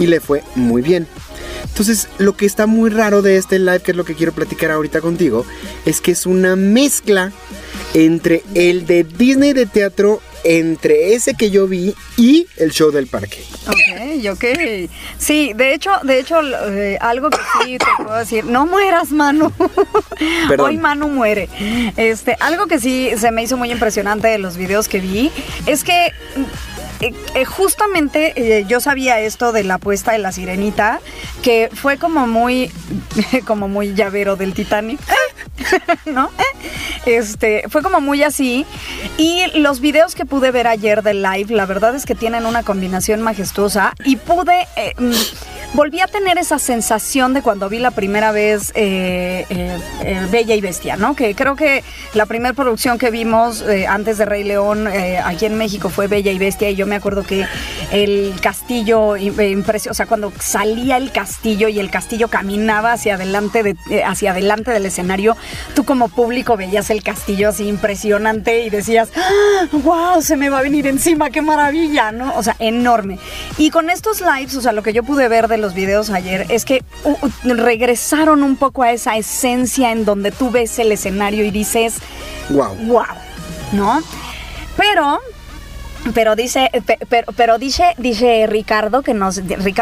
Y 0.00 0.06
le 0.06 0.20
fue 0.20 0.42
muy 0.56 0.82
bien. 0.82 1.06
Entonces, 1.64 2.08
lo 2.18 2.36
que 2.36 2.46
está 2.46 2.66
muy 2.66 2.90
raro 2.90 3.22
de 3.22 3.36
este 3.36 3.58
live, 3.58 3.80
que 3.80 3.92
es 3.92 3.96
lo 3.96 4.04
que 4.04 4.14
quiero 4.14 4.32
platicar 4.32 4.70
ahorita 4.70 5.00
contigo, 5.00 5.46
es 5.86 6.00
que 6.00 6.12
es 6.12 6.26
una 6.26 6.56
mezcla 6.56 7.32
entre 7.94 8.42
el 8.54 8.86
de 8.86 9.04
Disney 9.04 9.52
de 9.52 9.66
teatro, 9.66 10.20
entre 10.44 11.14
ese 11.14 11.34
que 11.34 11.50
yo 11.50 11.66
vi 11.66 11.94
y 12.16 12.46
el 12.56 12.70
show 12.70 12.90
del 12.90 13.06
parque. 13.06 13.42
Ok, 13.66 14.32
ok. 14.32 14.44
Sí, 15.18 15.52
de 15.54 15.74
hecho, 15.74 15.90
de 16.02 16.18
hecho, 16.18 16.40
eh, 16.70 16.98
algo 17.00 17.30
que 17.30 17.38
sí 17.62 17.78
te 17.78 17.86
puedo 18.02 18.16
decir, 18.16 18.44
no 18.44 18.66
mueras, 18.66 19.10
Manu. 19.10 19.52
Perdón. 20.48 20.66
Hoy 20.66 20.78
Manu 20.78 21.08
muere. 21.08 21.48
Este, 21.96 22.36
algo 22.40 22.66
que 22.66 22.78
sí 22.78 23.10
se 23.16 23.30
me 23.30 23.42
hizo 23.42 23.56
muy 23.56 23.70
impresionante 23.70 24.28
de 24.28 24.38
los 24.38 24.56
videos 24.56 24.88
que 24.88 25.00
vi 25.00 25.30
es 25.66 25.84
que 25.84 26.12
eh, 27.00 27.14
eh, 27.34 27.44
justamente 27.46 28.34
eh, 28.36 28.66
yo 28.68 28.78
sabía 28.78 29.20
esto 29.20 29.52
de 29.52 29.64
la 29.64 29.74
apuesta 29.74 30.12
de 30.12 30.18
la 30.18 30.32
sirenita, 30.32 31.00
que 31.42 31.70
fue 31.72 31.96
como 31.96 32.26
muy, 32.26 32.70
como 33.46 33.68
muy 33.68 33.94
llavero 33.94 34.36
del 34.36 34.52
Titanic. 34.52 35.00
¿no? 36.06 36.30
Este, 37.06 37.64
fue 37.68 37.82
como 37.82 38.00
muy 38.00 38.22
así. 38.22 38.66
Y 39.16 39.46
los 39.54 39.80
videos 39.80 40.14
que 40.14 40.26
pude 40.26 40.50
ver 40.50 40.66
ayer 40.66 41.02
del 41.02 41.22
live, 41.22 41.54
la 41.54 41.64
verdad 41.66 41.94
es 41.94 42.04
que 42.04 42.14
tienen 42.14 42.44
una 42.44 42.62
combinación 42.62 43.22
majestuosa. 43.22 43.94
Y 44.04 44.16
pude. 44.16 44.66
mm, 44.98 45.12
volví 45.74 46.00
a 46.00 46.06
tener 46.06 46.36
esa 46.36 46.58
sensación 46.58 47.32
de 47.32 47.42
cuando 47.42 47.68
vi 47.68 47.78
la 47.78 47.92
primera 47.92 48.32
vez 48.32 48.72
Bella 48.74 50.54
y 50.54 50.60
Bestia, 50.60 50.96
¿no? 50.96 51.14
Que 51.14 51.34
creo 51.34 51.56
que 51.56 51.84
la 52.14 52.26
primera 52.26 52.54
producción 52.54 52.98
que 52.98 53.10
vimos 53.10 53.64
antes 53.88 54.18
de 54.18 54.24
Rey 54.24 54.44
León 54.44 54.88
aquí 54.88 55.46
en 55.46 55.56
México 55.56 55.88
fue 55.88 56.08
Bella 56.08 56.32
y 56.32 56.38
Bestia. 56.38 56.70
Y 56.70 56.76
yo 56.76 56.86
me 56.90 56.96
acuerdo 56.96 57.24
que 57.24 57.46
el 57.92 58.34
castillo, 58.42 59.16
impresionante, 59.16 59.90
o 59.90 59.94
sea, 59.94 60.06
cuando 60.06 60.32
salía 60.38 60.96
el 60.96 61.12
castillo 61.12 61.68
y 61.68 61.78
el 61.78 61.90
castillo 61.90 62.28
caminaba 62.28 62.92
hacia 62.92 63.14
adelante, 63.14 63.62
de, 63.62 63.76
eh, 63.90 64.02
hacia 64.04 64.32
adelante 64.32 64.70
del 64.72 64.84
escenario, 64.84 65.36
tú 65.74 65.84
como 65.84 66.08
público 66.08 66.56
veías 66.56 66.90
el 66.90 67.02
castillo 67.02 67.48
así 67.48 67.66
impresionante 67.66 68.64
y 68.64 68.70
decías, 68.70 69.10
wow, 69.72 70.20
se 70.20 70.36
me 70.36 70.50
va 70.50 70.58
a 70.58 70.62
venir 70.62 70.86
encima, 70.86 71.30
qué 71.30 71.42
maravilla, 71.42 72.12
¿no? 72.12 72.34
O 72.36 72.42
sea, 72.42 72.56
enorme. 72.58 73.18
Y 73.56 73.70
con 73.70 73.88
estos 73.88 74.20
lives, 74.20 74.56
o 74.56 74.60
sea, 74.60 74.72
lo 74.72 74.82
que 74.82 74.92
yo 74.92 75.02
pude 75.02 75.28
ver 75.28 75.48
de 75.48 75.56
los 75.56 75.74
videos 75.74 76.10
ayer 76.10 76.46
es 76.48 76.64
que 76.64 76.84
regresaron 77.44 78.42
un 78.42 78.56
poco 78.56 78.82
a 78.82 78.92
esa 78.92 79.16
esencia 79.16 79.92
en 79.92 80.04
donde 80.04 80.32
tú 80.32 80.50
ves 80.50 80.78
el 80.78 80.92
escenario 80.92 81.44
y 81.44 81.50
dices, 81.50 81.98
Wow. 82.50 82.74
wow, 82.86 83.04
¿no? 83.72 84.02
Pero 84.76 85.20
Pero 86.14 86.34
dice, 86.34 86.70
pe- 86.86 86.98
pero, 87.08 87.30
pero 87.36 87.58
dice, 87.58 87.94
dice 87.98 88.46
Ricardo 88.48 89.02
que 89.02 89.12
nos, 89.14 89.38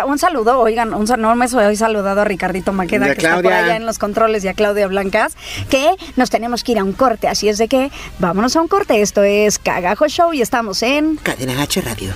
un 0.07 0.19
saludo, 0.19 0.59
oigan, 0.59 0.93
un, 0.93 1.05
no 1.19 1.37
me 1.37 1.49
soy 1.49 1.77
saludado 1.77 2.21
a 2.21 2.25
Ricardito 2.25 2.73
Maqueda, 2.73 3.07
que 3.07 3.13
está 3.13 3.35
por 3.35 3.43
Claudia. 3.43 3.65
allá 3.65 3.77
en 3.77 3.87
los 3.87 3.99
controles, 3.99 4.45
y 4.45 4.49
a 4.49 4.55
Claudia 4.55 4.89
Blancas, 4.89 5.37
que 5.71 5.89
nos 6.17 6.29
tenemos 6.29 6.65
que 6.65 6.73
ir 6.73 6.79
a 6.81 6.85
un 6.85 6.93
corte, 6.93 7.29
así 7.29 7.49
es 7.49 7.57
de 7.59 7.69
que 7.69 7.91
vámonos 8.19 8.57
a 8.57 8.61
un 8.61 8.69
corte, 8.69 9.01
esto 9.01 9.23
es 9.23 9.59
Cagajo 9.59 10.09
Show 10.09 10.33
y 10.35 10.43
estamos 10.43 10.83
en... 10.83 11.17
Cadena 11.17 11.63
H 11.63 11.81
Radio. 11.83 12.13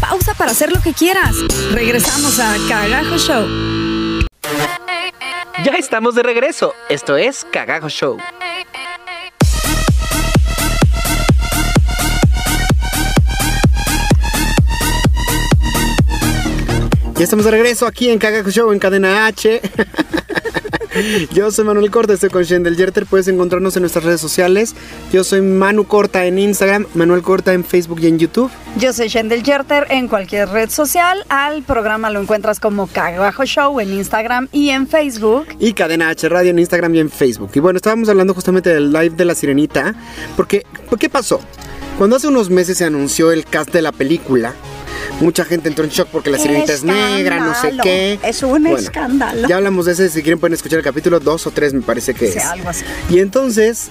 Pausa 0.00 0.34
para 0.34 0.52
hacer 0.52 0.70
lo 0.72 0.80
que 0.80 0.92
quieras. 0.92 1.34
Regresamos 1.72 2.38
a 2.38 2.54
Cagajo 2.68 3.18
Show. 3.18 3.85
Ya 5.64 5.72
estamos 5.72 6.14
de 6.14 6.22
regreso. 6.22 6.74
Esto 6.88 7.16
es 7.16 7.46
Cagajo 7.50 7.88
Show. 7.88 8.18
Ya 17.14 17.24
estamos 17.24 17.44
de 17.46 17.50
regreso 17.50 17.86
aquí 17.86 18.10
en 18.10 18.18
Cagajo 18.18 18.50
Show 18.50 18.72
en 18.72 18.78
Cadena 18.78 19.26
H. 19.26 19.60
Yo 21.32 21.50
soy 21.50 21.64
Manuel 21.64 21.90
Corta, 21.90 22.14
estoy 22.14 22.30
con 22.30 22.42
Shendel 22.42 22.76
Yerter. 22.76 23.06
Puedes 23.06 23.28
encontrarnos 23.28 23.76
en 23.76 23.82
nuestras 23.82 24.04
redes 24.04 24.20
sociales. 24.20 24.74
Yo 25.12 25.24
soy 25.24 25.40
Manu 25.40 25.84
Corta 25.84 26.24
en 26.24 26.38
Instagram, 26.38 26.86
Manuel 26.94 27.22
Corta 27.22 27.52
en 27.52 27.64
Facebook 27.64 28.00
y 28.00 28.06
en 28.06 28.18
YouTube. 28.18 28.50
Yo 28.78 28.92
soy 28.92 29.08
Shendel 29.08 29.42
Yerter 29.42 29.86
en 29.90 30.08
cualquier 30.08 30.48
red 30.48 30.70
social. 30.70 31.24
Al 31.28 31.62
programa 31.62 32.10
lo 32.10 32.20
encuentras 32.20 32.60
como 32.60 32.86
Cagajo 32.86 33.44
Show 33.44 33.80
en 33.80 33.92
Instagram 33.92 34.48
y 34.52 34.70
en 34.70 34.86
Facebook. 34.86 35.46
Y 35.58 35.72
Cadena 35.72 36.08
H 36.08 36.28
Radio 36.28 36.50
en 36.50 36.58
Instagram 36.58 36.94
y 36.94 37.00
en 37.00 37.10
Facebook. 37.10 37.50
Y 37.54 37.60
bueno, 37.60 37.76
estábamos 37.76 38.08
hablando 38.08 38.34
justamente 38.34 38.72
del 38.72 38.92
live 38.92 39.10
de 39.10 39.24
La 39.24 39.34
Sirenita. 39.34 39.94
Porque, 40.36 40.64
¿qué 40.98 41.08
pasó? 41.08 41.40
Cuando 41.98 42.16
hace 42.16 42.28
unos 42.28 42.50
meses 42.50 42.78
se 42.78 42.84
anunció 42.84 43.32
el 43.32 43.44
cast 43.44 43.72
de 43.72 43.80
la 43.80 43.92
película, 43.92 44.54
mucha 45.20 45.44
gente 45.44 45.68
entró 45.68 45.84
en 45.84 45.90
shock 45.90 46.08
porque 46.10 46.30
La 46.30 46.38
Sirenita 46.38 46.72
es 46.72 46.84
negra, 46.84 47.40
no 47.40 47.54
sé 47.54 47.72
qué. 47.82 48.18
Es 48.22 48.42
un 48.42 48.66
escándalo. 48.66 49.48
Ya 49.48 49.56
hablamos 49.56 49.86
de 49.86 49.92
ese, 49.92 50.08
si 50.10 50.22
quieren 50.22 50.38
pueden 50.38 50.54
escuchar 50.54 50.78
el 50.78 50.84
capítulo 50.84 51.20
2 51.20 51.46
o 51.46 51.50
3 51.50 51.74
me 51.74 51.82
parece 51.82 52.14
que 52.14 52.30
Sí, 52.32 52.38
es. 52.38 52.44
algo 52.44 52.68
así. 52.68 52.84
Y 53.10 53.18
entonces, 53.20 53.88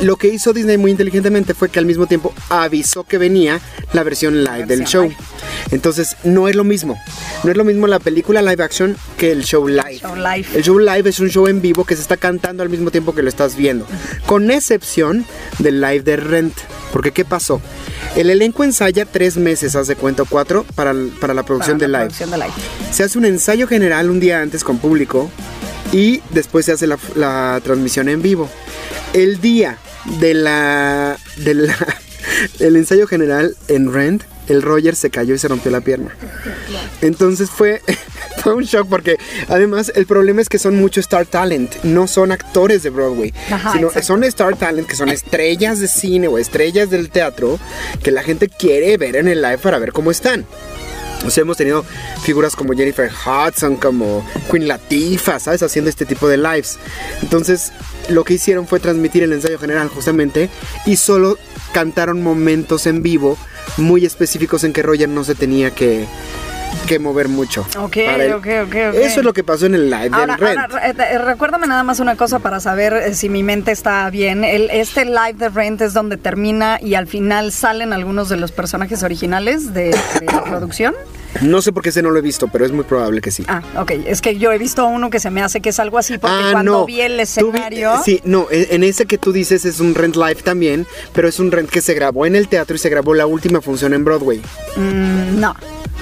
lo 0.00 0.16
que 0.16 0.28
hizo 0.28 0.52
Disney 0.52 0.78
muy 0.78 0.90
inteligentemente 0.90 1.54
fue 1.54 1.68
que 1.68 1.78
al 1.78 1.86
mismo 1.86 2.06
tiempo 2.06 2.32
avisó 2.48 3.04
que 3.04 3.18
venía 3.18 3.60
la 3.92 4.02
versión 4.02 4.44
live 4.44 4.66
del 4.66 4.84
show. 4.84 5.10
Entonces, 5.70 6.16
no 6.24 6.48
es 6.48 6.54
lo 6.56 6.64
mismo. 6.64 6.98
No 7.44 7.50
es 7.50 7.56
lo 7.56 7.64
mismo 7.64 7.86
la 7.86 7.98
película 7.98 8.42
live 8.42 8.62
action 8.62 8.96
que 9.16 9.32
el 9.32 9.44
show 9.44 9.66
live. 9.66 9.98
Show 10.00 10.14
live. 10.16 10.46
El 10.54 10.62
show 10.62 10.78
live 10.78 11.08
es 11.08 11.18
un 11.20 11.28
show 11.28 11.46
en 11.46 11.60
vivo 11.60 11.84
que 11.84 11.96
se 11.96 12.02
está 12.02 12.16
cantando 12.16 12.62
al 12.62 12.68
mismo 12.68 12.90
tiempo 12.90 13.14
que 13.14 13.22
lo 13.22 13.28
estás 13.28 13.56
viendo. 13.56 13.86
Con 14.26 14.50
excepción 14.50 15.24
del 15.58 15.80
live 15.80 16.00
de 16.00 16.16
Rent. 16.16 16.54
Porque, 16.92 17.12
¿qué 17.12 17.24
pasó? 17.24 17.60
El 18.16 18.30
elenco 18.30 18.64
ensaya 18.64 19.04
tres 19.04 19.36
meses, 19.36 19.76
haz 19.76 19.88
de 19.88 19.96
cuenta, 19.96 20.24
cuatro, 20.28 20.64
para, 20.74 20.94
para 21.20 21.34
la 21.34 21.42
producción 21.44 21.78
Para 21.78 21.88
live. 21.88 21.98
producción 22.00 22.30
de 22.30 22.38
live. 22.38 22.52
Se 22.92 23.02
hace 23.04 23.18
un 23.18 23.24
ensayo 23.26 23.66
general 23.66 24.10
un 24.10 24.20
día 24.20 24.40
antes 24.40 24.64
con 24.64 24.78
público 24.78 25.30
y 25.92 26.20
después 26.30 26.66
se 26.66 26.72
hace 26.72 26.86
la, 26.86 26.98
la 27.14 27.60
transmisión 27.64 28.08
en 28.08 28.22
vivo. 28.22 28.48
El 29.12 29.40
día 29.40 29.78
de 30.20 30.34
la, 30.34 31.18
de 31.36 31.54
la- 31.54 31.96
del 32.58 32.76
ensayo 32.76 33.06
general 33.06 33.56
en 33.68 33.92
Rent, 33.92 34.22
el 34.48 34.62
Roger 34.62 34.96
se 34.96 35.10
cayó 35.10 35.34
y 35.34 35.38
se 35.38 35.48
rompió 35.48 35.70
la 35.70 35.80
pierna. 35.82 36.14
Entonces 37.02 37.50
fue, 37.50 37.82
fue 38.42 38.54
un 38.54 38.64
shock 38.64 38.88
porque 38.88 39.16
además 39.48 39.92
el 39.94 40.06
problema 40.06 40.40
es 40.40 40.48
que 40.48 40.58
son 40.58 40.76
mucho 40.76 41.00
Star 41.00 41.26
Talent, 41.26 41.74
no 41.84 42.06
son 42.06 42.32
actores 42.32 42.82
de 42.82 42.90
Broadway, 42.90 43.32
Ajá, 43.50 43.72
sino 43.72 43.88
exacto. 43.88 44.06
son 44.06 44.24
Star 44.24 44.56
Talent 44.56 44.86
que 44.88 44.96
son 44.96 45.10
estrellas 45.10 45.80
de 45.80 45.88
cine 45.88 46.28
o 46.28 46.38
estrellas 46.38 46.88
del 46.90 47.10
teatro 47.10 47.58
que 48.02 48.10
la 48.10 48.22
gente 48.22 48.48
quiere 48.48 48.96
ver 48.96 49.16
en 49.16 49.28
el 49.28 49.42
live 49.42 49.58
para 49.58 49.78
ver 49.78 49.92
cómo 49.92 50.10
están. 50.10 50.46
O 51.26 51.30
sea, 51.30 51.42
hemos 51.42 51.56
tenido 51.56 51.84
figuras 52.22 52.54
como 52.54 52.74
Jennifer 52.74 53.10
Hudson, 53.10 53.76
como 53.76 54.24
Queen 54.50 54.68
Latifah, 54.68 55.40
¿sabes? 55.40 55.62
Haciendo 55.62 55.90
este 55.90 56.06
tipo 56.06 56.28
de 56.28 56.36
lives. 56.36 56.78
Entonces, 57.22 57.72
lo 58.08 58.24
que 58.24 58.34
hicieron 58.34 58.66
fue 58.66 58.80
transmitir 58.80 59.22
el 59.22 59.32
ensayo 59.32 59.58
general 59.58 59.88
justamente 59.88 60.48
y 60.86 60.96
solo 60.96 61.38
cantaron 61.72 62.22
momentos 62.22 62.86
en 62.86 63.02
vivo 63.02 63.36
muy 63.76 64.06
específicos 64.06 64.64
en 64.64 64.72
que 64.72 64.82
Roger 64.82 65.08
no 65.08 65.24
se 65.24 65.34
tenía 65.34 65.70
que, 65.72 66.06
que 66.86 66.98
mover 66.98 67.28
mucho. 67.28 67.66
Ok, 67.78 67.96
para 68.06 68.24
el- 68.24 68.32
ok, 68.32 68.46
ok, 68.64 68.74
ok. 68.90 68.94
Eso 68.94 69.20
es 69.20 69.24
lo 69.24 69.32
que 69.32 69.44
pasó 69.44 69.66
en 69.66 69.74
el 69.74 69.90
live 69.90 70.10
Ahora, 70.12 70.36
del 70.36 70.46
Rent. 70.46 70.58
ahora, 70.58 70.88
eh, 70.88 71.18
recuérdame 71.18 71.66
nada 71.66 71.82
más 71.82 72.00
una 72.00 72.16
cosa 72.16 72.38
para 72.38 72.60
saber 72.60 72.92
eh, 72.94 73.14
si 73.14 73.28
mi 73.28 73.42
mente 73.42 73.72
está 73.72 74.08
bien. 74.10 74.42
El, 74.44 74.70
este 74.70 75.04
live 75.04 75.34
de 75.34 75.48
Rent 75.50 75.80
es 75.82 75.92
donde 75.92 76.16
termina 76.16 76.78
y 76.80 76.94
al 76.94 77.06
final 77.06 77.52
salen 77.52 77.92
algunos 77.92 78.28
de 78.28 78.36
los 78.36 78.52
personajes 78.52 79.02
originales 79.02 79.74
de, 79.74 79.90
de 80.20 80.26
la 80.26 80.44
producción. 80.44 80.94
No 81.42 81.60
sé 81.60 81.72
por 81.72 81.82
qué 81.82 81.90
ese 81.90 82.00
no 82.02 82.10
lo 82.10 82.18
he 82.18 82.22
visto, 82.22 82.48
pero 82.48 82.64
es 82.64 82.72
muy 82.72 82.84
probable 82.84 83.20
que 83.20 83.30
sí. 83.30 83.44
Ah, 83.48 83.60
ok. 83.76 83.90
Es 84.06 84.22
que 84.22 84.38
yo 84.38 84.50
he 84.50 84.56
visto 84.56 84.86
uno 84.86 85.10
que 85.10 85.20
se 85.20 85.30
me 85.30 85.42
hace 85.42 85.60
que 85.60 85.68
es 85.68 85.78
algo 85.78 85.98
así 85.98 86.16
porque 86.16 86.36
Ah, 86.40 86.48
cuando 86.52 86.72
no. 86.72 86.86
vi 86.86 87.02
el 87.02 87.12
Tú 87.12 87.16
vi- 87.16 87.22
escenario... 87.58 87.92
sí, 88.02 88.20
no, 88.24 88.46
en 88.50 88.66
en 88.70 88.82
ese 88.82 89.04
que 89.04 89.18
tú 89.18 89.30
dices 89.32 89.66
es 89.66 89.78
un 89.80 89.94
rent 89.94 90.16
live 90.16 90.36
también, 90.36 90.86
pero 91.12 91.28
es 91.28 91.38
un 91.38 91.50
rent 91.52 91.68
que 91.68 91.82
se 91.82 91.92
grabó 91.92 92.24
en 92.24 92.34
el 92.34 92.48
teatro 92.48 92.76
y 92.76 92.78
se 92.78 92.88
grabó 92.88 93.12
la 93.12 93.26
última 93.26 93.60
función 93.60 93.92
en 93.92 94.04
Broadway. 94.04 94.40
Mm, 94.76 95.38
no. 95.38 95.54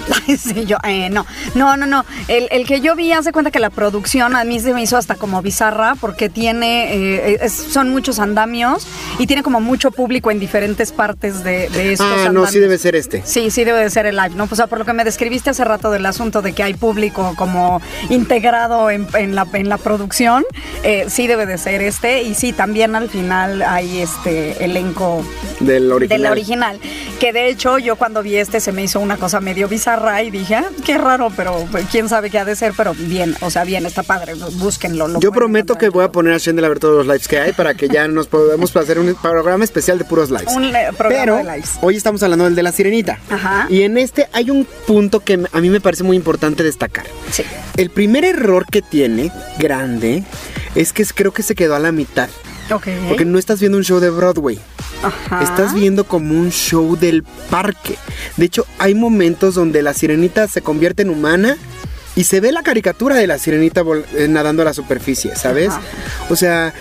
Sí, 0.39 0.65
yo, 0.67 0.77
eh, 0.85 1.09
no, 1.11 1.25
no, 1.55 1.77
no, 1.77 1.87
no. 1.87 2.05
El, 2.29 2.49
el 2.51 2.67
que 2.67 2.81
yo 2.81 2.95
vi 2.97 3.13
hace 3.13 3.33
cuenta 3.33 3.51
que 3.51 3.59
la 3.61 3.71
producción 3.71 4.35
a 4.37 4.45
mí 4.45 4.61
se 4.61 4.73
me 4.75 4.83
hizo 4.83 4.97
hasta 4.97 5.15
como 5.15 5.41
bizarra 5.43 5.95
porque 6.01 6.29
tiene, 6.29 6.95
eh, 6.95 7.39
es- 7.43 7.53
son 7.53 7.91
muchos 7.91 8.19
andamios 8.19 8.87
y 9.19 9.27
tiene 9.27 9.43
como 9.43 9.61
mucho 9.61 9.91
público 9.91 10.31
en 10.31 10.39
diferentes 10.41 10.93
partes 10.93 11.43
de, 11.45 11.69
de 11.71 11.93
estos 11.93 12.07
Ah, 12.07 12.13
andamios. 12.27 12.35
no, 12.35 12.47
sí 12.51 12.59
debe 12.59 12.79
ser 12.79 12.97
este. 12.97 13.23
Sí, 13.25 13.51
sí 13.51 13.65
debe 13.65 13.81
de 13.81 13.91
ser 13.91 14.07
el 14.07 14.17
live, 14.17 14.31
¿no? 14.35 14.49
O 14.51 14.55
sea, 14.57 14.67
por 14.67 14.79
lo 14.79 14.85
que 14.85 14.93
me 14.93 15.05
describiste 15.05 15.51
hace 15.51 15.65
rato 15.65 15.91
del 15.91 16.07
asunto 16.07 16.43
de 16.43 16.53
que 16.53 16.63
hay 16.63 16.75
público 16.75 17.35
como 17.37 17.81
integrado 18.11 18.91
en, 18.91 19.07
en 19.15 19.35
la, 19.35 19.47
en 19.53 19.69
la 19.69 19.79
producción, 19.79 20.45
eh, 20.83 21.07
sí 21.09 21.27
debe 21.27 21.47
de 21.47 21.59
ser 21.59 21.83
este. 21.83 22.23
Y 22.23 22.35
sí, 22.35 22.53
también 22.53 22.95
al 22.97 23.09
final 23.09 23.63
hay 23.63 24.01
este 24.01 24.65
elenco 24.65 25.25
Del 25.61 25.93
original. 25.93 26.19
de 26.19 26.25
la 26.25 26.31
original. 26.33 26.81
Que 27.21 27.33
de 27.33 27.49
hecho 27.49 27.79
yo 27.79 27.97
cuando 27.97 28.23
vi 28.23 28.37
este 28.37 28.61
se 28.61 28.73
me 28.73 28.83
hizo 28.83 29.01
una 29.01 29.17
cosa 29.17 29.41
medio 29.41 29.69
bizarra 29.69 29.96
y 30.25 30.31
dije, 30.31 30.55
ah, 30.55 30.69
qué 30.85 30.99
raro, 30.99 31.31
pero 31.37 31.67
pues, 31.71 31.87
quién 31.91 32.09
sabe 32.09 32.31
qué 32.31 32.39
ha 32.39 32.45
de 32.45 32.55
ser, 32.55 32.73
pero 32.77 32.95
bien, 32.95 33.35
o 33.41 33.51
sea, 33.51 33.65
bien, 33.65 33.87
está 33.87 34.03
padre, 34.03 34.35
búsquenlo. 34.35 35.09
lo 35.09 35.21
Yo 35.21 35.33
prometo 35.33 35.73
encontrar 35.73 35.91
que 35.91 35.95
voy 35.95 36.05
a 36.05 36.13
poner 36.13 36.35
a 36.35 36.39
Shendel 36.39 36.65
a 36.65 36.69
ver 36.69 36.79
todos 36.79 36.97
los 36.97 37.07
lives 37.07 37.29
que 37.29 37.39
hay 37.39 37.53
para 37.53 37.75
que 37.75 37.89
ya 37.89 38.07
nos 38.09 38.27
podamos 38.27 38.75
hacer 38.77 38.99
un 38.99 39.15
programa 39.15 39.65
especial 39.65 39.99
de 39.99 40.05
puros 40.05 40.31
lives. 40.31 40.55
Un 40.55 40.73
programa 40.97 41.25
Pero 41.25 41.37
de 41.37 41.45
lives. 41.45 41.73
hoy 41.81 41.97
estamos 41.97 42.23
hablando 42.23 42.45
del 42.45 42.55
de 42.55 42.63
la 42.63 42.73
sirenita. 42.73 43.19
Ajá. 43.31 43.67
Y 43.69 43.83
en 43.83 43.99
este 43.99 44.29
hay 44.33 44.51
un 44.51 44.67
punto 44.87 45.21
que 45.21 45.41
a 45.51 45.61
mí 45.61 45.71
me 45.71 45.81
parece 45.81 46.05
muy 46.05 46.17
importante 46.17 46.63
destacar. 46.63 47.07
Sí. 47.31 47.45
El 47.77 47.91
primer 47.91 48.25
error 48.25 48.67
que 48.71 48.83
tiene, 48.83 49.33
grande, 49.59 50.25
es 50.75 50.93
que 50.93 51.05
creo 51.05 51.33
que 51.33 51.43
se 51.43 51.55
quedó 51.55 51.75
a 51.75 51.79
la 51.79 51.93
mitad. 51.93 52.29
Porque 53.09 53.25
no 53.25 53.39
estás 53.39 53.61
viendo 53.61 53.79
un 53.79 53.85
show 53.85 54.01
de 54.01 54.11
Broadway. 54.11 54.59
Ajá. 55.03 55.43
Estás 55.43 55.75
viendo 55.75 56.05
como 56.05 56.35
un 56.35 56.51
show 56.51 56.97
del 56.97 57.23
parque. 57.51 57.97
De 58.37 58.47
hecho, 58.47 58.67
hay 58.79 58.95
momentos 58.95 59.55
donde 59.55 59.83
la 59.83 59.95
sirenita 59.95 60.49
se 60.49 60.63
convierte 60.63 61.03
en 61.03 61.11
humana 61.11 61.57
y 62.17 62.25
se 62.25 62.41
ve 62.41 62.51
la 62.51 62.63
caricatura 62.63 63.17
de 63.17 63.27
la 63.27 63.39
sirenita 63.39 63.83
eh, 64.15 64.27
nadando 64.29 64.63
a 64.63 64.65
la 64.65 64.73
superficie, 64.75 65.37
¿sabes? 65.37 65.69
Ajá. 65.69 65.83
O 66.31 66.37
sea, 66.37 66.73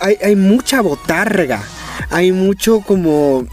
hay, 0.00 0.16
hay 0.22 0.36
mucha 0.36 0.80
botarga. 0.80 1.62
Hay 2.10 2.32
mucho 2.32 2.80
como. 2.80 3.46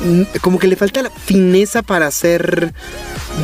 mm, 0.00 0.22
Como 0.40 0.58
que 0.58 0.66
le 0.68 0.76
falta 0.76 1.02
la 1.02 1.10
fineza 1.10 1.82
para 1.82 2.06
hacer 2.06 2.72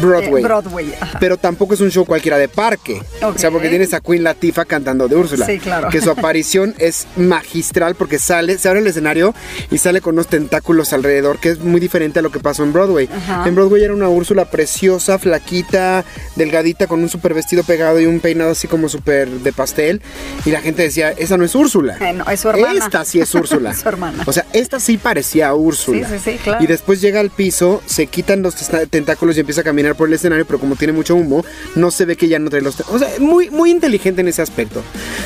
Broadway. 0.00 0.42
Eh, 0.42 0.46
Broadway, 0.46 0.94
ajá. 1.00 1.18
Pero 1.18 1.36
tampoco 1.36 1.74
es 1.74 1.80
un 1.80 1.90
show 1.90 2.04
cualquiera 2.04 2.38
de 2.38 2.48
parque. 2.48 3.02
O 3.22 3.36
sea, 3.38 3.50
porque 3.50 3.68
tienes 3.68 3.94
a 3.94 4.00
Queen 4.00 4.22
Latifah 4.22 4.64
cantando 4.64 5.08
de 5.08 5.16
Úrsula. 5.16 5.46
Sí, 5.46 5.58
claro. 5.58 5.88
Que 5.88 6.00
su 6.00 6.10
aparición 6.10 6.74
es 6.78 7.06
magistral 7.16 7.94
porque 7.94 8.18
sale, 8.18 8.58
se 8.58 8.68
abre 8.68 8.80
el 8.80 8.86
escenario 8.86 9.34
y 9.70 9.78
sale 9.78 10.00
con 10.00 10.14
unos 10.14 10.28
tentáculos 10.28 10.92
alrededor, 10.92 11.38
que 11.38 11.50
es 11.50 11.60
muy 11.60 11.80
diferente 11.80 12.18
a 12.18 12.22
lo 12.22 12.30
que 12.30 12.40
pasó 12.40 12.62
en 12.64 12.72
Broadway. 12.72 13.08
Ajá. 13.14 13.48
En 13.48 13.54
Broadway 13.54 13.84
era 13.84 13.94
una 13.94 14.08
Úrsula 14.08 14.46
preciosa, 14.46 15.18
flaquita, 15.18 16.04
delgadita, 16.36 16.86
con 16.86 17.02
un 17.02 17.08
super 17.08 17.34
vestido 17.34 17.64
pegado 17.64 18.00
y 18.00 18.06
un 18.06 18.20
peinado 18.20 18.50
así 18.50 18.68
como 18.68 18.88
súper 18.88 19.28
de 19.28 19.52
pastel. 19.52 20.00
Y 20.44 20.50
la 20.50 20.60
gente 20.60 20.82
decía, 20.82 21.10
esa 21.10 21.36
no 21.36 21.44
es 21.44 21.54
Úrsula. 21.54 21.96
Eh, 22.00 22.12
no, 22.12 22.24
es 22.30 22.40
su 22.40 22.48
hermana. 22.48 22.84
Esta 22.84 23.04
sí 23.04 23.20
es 23.20 23.34
Úrsula. 23.34 23.74
Su 23.76 23.88
hermana. 23.88 24.22
O 24.26 24.32
sea, 24.32 24.46
esta 24.52 24.80
sí 24.80 24.96
parecía 24.96 25.54
Úrsula. 25.54 26.08
Sí, 26.08 26.18
sí, 26.18 26.32
sí, 26.32 26.38
claro. 26.42 26.62
Y 26.62 26.66
después 26.66 27.00
llega 27.00 27.20
al 27.20 27.30
piso, 27.30 27.82
se 27.86 28.06
quitan 28.06 28.42
los 28.42 28.54
tentáculos 28.90 29.36
y 29.36 29.40
empieza 29.40 29.60
a 29.60 29.64
caminar 29.64 29.85
caminar 29.86 29.96
por 29.96 30.08
el 30.08 30.14
escenario, 30.14 30.44
pero 30.46 30.58
como 30.58 30.76
tiene 30.76 30.92
mucho 30.92 31.14
humo, 31.14 31.44
no 31.74 31.90
se 31.90 32.04
ve 32.04 32.16
que 32.16 32.28
ya 32.28 32.38
no 32.38 32.50
trae 32.50 32.62
los... 32.62 32.80
O 32.88 32.98
sea, 32.98 33.08
muy, 33.20 33.50
muy 33.50 33.70
inteligente 33.70 34.20
en 34.20 34.28
ese 34.28 34.42
aspecto. 34.42 34.82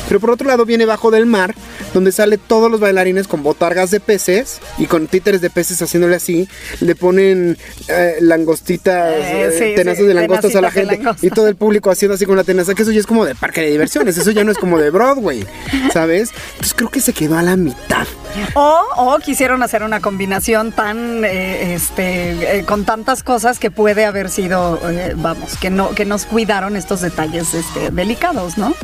Pero 0.08 0.20
por 0.20 0.30
otro 0.30 0.46
lado 0.46 0.64
viene 0.64 0.84
bajo 0.86 1.10
del 1.10 1.26
mar, 1.26 1.54
donde 1.94 2.12
sale 2.12 2.38
todos 2.38 2.70
los 2.70 2.80
bailarines 2.80 3.26
con 3.26 3.42
botargas 3.42 3.90
de 3.90 4.00
peces 4.00 4.60
y 4.78 4.86
con 4.86 5.06
títeres 5.06 5.40
de 5.40 5.50
peces 5.50 5.80
haciéndole 5.82 6.16
así, 6.16 6.48
le 6.80 6.94
ponen 6.94 7.56
eh, 7.88 8.16
langostitas, 8.20 9.12
Eh, 9.14 9.46
eh, 9.46 9.56
sí, 9.58 9.74
tenazas 9.76 10.00
sí, 10.02 10.06
de 10.06 10.14
langostas 10.14 10.54
a 10.56 10.60
la 10.60 10.70
gente 10.70 10.96
langosta. 10.96 11.26
y 11.26 11.30
todo 11.30 11.48
el 11.48 11.56
público 11.56 11.90
haciendo 11.90 12.14
así 12.14 12.26
con 12.26 12.36
la 12.36 12.44
tenaza, 12.44 12.74
que 12.74 12.82
eso 12.82 12.92
ya 12.92 13.00
es 13.00 13.06
como 13.06 13.24
de 13.24 13.34
parque 13.34 13.62
de 13.62 13.70
diversiones, 13.70 14.18
eso 14.18 14.30
ya 14.30 14.44
no 14.44 14.52
es 14.52 14.58
como 14.58 14.78
de 14.78 14.90
Broadway, 14.90 15.44
¿sabes? 15.92 16.30
Entonces 16.52 16.74
creo 16.74 16.90
que 16.90 17.00
se 17.00 17.12
quedó 17.12 17.38
a 17.38 17.42
la 17.42 17.56
mitad. 17.56 18.06
O, 18.54 18.80
o 18.96 19.18
quisieron 19.18 19.62
hacer 19.62 19.82
una 19.82 20.00
combinación 20.00 20.72
tan, 20.72 21.24
eh, 21.24 21.74
este, 21.74 22.58
eh, 22.58 22.64
con 22.64 22.84
tantas 22.84 23.22
cosas 23.22 23.58
que 23.58 23.70
puede 23.70 24.04
haber 24.04 24.30
sido, 24.30 24.39
eh, 24.46 25.12
vamos, 25.16 25.56
que 25.58 25.70
no, 25.70 25.90
que 25.90 26.04
nos 26.04 26.24
cuidaron 26.24 26.76
estos 26.76 27.00
detalles 27.00 27.54
este, 27.54 27.90
delicados, 27.90 28.56
¿no? 28.58 28.74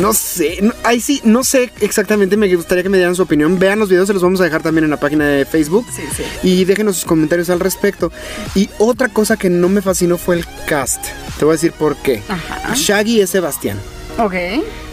No 0.00 0.12
sé, 0.14 0.58
no- 0.62 0.72
ahí 0.84 1.00
sí, 1.00 1.20
no 1.24 1.44
sé 1.44 1.70
exactamente, 1.80 2.36
me 2.36 2.54
gustaría 2.54 2.82
que 2.82 2.88
me 2.88 2.96
dieran 2.98 3.14
su 3.14 3.22
opinión. 3.22 3.58
Vean 3.58 3.78
los 3.78 3.88
videos, 3.88 4.06
se 4.06 4.12
los 4.14 4.22
vamos 4.22 4.40
a 4.40 4.44
dejar 4.44 4.62
también 4.62 4.84
en 4.84 4.90
la 4.90 4.98
página 4.98 5.26
de 5.26 5.44
Facebook. 5.44 5.86
Sí, 5.94 6.02
sí. 6.16 6.22
Y 6.42 6.64
déjenos 6.64 6.96
sus 6.96 7.04
comentarios 7.04 7.50
al 7.50 7.60
respecto. 7.60 8.12
Y 8.54 8.68
otra 8.78 9.08
cosa 9.08 9.36
que 9.36 9.50
no 9.50 9.68
me 9.68 9.82
fascinó 9.82 10.18
fue 10.18 10.36
el 10.36 10.46
cast. 10.66 11.04
Te 11.38 11.44
voy 11.44 11.52
a 11.52 11.56
decir 11.56 11.72
por 11.72 11.96
qué. 11.96 12.22
Ajá. 12.28 12.74
Shaggy 12.74 13.20
es 13.20 13.30
Sebastián. 13.30 13.78
Ok. 14.18 14.34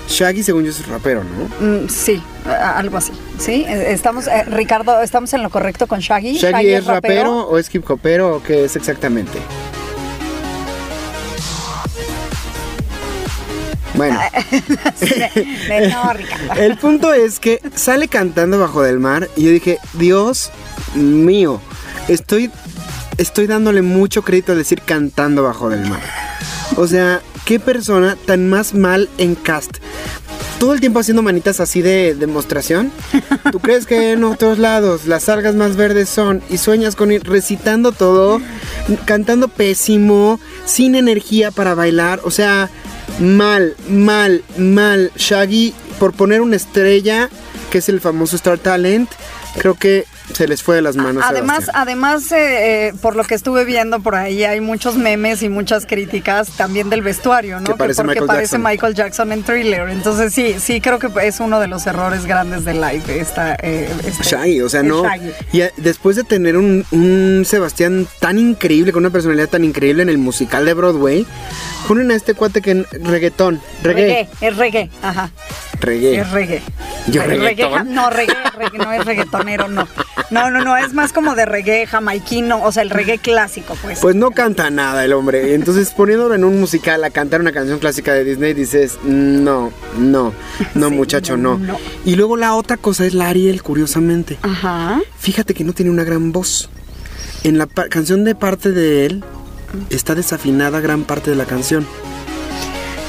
Shaggy, 0.07 0.41
según 0.41 0.63
yo, 0.63 0.71
es 0.71 0.87
rapero, 0.87 1.21
¿no? 1.23 1.83
Mm, 1.83 1.87
sí, 1.87 2.19
algo 2.47 2.97
así. 2.97 3.11
Sí, 3.37 3.63
Eh, 3.67 3.91
estamos, 3.93 4.25
eh, 4.27 4.43
Ricardo, 4.45 4.99
estamos 5.03 5.31
en 5.33 5.43
lo 5.43 5.51
correcto 5.51 5.85
con 5.85 5.99
Shaggy. 5.99 6.33
¿Shaggy, 6.39 6.73
es 6.73 6.85
rapero 6.85 7.47
o 7.47 7.59
es 7.59 7.73
hip 7.73 7.87
hopero 7.89 8.37
o 8.37 8.43
qué 8.43 8.65
es 8.65 8.75
exactamente? 8.75 9.37
Bueno. 13.99 14.17
De- 15.01 15.89
no, 15.89 16.13
Ricardo. 16.13 16.53
El 16.61 16.77
punto 16.77 17.13
es 17.13 17.37
que 17.41 17.59
sale 17.75 18.07
cantando 18.07 18.57
bajo 18.57 18.81
del 18.81 18.97
mar 18.97 19.27
y 19.35 19.43
yo 19.43 19.51
dije, 19.51 19.77
Dios 19.95 20.51
mío, 20.95 21.59
estoy, 22.07 22.49
estoy 23.17 23.45
dándole 23.47 23.81
mucho 23.81 24.21
crédito 24.21 24.53
al 24.53 24.57
decir 24.59 24.81
cantando 24.83 25.43
bajo 25.43 25.69
del 25.69 25.85
mar. 25.89 25.99
O 26.77 26.87
sea, 26.87 27.21
qué 27.43 27.59
persona 27.59 28.15
tan 28.25 28.49
más 28.49 28.73
mal 28.73 29.09
en 29.17 29.35
cast. 29.35 29.79
Todo 30.61 30.71
el 30.73 30.79
tiempo 30.79 30.99
haciendo 30.99 31.21
manitas 31.21 31.59
así 31.59 31.81
de 31.81 32.15
demostración. 32.15 32.93
¿Tú 33.51 33.59
crees 33.61 33.85
que 33.85 34.13
en 34.13 34.23
otros 34.23 34.59
lados 34.59 35.07
las 35.07 35.27
algas 35.27 35.55
más 35.55 35.75
verdes 35.75 36.07
son 36.07 36.41
y 36.49 36.57
sueñas 36.57 36.95
con 36.95 37.11
ir 37.11 37.23
recitando 37.25 37.91
todo, 37.91 38.39
cantando 39.03 39.49
pésimo, 39.49 40.39
sin 40.63 40.95
energía 40.95 41.51
para 41.51 41.75
bailar? 41.75 42.21
O 42.23 42.31
sea, 42.31 42.69
mal, 43.19 43.75
mal, 43.89 44.43
mal. 44.57 45.11
Shaggy, 45.15 45.73
por 45.99 46.13
poner 46.13 46.41
una 46.41 46.55
estrella, 46.55 47.29
que 47.71 47.79
es 47.79 47.89
el 47.89 48.01
famoso 48.01 48.35
Star 48.35 48.57
Talent, 48.57 49.09
creo 49.57 49.75
que 49.75 50.05
se 50.33 50.47
les 50.47 50.63
fue 50.63 50.75
de 50.75 50.81
las 50.81 50.95
manos. 50.95 51.23
Además, 51.25 51.59
Sebastián. 51.65 51.81
además 51.81 52.31
eh, 52.31 52.87
eh, 52.87 52.93
por 53.01 53.15
lo 53.15 53.23
que 53.23 53.35
estuve 53.35 53.65
viendo 53.65 53.99
por 53.99 54.15
ahí, 54.15 54.43
hay 54.43 54.61
muchos 54.61 54.95
memes 54.95 55.41
y 55.43 55.49
muchas 55.49 55.85
críticas 55.85 56.49
también 56.57 56.89
del 56.89 57.01
vestuario, 57.01 57.59
¿no? 57.59 57.65
Que 57.65 57.73
parece 57.75 58.03
porque 58.03 58.21
Michael 58.21 58.27
parece 58.27 58.43
Jackson. 58.57 58.63
Michael 58.63 58.93
Jackson 58.95 59.31
en 59.31 59.43
Thriller. 59.43 59.89
Entonces 59.89 60.33
sí, 60.33 60.55
sí 60.59 60.81
creo 60.81 60.99
que 60.99 61.09
es 61.23 61.39
uno 61.39 61.59
de 61.59 61.67
los 61.67 61.85
errores 61.87 62.25
grandes 62.25 62.65
del 62.65 62.79
live. 62.81 63.01
Esta, 63.19 63.55
eh, 63.61 63.89
este- 64.05 64.23
Shaggy, 64.23 64.61
o 64.61 64.69
sea, 64.69 64.83
no. 64.83 65.03
Shaggy. 65.03 65.31
Y 65.51 65.61
a- 65.61 65.71
después 65.77 66.15
de 66.15 66.23
tener 66.23 66.57
un, 66.57 66.85
un 66.91 67.43
Sebastián 67.45 68.07
tan 68.19 68.37
increíble, 68.39 68.91
con 68.91 69.03
una 69.03 69.11
personalidad 69.11 69.49
tan 69.49 69.63
increíble 69.63 70.03
en 70.03 70.09
el 70.09 70.17
musical 70.17 70.65
de 70.65 70.73
Broadway, 70.73 71.25
ponen 71.87 72.11
a 72.11 72.15
este 72.15 72.33
cuate 72.33 72.61
que 72.61 72.71
en 72.71 72.85
reggaetón, 73.03 73.59
reggae, 73.83 74.01
Reggae, 74.01 74.29
es 74.41 74.57
reggae, 74.57 74.89
ajá. 75.01 75.31
Reggae. 75.79 76.19
Es 76.19 76.31
reggae. 76.31 76.61
¿Yo 77.07 77.23
reggaetón? 77.23 77.73
ja- 77.73 77.83
no, 77.83 78.09
reggae, 78.09 78.35
reggae, 78.57 78.77
no 78.77 78.91
es 78.91 79.05
reggaetonero, 79.05 79.67
no. 79.67 79.87
No, 80.31 80.51
no, 80.51 80.63
no, 80.63 80.77
es 80.77 80.93
más 80.93 81.11
como 81.13 81.33
de 81.35 81.45
reggae 81.45 81.87
jamaiquino, 81.87 82.61
o 82.63 82.71
sea, 82.71 82.83
el 82.83 82.89
reggae 82.89 83.17
clásico, 83.17 83.75
pues. 83.81 83.99
Pues 83.99 84.15
no 84.15 84.31
canta 84.31 84.69
nada 84.69 85.03
el 85.05 85.13
hombre. 85.13 85.55
Entonces 85.55 85.91
poniéndolo 85.91 86.35
en 86.35 86.43
un 86.43 86.59
musical 86.59 87.03
a 87.03 87.09
cantar 87.09 87.41
una 87.41 87.51
canción 87.51 87.79
clásica 87.79 88.13
de 88.13 88.23
Disney, 88.23 88.53
dices, 88.53 88.99
no, 89.03 89.71
no, 89.97 90.33
no 90.75 90.89
Sí, 90.89 90.93
muchacho, 90.95 91.37
no, 91.37 91.57
no, 91.57 91.73
no. 91.73 91.79
Y 92.05 92.15
luego 92.15 92.37
la 92.37 92.53
otra 92.55 92.77
cosa 92.77 93.05
es 93.05 93.13
la 93.13 93.29
Ariel, 93.29 93.63
curiosamente. 93.63 94.37
Ajá. 94.41 94.99
Fíjate 95.17 95.53
que 95.53 95.63
no 95.63 95.73
tiene 95.73 95.91
una 95.91 96.03
gran 96.03 96.31
voz. 96.31 96.69
En 97.43 97.57
la 97.57 97.67
canción 97.67 98.23
de 98.25 98.35
parte 98.35 98.71
de 98.71 99.05
él 99.05 99.23
está 99.89 100.13
desafinada 100.15 100.79
gran 100.81 101.03
parte 101.03 101.29
de 101.31 101.37
la 101.37 101.45
canción. 101.45 101.87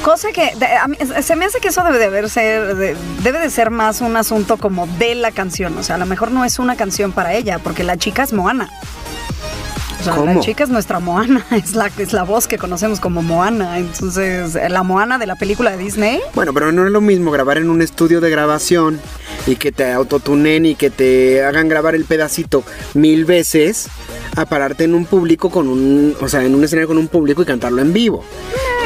Cosa 0.03 0.31
que 0.31 0.53
de- 0.55 0.65
a 0.65 0.87
mí- 0.87 0.97
se 1.21 1.35
me 1.35 1.45
hace 1.45 1.59
que 1.59 1.67
eso 1.67 1.83
debe 1.83 1.99
de 1.99 2.05
haber 2.05 2.29
ser, 2.29 2.75
de- 2.75 2.95
debe 3.23 3.39
de 3.39 3.49
ser 3.49 3.69
más 3.69 4.01
un 4.01 4.15
asunto 4.17 4.57
como 4.57 4.87
de 4.87 5.13
la 5.15 5.31
canción. 5.31 5.77
O 5.77 5.83
sea, 5.83 5.95
a 5.95 5.99
lo 5.99 6.05
mejor 6.07 6.31
no 6.31 6.43
es 6.43 6.57
una 6.59 6.75
canción 6.75 7.11
para 7.11 7.33
ella, 7.33 7.59
porque 7.59 7.83
la 7.83 7.97
chica 7.97 8.23
es 8.23 8.33
Moana. 8.33 8.69
O 9.99 10.03
sea, 10.03 10.15
¿Cómo? 10.15 10.33
la 10.33 10.39
chica 10.39 10.63
es 10.63 10.69
nuestra 10.71 10.99
Moana, 10.99 11.45
es 11.51 11.75
la, 11.75 11.91
es 11.95 12.11
la 12.13 12.23
voz 12.23 12.47
que 12.47 12.57
conocemos 12.57 12.99
como 12.99 13.21
Moana. 13.21 13.77
Entonces, 13.77 14.57
la 14.69 14.81
Moana 14.81 15.19
de 15.19 15.27
la 15.27 15.35
película 15.35 15.69
de 15.71 15.77
Disney. 15.77 16.19
Bueno, 16.33 16.51
pero 16.53 16.71
no 16.71 16.85
es 16.87 16.91
lo 16.91 17.01
mismo 17.01 17.29
grabar 17.29 17.59
en 17.59 17.69
un 17.69 17.83
estudio 17.83 18.19
de 18.19 18.31
grabación 18.31 18.99
y 19.47 19.55
que 19.55 19.71
te 19.71 19.91
autotunen 19.91 20.65
y 20.65 20.75
que 20.75 20.89
te 20.89 21.43
hagan 21.43 21.67
grabar 21.67 21.95
el 21.95 22.05
pedacito 22.05 22.63
mil 22.93 23.25
veces 23.25 23.87
a 24.35 24.45
pararte 24.45 24.83
en 24.83 24.95
un 24.95 25.05
público 25.05 25.49
con 25.49 25.67
un, 25.67 26.15
o 26.19 26.29
sea, 26.29 26.43
en 26.43 26.55
un 26.55 26.63
escenario 26.63 26.87
con 26.87 26.97
un 26.97 27.07
público 27.07 27.41
y 27.41 27.45
cantarlo 27.45 27.81
en 27.81 27.93
vivo. 27.93 28.23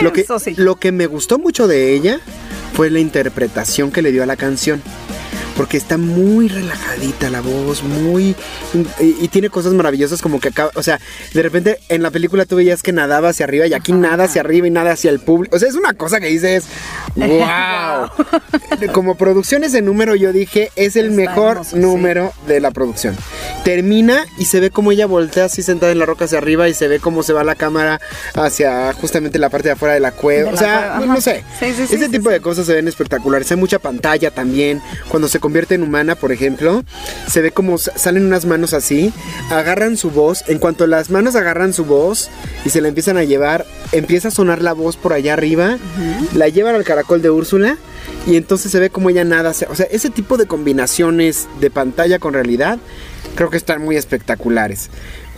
Lo 0.01 0.12
que, 0.12 0.22
eso 0.22 0.39
sí. 0.39 0.56
lo 0.58 0.76
que 0.76 0.91
me 0.91 1.08
gustó 1.08 1.39
mucho 1.39 1.68
de 1.68 1.93
ella 1.93 2.20
fue 2.74 2.89
la 2.89 2.99
interpretación 2.99 3.91
que 3.91 4.01
le 4.01 4.12
dio 4.12 4.24
a 4.24 4.26
la 4.26 4.36
canción. 4.36 4.82
Porque 5.56 5.78
está 5.78 5.97
muy 5.97 6.47
relajadita 6.47 7.30
la 7.30 7.41
voz, 7.41 7.84
muy... 7.84 8.36
Y, 8.99 9.16
y 9.22 9.28
tiene 9.30 9.49
cosas 9.49 9.74
maravillosas 9.74 10.22
como 10.22 10.39
que 10.39 10.49
acaba... 10.49 10.72
O 10.76 10.84
sea, 10.84 10.99
de 11.34 11.41
repente 11.41 11.80
en 11.89 12.03
la 12.03 12.12
película 12.12 12.45
tú 12.45 12.58
veías 12.58 12.84
que 12.84 12.91
nadaba 12.91 13.30
hacia 13.30 13.45
arriba 13.45 13.68
y 13.68 13.74
aquí 13.74 13.93
nada 13.93 14.26
hacia 14.26 14.41
arriba 14.41 14.68
y 14.68 14.72
nada 14.72 14.91
hacia 14.91 15.10
el 15.12 15.20
público. 15.20 15.56
O 15.56 15.60
sea, 15.60 15.70
es 15.70 15.76
una 15.76 15.93
cosa 15.93 16.20
que 16.20 16.28
dices... 16.28 16.66
¡Wow! 17.16 18.10
como 18.93 19.16
producciones 19.16 19.72
de 19.72 19.82
número 19.82 20.16
yo 20.16 20.34
dije, 20.34 20.72
es 20.76 20.95
el 20.95 21.06
Está 21.08 21.16
mejor 21.16 21.51
hermoso, 21.51 21.76
sí. 21.76 21.82
número 21.82 22.34
de 22.47 22.60
la 22.60 22.72
producción. 22.72 23.16
Termina 23.64 24.26
y 24.38 24.45
se 24.45 24.60
ve 24.60 24.70
como 24.70 24.91
ella 24.91 25.06
voltea 25.06 25.45
así 25.45 25.64
sentada 25.64 25.91
en 25.91 25.99
la 25.99 26.06
roca 26.06 26.26
hacia 26.26 26.38
arriba 26.38 26.68
y 26.70 26.74
se 26.74 26.88
ve 26.88 26.99
cómo 26.99 27.24
se 27.24 27.34
va 27.34 27.43
la 27.43 27.56
cámara 27.56 27.99
hacia 28.34 28.93
justamente 28.93 29.39
la 29.39 29.49
parte 29.49 29.70
de 29.70 29.74
afuera 29.74 29.93
de 29.93 29.99
la 29.99 30.12
cueva. 30.12 30.51
De 30.51 30.56
o 30.56 30.60
sea, 30.60 31.01
no, 31.06 31.20
sé. 31.22 31.43
Sí, 31.60 31.74
sí, 31.76 31.88
sí, 31.88 31.95
Ese 31.95 32.10
tipo 32.10 32.30
de 32.30 32.39
cosas 32.41 32.66
se 32.66 32.74
ven 32.74 32.88
espectaculares. 32.88 33.49
Hay 33.51 33.58
mucha 33.58 33.80
pantalla 33.80 34.32
también. 34.32 34.82
Cuando 35.10 35.28
se 35.28 35.39
convierte 35.46 35.76
en 35.76 35.84
humana, 35.84 36.16
por 36.16 36.32
ejemplo, 36.32 36.84
se 37.30 37.39
ve 37.41 37.52
como 37.52 37.78
sa- 37.78 37.96
salen 37.96 38.26
unas 38.26 38.46
manos 38.46 38.74
así, 38.74 39.14
agarran 39.52 39.96
su 39.96 40.10
voz. 40.10 40.43
En 40.48 40.58
cuanto 40.58 40.88
las 40.88 41.12
manos 41.12 41.36
agarran 41.36 41.72
su 41.72 41.86
voz 41.86 42.32
y 42.66 42.72
se 42.72 42.82
la 42.82 42.88
empiezan 42.88 43.16
a 43.18 43.24
llevar, 43.26 43.64
empieza 43.91 44.30
a 44.30 44.32
sonar 44.32 44.64
la 44.64 44.74
voz 44.74 44.98
por 44.98 45.14
allá 45.14 45.34
arriba, 45.34 45.78
la 46.34 46.50
llevan 46.50 46.74
al 46.74 46.84
caracol 46.84 47.22
de 47.22 47.30
Úrsula. 47.30 47.78
Y 48.26 48.38
entonces 48.38 48.72
se 48.72 48.80
ve 48.80 48.89
como 48.89 49.12
ella 49.12 49.24
nada. 49.24 49.54
se- 49.54 49.68
O 49.68 49.76
sea, 49.76 49.86
ese 49.91 50.10
tipo 50.10 50.36
de 50.38 50.48
combinaciones 50.48 51.48
de 51.62 51.70
pantalla 51.70 52.18
con 52.18 52.34
realidad 52.34 52.80
creo 53.36 53.52
que 53.52 53.58
están 53.58 53.84
muy 53.84 53.98
espectaculares. 53.98 54.89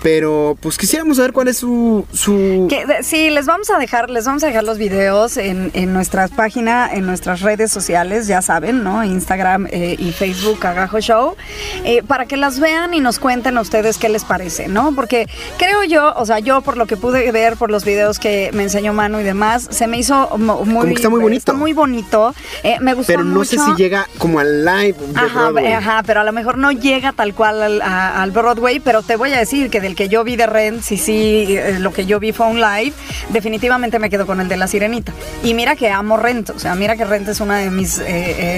Pero 0.03 0.55
pues 0.61 0.77
quisiéramos 0.77 1.17
saber 1.17 1.33
cuál 1.33 1.47
es 1.47 1.57
su... 1.57 2.05
su... 2.13 2.67
Que, 2.69 2.85
de- 2.85 3.03
sí, 3.03 3.29
les 3.29 3.45
vamos 3.45 3.69
a 3.69 3.79
dejar, 3.79 4.09
les 4.09 4.25
vamos 4.25 4.43
a 4.43 4.47
dejar 4.47 4.63
los 4.63 4.77
videos 4.77 5.37
en, 5.37 5.71
en 5.73 5.91
nuestra 5.93 6.27
página, 6.27 6.89
en 6.93 7.05
nuestras 7.05 7.41
redes 7.41 7.71
sociales, 7.71 8.27
ya 8.27 8.41
saben, 8.41 8.83
¿no? 8.83 9.03
Instagram 9.03 9.67
eh, 9.71 9.95
y 9.97 10.11
Facebook, 10.11 10.65
Agajo 10.65 10.99
Show, 10.99 11.35
eh, 11.83 12.03
para 12.03 12.25
que 12.25 12.37
las 12.37 12.59
vean 12.59 12.93
y 12.93 12.99
nos 12.99 13.19
cuenten 13.19 13.57
a 13.57 13.61
ustedes 13.61 13.97
qué 13.97 14.09
les 14.09 14.23
parece, 14.23 14.67
¿no? 14.67 14.93
Porque 14.93 15.27
creo 15.57 15.83
yo, 15.83 16.13
o 16.15 16.25
sea, 16.25 16.39
yo 16.39 16.61
por 16.61 16.77
lo 16.77 16.85
que 16.85 16.95
pude 16.97 17.31
ver 17.31 17.57
por 17.57 17.71
los 17.71 17.83
videos 17.83 18.19
que 18.19 18.51
me 18.53 18.63
enseñó 18.63 18.93
Manu 18.93 19.19
y 19.19 19.23
demás, 19.23 19.67
se 19.71 19.87
me 19.87 19.97
hizo 19.97 20.29
muy, 20.37 20.55
Como 20.57 20.83
que 20.85 20.93
está 20.93 21.09
muy 21.09 21.21
bonito. 21.21 21.39
Está 21.39 21.53
muy 21.53 21.73
bonito. 21.73 22.35
Eh, 22.63 22.77
me 22.81 22.93
gustó 22.93 23.13
Pero 23.13 23.23
no 23.23 23.43
sé 23.45 23.57
si 23.57 23.73
llega 23.75 24.07
como 24.19 24.39
al 24.39 24.63
live 24.63 24.95
de 25.07 25.19
Ajá, 25.19 25.49
Broadway. 25.49 25.73
ajá, 25.73 26.03
pero 26.05 26.21
a 26.21 26.23
lo 26.23 26.31
mejor 26.31 26.57
no 26.57 26.71
llega 26.71 27.13
tal 27.13 27.33
cual 27.33 27.61
al, 27.63 27.81
a- 27.81 28.21
al 28.21 28.31
Broadway, 28.31 28.79
pero 28.79 29.01
te 29.01 29.15
voy 29.15 29.33
a 29.33 29.37
decir 29.39 29.69
que 29.69 29.86
del 29.87 29.95
que 29.95 30.09
yo 30.09 30.23
vi 30.25 30.35
de 30.35 30.45
Rent, 30.47 30.81
sí, 30.81 30.97
sí, 30.97 31.45
eh, 31.57 31.77
lo 31.79 31.93
que 31.93 32.05
yo 32.05 32.19
vi 32.19 32.33
fue 32.33 32.45
un 32.47 32.59
live, 32.59 32.91
definitivamente 33.29 33.99
me 33.99 34.09
quedo 34.09 34.25
con 34.25 34.41
el 34.41 34.47
de 34.49 34.57
La 34.57 34.67
Sirenita. 34.67 35.13
Y 35.43 35.53
mira 35.53 35.75
que 35.75 35.89
amo 35.89 36.17
Rent, 36.17 36.49
o 36.49 36.59
sea, 36.59 36.75
mira 36.75 36.97
que 36.97 37.05
Rent 37.05 37.27
es 37.29 37.39
una 37.39 37.57
de 37.59 37.69
mis 37.71 37.99
eh, 37.99 38.05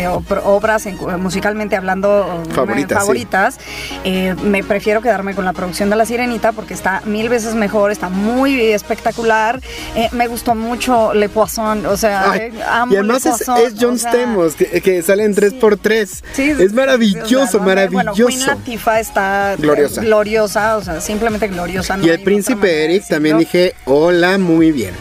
eh, 0.03 0.07
obras, 0.43 0.86
en- 0.88 0.97
musicalmente 1.21 1.75
hablando, 1.75 2.43
una 2.51 2.75
de 2.75 2.88
Favoritas, 2.95 3.57
sí. 3.59 3.99
Eh, 4.05 4.36
me 4.43 4.63
prefiero 4.63 5.01
quedarme 5.01 5.36
con 5.36 5.45
la 5.45 5.53
producción 5.53 5.89
de 5.89 5.95
La 5.95 6.05
Sirenita 6.05 6.51
porque 6.51 6.73
está 6.73 7.01
mil 7.05 7.30
veces 7.30 7.53
mejor, 7.55 7.91
está 7.91 8.09
muy 8.09 8.59
espectacular. 8.71 9.59
Eh, 9.95 10.09
me 10.13 10.27
gustó 10.27 10.55
mucho 10.55 11.13
Le 11.13 11.30
Poisson, 11.30 11.86
o 11.86 11.95
sea, 11.97 12.32
Ay, 12.32 12.39
eh, 12.41 12.53
amo 12.67 12.93
y 12.93 12.97
además 12.97 13.23
Le 13.25 13.30
es, 13.32 13.36
Poisson, 13.38 13.57
es 13.67 13.73
John 13.80 13.93
o 13.93 13.97
sea, 13.97 14.11
Stamos, 14.11 14.55
que, 14.55 14.82
que 14.82 15.01
sale 15.03 15.23
en 15.25 15.36
3x3. 15.36 16.23
Sí, 16.34 16.49
es 16.59 16.73
maravilloso, 16.73 17.43
o 17.43 17.47
sea, 17.47 17.59
maravilloso. 17.61 18.13
Bueno, 18.13 18.27
Queen 18.27 18.45
Latifah 18.47 18.99
está 18.99 19.55
Gloriosa. 19.57 20.01
eh, 20.01 20.05
gloriosa, 20.05 20.77
o 20.77 20.82
sea, 20.84 21.01
simplemente 21.20 21.47
gloriosa. 21.49 21.97
no 21.97 22.05
Y 22.05 22.09
el 22.09 22.22
príncipe 22.22 22.67
de 22.67 22.86
Eric 22.86 23.07
también 23.07 23.38
dije, 23.38 23.76
hola, 23.86 24.38
muy 24.38 24.72
bien. 24.72 24.95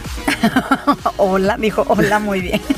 hola, 1.17 1.57
dijo 1.57 1.85
hola 1.87 2.19
muy 2.19 2.41
bien. 2.41 2.61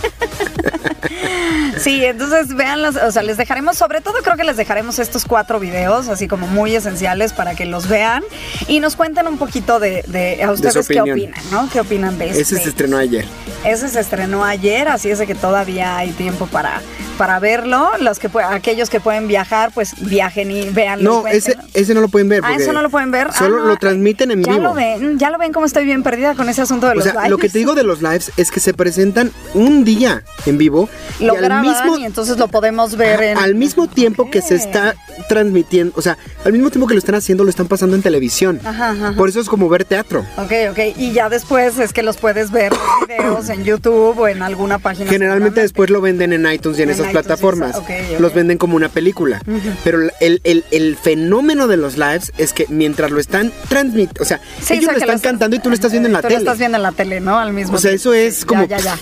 Sí, 1.78 2.06
entonces 2.06 2.54
véanlos, 2.54 2.96
o 2.96 3.12
sea, 3.12 3.24
les 3.24 3.38
dejaremos, 3.38 3.76
sobre 3.76 4.02
todo 4.02 4.16
creo 4.22 4.38
que 4.38 4.44
les 4.44 4.56
dejaremos 4.56 5.00
estos 5.00 5.26
cuatro 5.26 5.60
videos, 5.60 6.10
así 6.10 6.28
como 6.28 6.46
muy 6.46 6.76
esenciales 6.76 7.34
para 7.34 7.56
que 7.56 7.66
los 7.66 7.88
vean 7.88 8.24
y 8.68 8.80
nos 8.80 8.96
cuenten 8.96 9.28
un 9.28 9.40
poquito 9.40 9.80
de, 9.80 10.04
de 10.08 10.44
a 10.44 10.52
ustedes 10.52 10.88
qué 10.88 11.02
opinan, 11.02 11.42
¿no? 11.50 11.68
¿Qué 11.72 11.80
opinan 11.80 12.20
de 12.20 12.30
Ese 12.30 12.42
este? 12.42 12.60
se 12.60 12.70
estrenó 12.70 12.98
ayer. 12.98 13.26
Ese 13.66 13.90
se 13.90 14.00
estrenó 14.00 14.44
ayer, 14.44 14.90
así 14.90 15.10
es 15.10 15.18
de 15.18 15.26
que 15.26 15.34
todavía 15.34 15.98
hay 15.98 16.12
tiempo 16.12 16.46
para, 16.46 16.82
para 17.22 17.40
verlo. 17.40 17.88
Los 18.00 18.18
que 18.18 18.32
aquellos 18.50 18.90
que 18.90 19.00
pueden 19.00 19.28
viajar, 19.28 19.72
pues 19.76 19.94
viajen 20.10 20.50
y 20.50 20.70
veanlo. 20.70 21.22
No, 21.22 21.30
y 21.32 21.38
ese, 21.38 21.56
ese 21.76 21.94
no 21.94 22.02
lo 22.02 22.08
pueden 22.08 22.30
ver. 22.30 22.42
Ah, 22.44 22.56
eso 22.56 22.74
no 22.74 22.82
lo 22.82 22.90
pueden 22.90 23.12
ver. 23.12 23.32
Solo 23.32 23.58
Ah, 23.58 23.60
no, 23.60 23.66
lo 23.68 23.78
transmiten 23.78 24.32
en 24.32 24.42
ya 24.44 24.54
vivo. 24.54 24.64
lo 24.64 24.74
ven, 24.74 25.20
ya 25.20 25.30
lo 25.30 25.38
ven 25.38 25.54
cómo 25.54 25.68
estoy 25.68 25.86
bien 25.86 26.02
perdida 26.02 26.34
con 26.34 26.50
ese 26.50 26.64
asunto 26.64 26.88
de 26.88 26.94
O 26.94 26.96
los 26.96 27.04
sea, 27.04 27.14
lo 27.30 27.38
que 27.38 27.44
lives. 27.44 27.52
te 27.54 27.60
digo 27.60 27.76
de 27.76 27.84
los 27.84 28.02
lives 28.02 28.32
es 28.38 28.50
que 28.50 28.60
se 28.60 28.74
presentan 28.74 29.32
un 29.54 29.84
día 29.84 30.24
en 30.48 30.58
vivo 30.58 30.90
lo 31.20 31.36
y 31.36 31.46
al 31.46 31.62
mismo, 31.62 31.96
y 32.00 32.06
entonces 32.06 32.38
lo 32.40 32.48
podemos 32.48 32.98
ver 32.98 33.22
en 33.22 33.38
al 33.38 33.54
mismo 33.54 33.86
tiempo 33.88 34.32
que 34.32 34.42
se 34.42 34.56
está 34.56 34.96
transmitiendo, 35.30 35.94
o 35.96 36.02
sea, 36.02 36.18
al 36.44 36.54
mismo 36.54 36.72
tiempo 36.72 36.88
que 36.88 36.96
lo 36.96 37.00
están 37.00 37.14
haciendo, 37.14 37.44
lo 37.44 37.52
están 37.52 37.68
pasando 37.68 37.96
en 37.96 38.02
televisión. 38.02 38.60
Ajá. 38.66 39.14
Por 39.16 39.30
eso 39.30 39.40
es 39.40 39.48
como 39.48 39.70
ver 39.70 39.86
teatro. 39.86 40.26
Ok, 40.38 40.52
ok. 40.72 40.80
Y 40.98 41.12
ya 41.12 41.30
después 41.30 41.78
es 41.78 41.94
que 41.94 42.02
los 42.02 42.18
puedes 42.18 42.50
ver 42.50 42.72
los 42.72 43.08
videos 43.08 43.50
en 43.50 43.64
YouTube 43.64 44.18
o 44.18 44.28
en 44.28 44.42
alguna 44.42 44.80
página. 44.80 45.10
Generalmente 45.10 45.62
después 45.62 45.92
lo 45.92 46.02
venden 46.02 46.34
en 46.34 46.52
iTunes 46.52 46.80
y 46.80 46.82
en, 46.84 46.90
En 46.90 46.96
esas 46.96 47.11
plataformas. 47.12 47.76
Los 48.20 48.34
venden 48.34 48.58
como 48.58 48.76
una 48.76 48.90
película. 48.90 49.42
Pero 49.84 50.00
el, 50.20 50.42
el- 50.44 50.66
el 50.72 50.96
fenómeno 50.96 51.68
de 51.68 51.78
los 51.78 51.98
lives 51.98 52.32
es 52.38 52.54
que 52.54 52.66
mientras 52.70 53.12
lo 53.12 53.20
están 53.20 53.52
transmitiendo, 53.70 54.22
o 54.22 54.26
sea, 54.26 54.40
Sí, 54.62 54.74
ellos 54.74 54.84
o 54.84 54.86
sea, 54.86 54.94
lo 54.94 55.00
están 55.00 55.14
los- 55.16 55.22
cantando 55.22 55.56
y 55.56 55.60
tú 55.60 55.70
lo 55.70 55.76
estás 55.76 55.92
viendo 55.92 56.08
en 56.08 56.14
la 56.14 56.22
tú 56.22 56.28
tele. 56.28 56.36
lo 56.40 56.42
estás 56.44 56.58
viendo 56.60 56.78
en 56.78 56.84
la 56.84 56.92
tele, 56.92 57.20
¿no? 57.20 57.38
Al 57.40 57.54
mismo 57.54 57.76
O 57.76 57.80
sea, 57.80 57.92
eso 57.92 58.14
es 58.14 58.46
como- 58.46 58.66
Ya, 58.66 58.78
ya, 58.78 58.84
ya. 58.96 58.98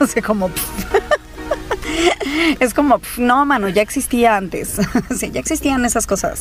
Así 0.00 0.20
como... 0.22 0.50
Es 2.60 2.74
como, 2.74 3.00
no, 3.18 3.44
mano, 3.46 3.68
ya 3.68 3.82
existía 3.82 4.36
antes. 4.36 4.76
sí, 5.18 5.30
ya 5.32 5.40
existían 5.40 5.84
esas 5.84 6.06
cosas. 6.06 6.40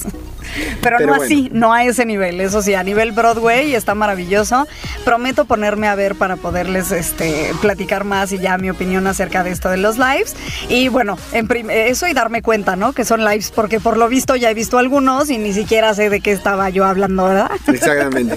Pero, 0.82 0.98
Pero 0.98 1.00
no 1.00 1.18
bueno. 1.18 1.24
así, 1.24 1.50
no 1.54 1.74
a 1.74 1.84
ese 1.84 2.06
nivel. 2.06 2.42
Eso 2.42 2.62
sí, 2.62 2.74
a 2.74 2.84
nivel 2.84 3.12
Broadway 3.12 3.76
está 3.76 3.96
maravilloso. 3.96 4.68
Prometo 5.06 5.46
ponerme 5.46 5.88
a 5.88 5.96
ver 5.96 6.16
para 6.16 6.36
poderles 6.36 6.92
este, 6.92 7.52
platicar 7.62 8.04
más 8.04 8.32
y 8.32 8.40
ya 8.40 8.58
mi 8.58 8.70
opinión 8.70 9.08
acerca 9.08 9.44
de 9.44 9.52
esto 9.52 9.70
de 9.70 9.78
los 9.78 9.98
lives. 9.98 10.36
Y 10.70 10.90
bueno, 10.90 11.18
en 11.32 11.48
eso 11.70 12.08
y 12.08 12.14
darme 12.14 12.42
cuenta, 12.42 12.76
¿no? 12.76 12.94
Que 12.94 13.06
son 13.06 13.24
lives, 13.24 13.52
porque 13.52 13.80
por 13.80 13.98
lo 13.98 14.08
visto 14.10 14.36
ya 14.36 14.50
he 14.50 14.54
visto 14.54 14.78
algunos 14.78 15.30
y 15.30 15.38
ni 15.38 15.54
siquiera 15.54 15.94
sé 15.94 16.10
de 16.10 16.22
qué 16.22 16.32
estaba 16.32 16.70
yo 16.70 16.86
hablando, 16.86 17.26
¿verdad? 17.26 17.52
Exactamente. 17.68 18.36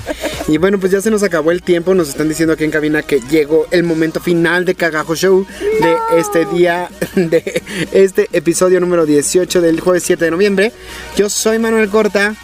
Y 0.48 0.59
bueno, 0.59 0.78
pues 0.78 0.92
ya 0.92 1.00
se 1.00 1.11
nos 1.11 1.22
acabó 1.22 1.50
el 1.50 1.62
tiempo. 1.62 1.94
Nos 1.94 2.09
están 2.09 2.28
diciendo 2.28 2.52
aquí 2.54 2.64
en 2.64 2.70
cabina 2.70 3.02
que 3.02 3.20
llegó 3.20 3.66
el 3.70 3.82
momento 3.82 4.20
final 4.20 4.64
de 4.64 4.74
Cagajo 4.74 5.14
Show 5.14 5.46
de 5.80 5.96
este 6.18 6.44
día, 6.46 6.88
de 7.16 7.62
este 7.92 8.28
episodio 8.32 8.80
número 8.80 9.07
18 9.07 9.61
del 9.61 9.80
jueves 9.80 10.04
7 10.04 10.24
de 10.24 10.30
noviembre. 10.30 10.72
Yo 11.16 11.28
soy 11.28 11.59
Manuel 11.59 11.88
Corta 11.97 12.34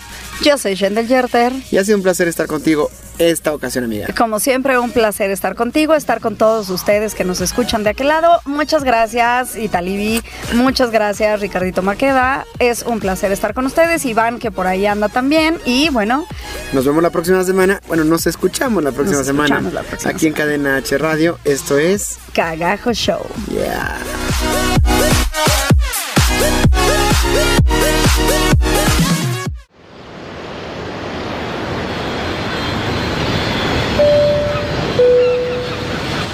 Yo 0.42 0.56
soy 0.56 0.74
Shendel 0.76 1.06
Yerter. 1.08 1.52
y 1.70 1.76
ha 1.76 1.84
sido 1.84 1.98
un 1.98 2.02
placer 2.02 2.26
estar 2.26 2.46
contigo 2.46 2.90
esta 3.18 3.52
ocasión, 3.52 3.84
amiga. 3.84 4.06
Como 4.16 4.40
siempre, 4.40 4.78
un 4.78 4.90
placer 4.92 5.30
estar 5.30 5.54
contigo, 5.54 5.92
estar 5.94 6.20
con 6.20 6.36
todos 6.36 6.70
ustedes 6.70 7.14
que 7.14 7.22
nos 7.24 7.42
escuchan 7.42 7.84
de 7.84 7.90
aquel 7.90 8.08
lado. 8.08 8.40
Muchas 8.46 8.82
gracias, 8.82 9.54
Italibi. 9.56 10.22
Muchas 10.54 10.90
gracias, 10.90 11.38
Ricardito 11.40 11.82
Maqueda. 11.82 12.46
Es 12.60 12.82
un 12.84 12.98
placer 12.98 13.30
estar 13.30 13.52
con 13.52 13.66
ustedes. 13.66 14.06
Iván, 14.06 14.38
que 14.38 14.50
por 14.50 14.66
ahí 14.66 14.86
anda 14.86 15.10
también. 15.10 15.58
Y 15.66 15.90
bueno, 15.90 16.26
Nos 16.72 16.86
vemos 16.86 17.02
la 17.02 17.10
próxima 17.10 17.44
semana. 17.44 17.82
Bueno, 17.86 18.02
nos 18.04 18.26
escuchamos 18.26 18.82
la 18.82 18.90
próxima 18.92 19.18
Nos 19.18 19.26
semana. 19.26 19.56
escuchamos 19.56 19.74
la 19.74 19.82
próxima 19.82 20.10
aquí 20.12 20.26
en 20.28 20.32
Cadena 20.32 20.76
H 20.76 20.96
Radio. 20.96 21.38
Esto 21.44 21.76
es. 21.78 22.16
Cagajo 22.32 22.94
Show. 22.94 23.20
Yeah. 23.50 23.98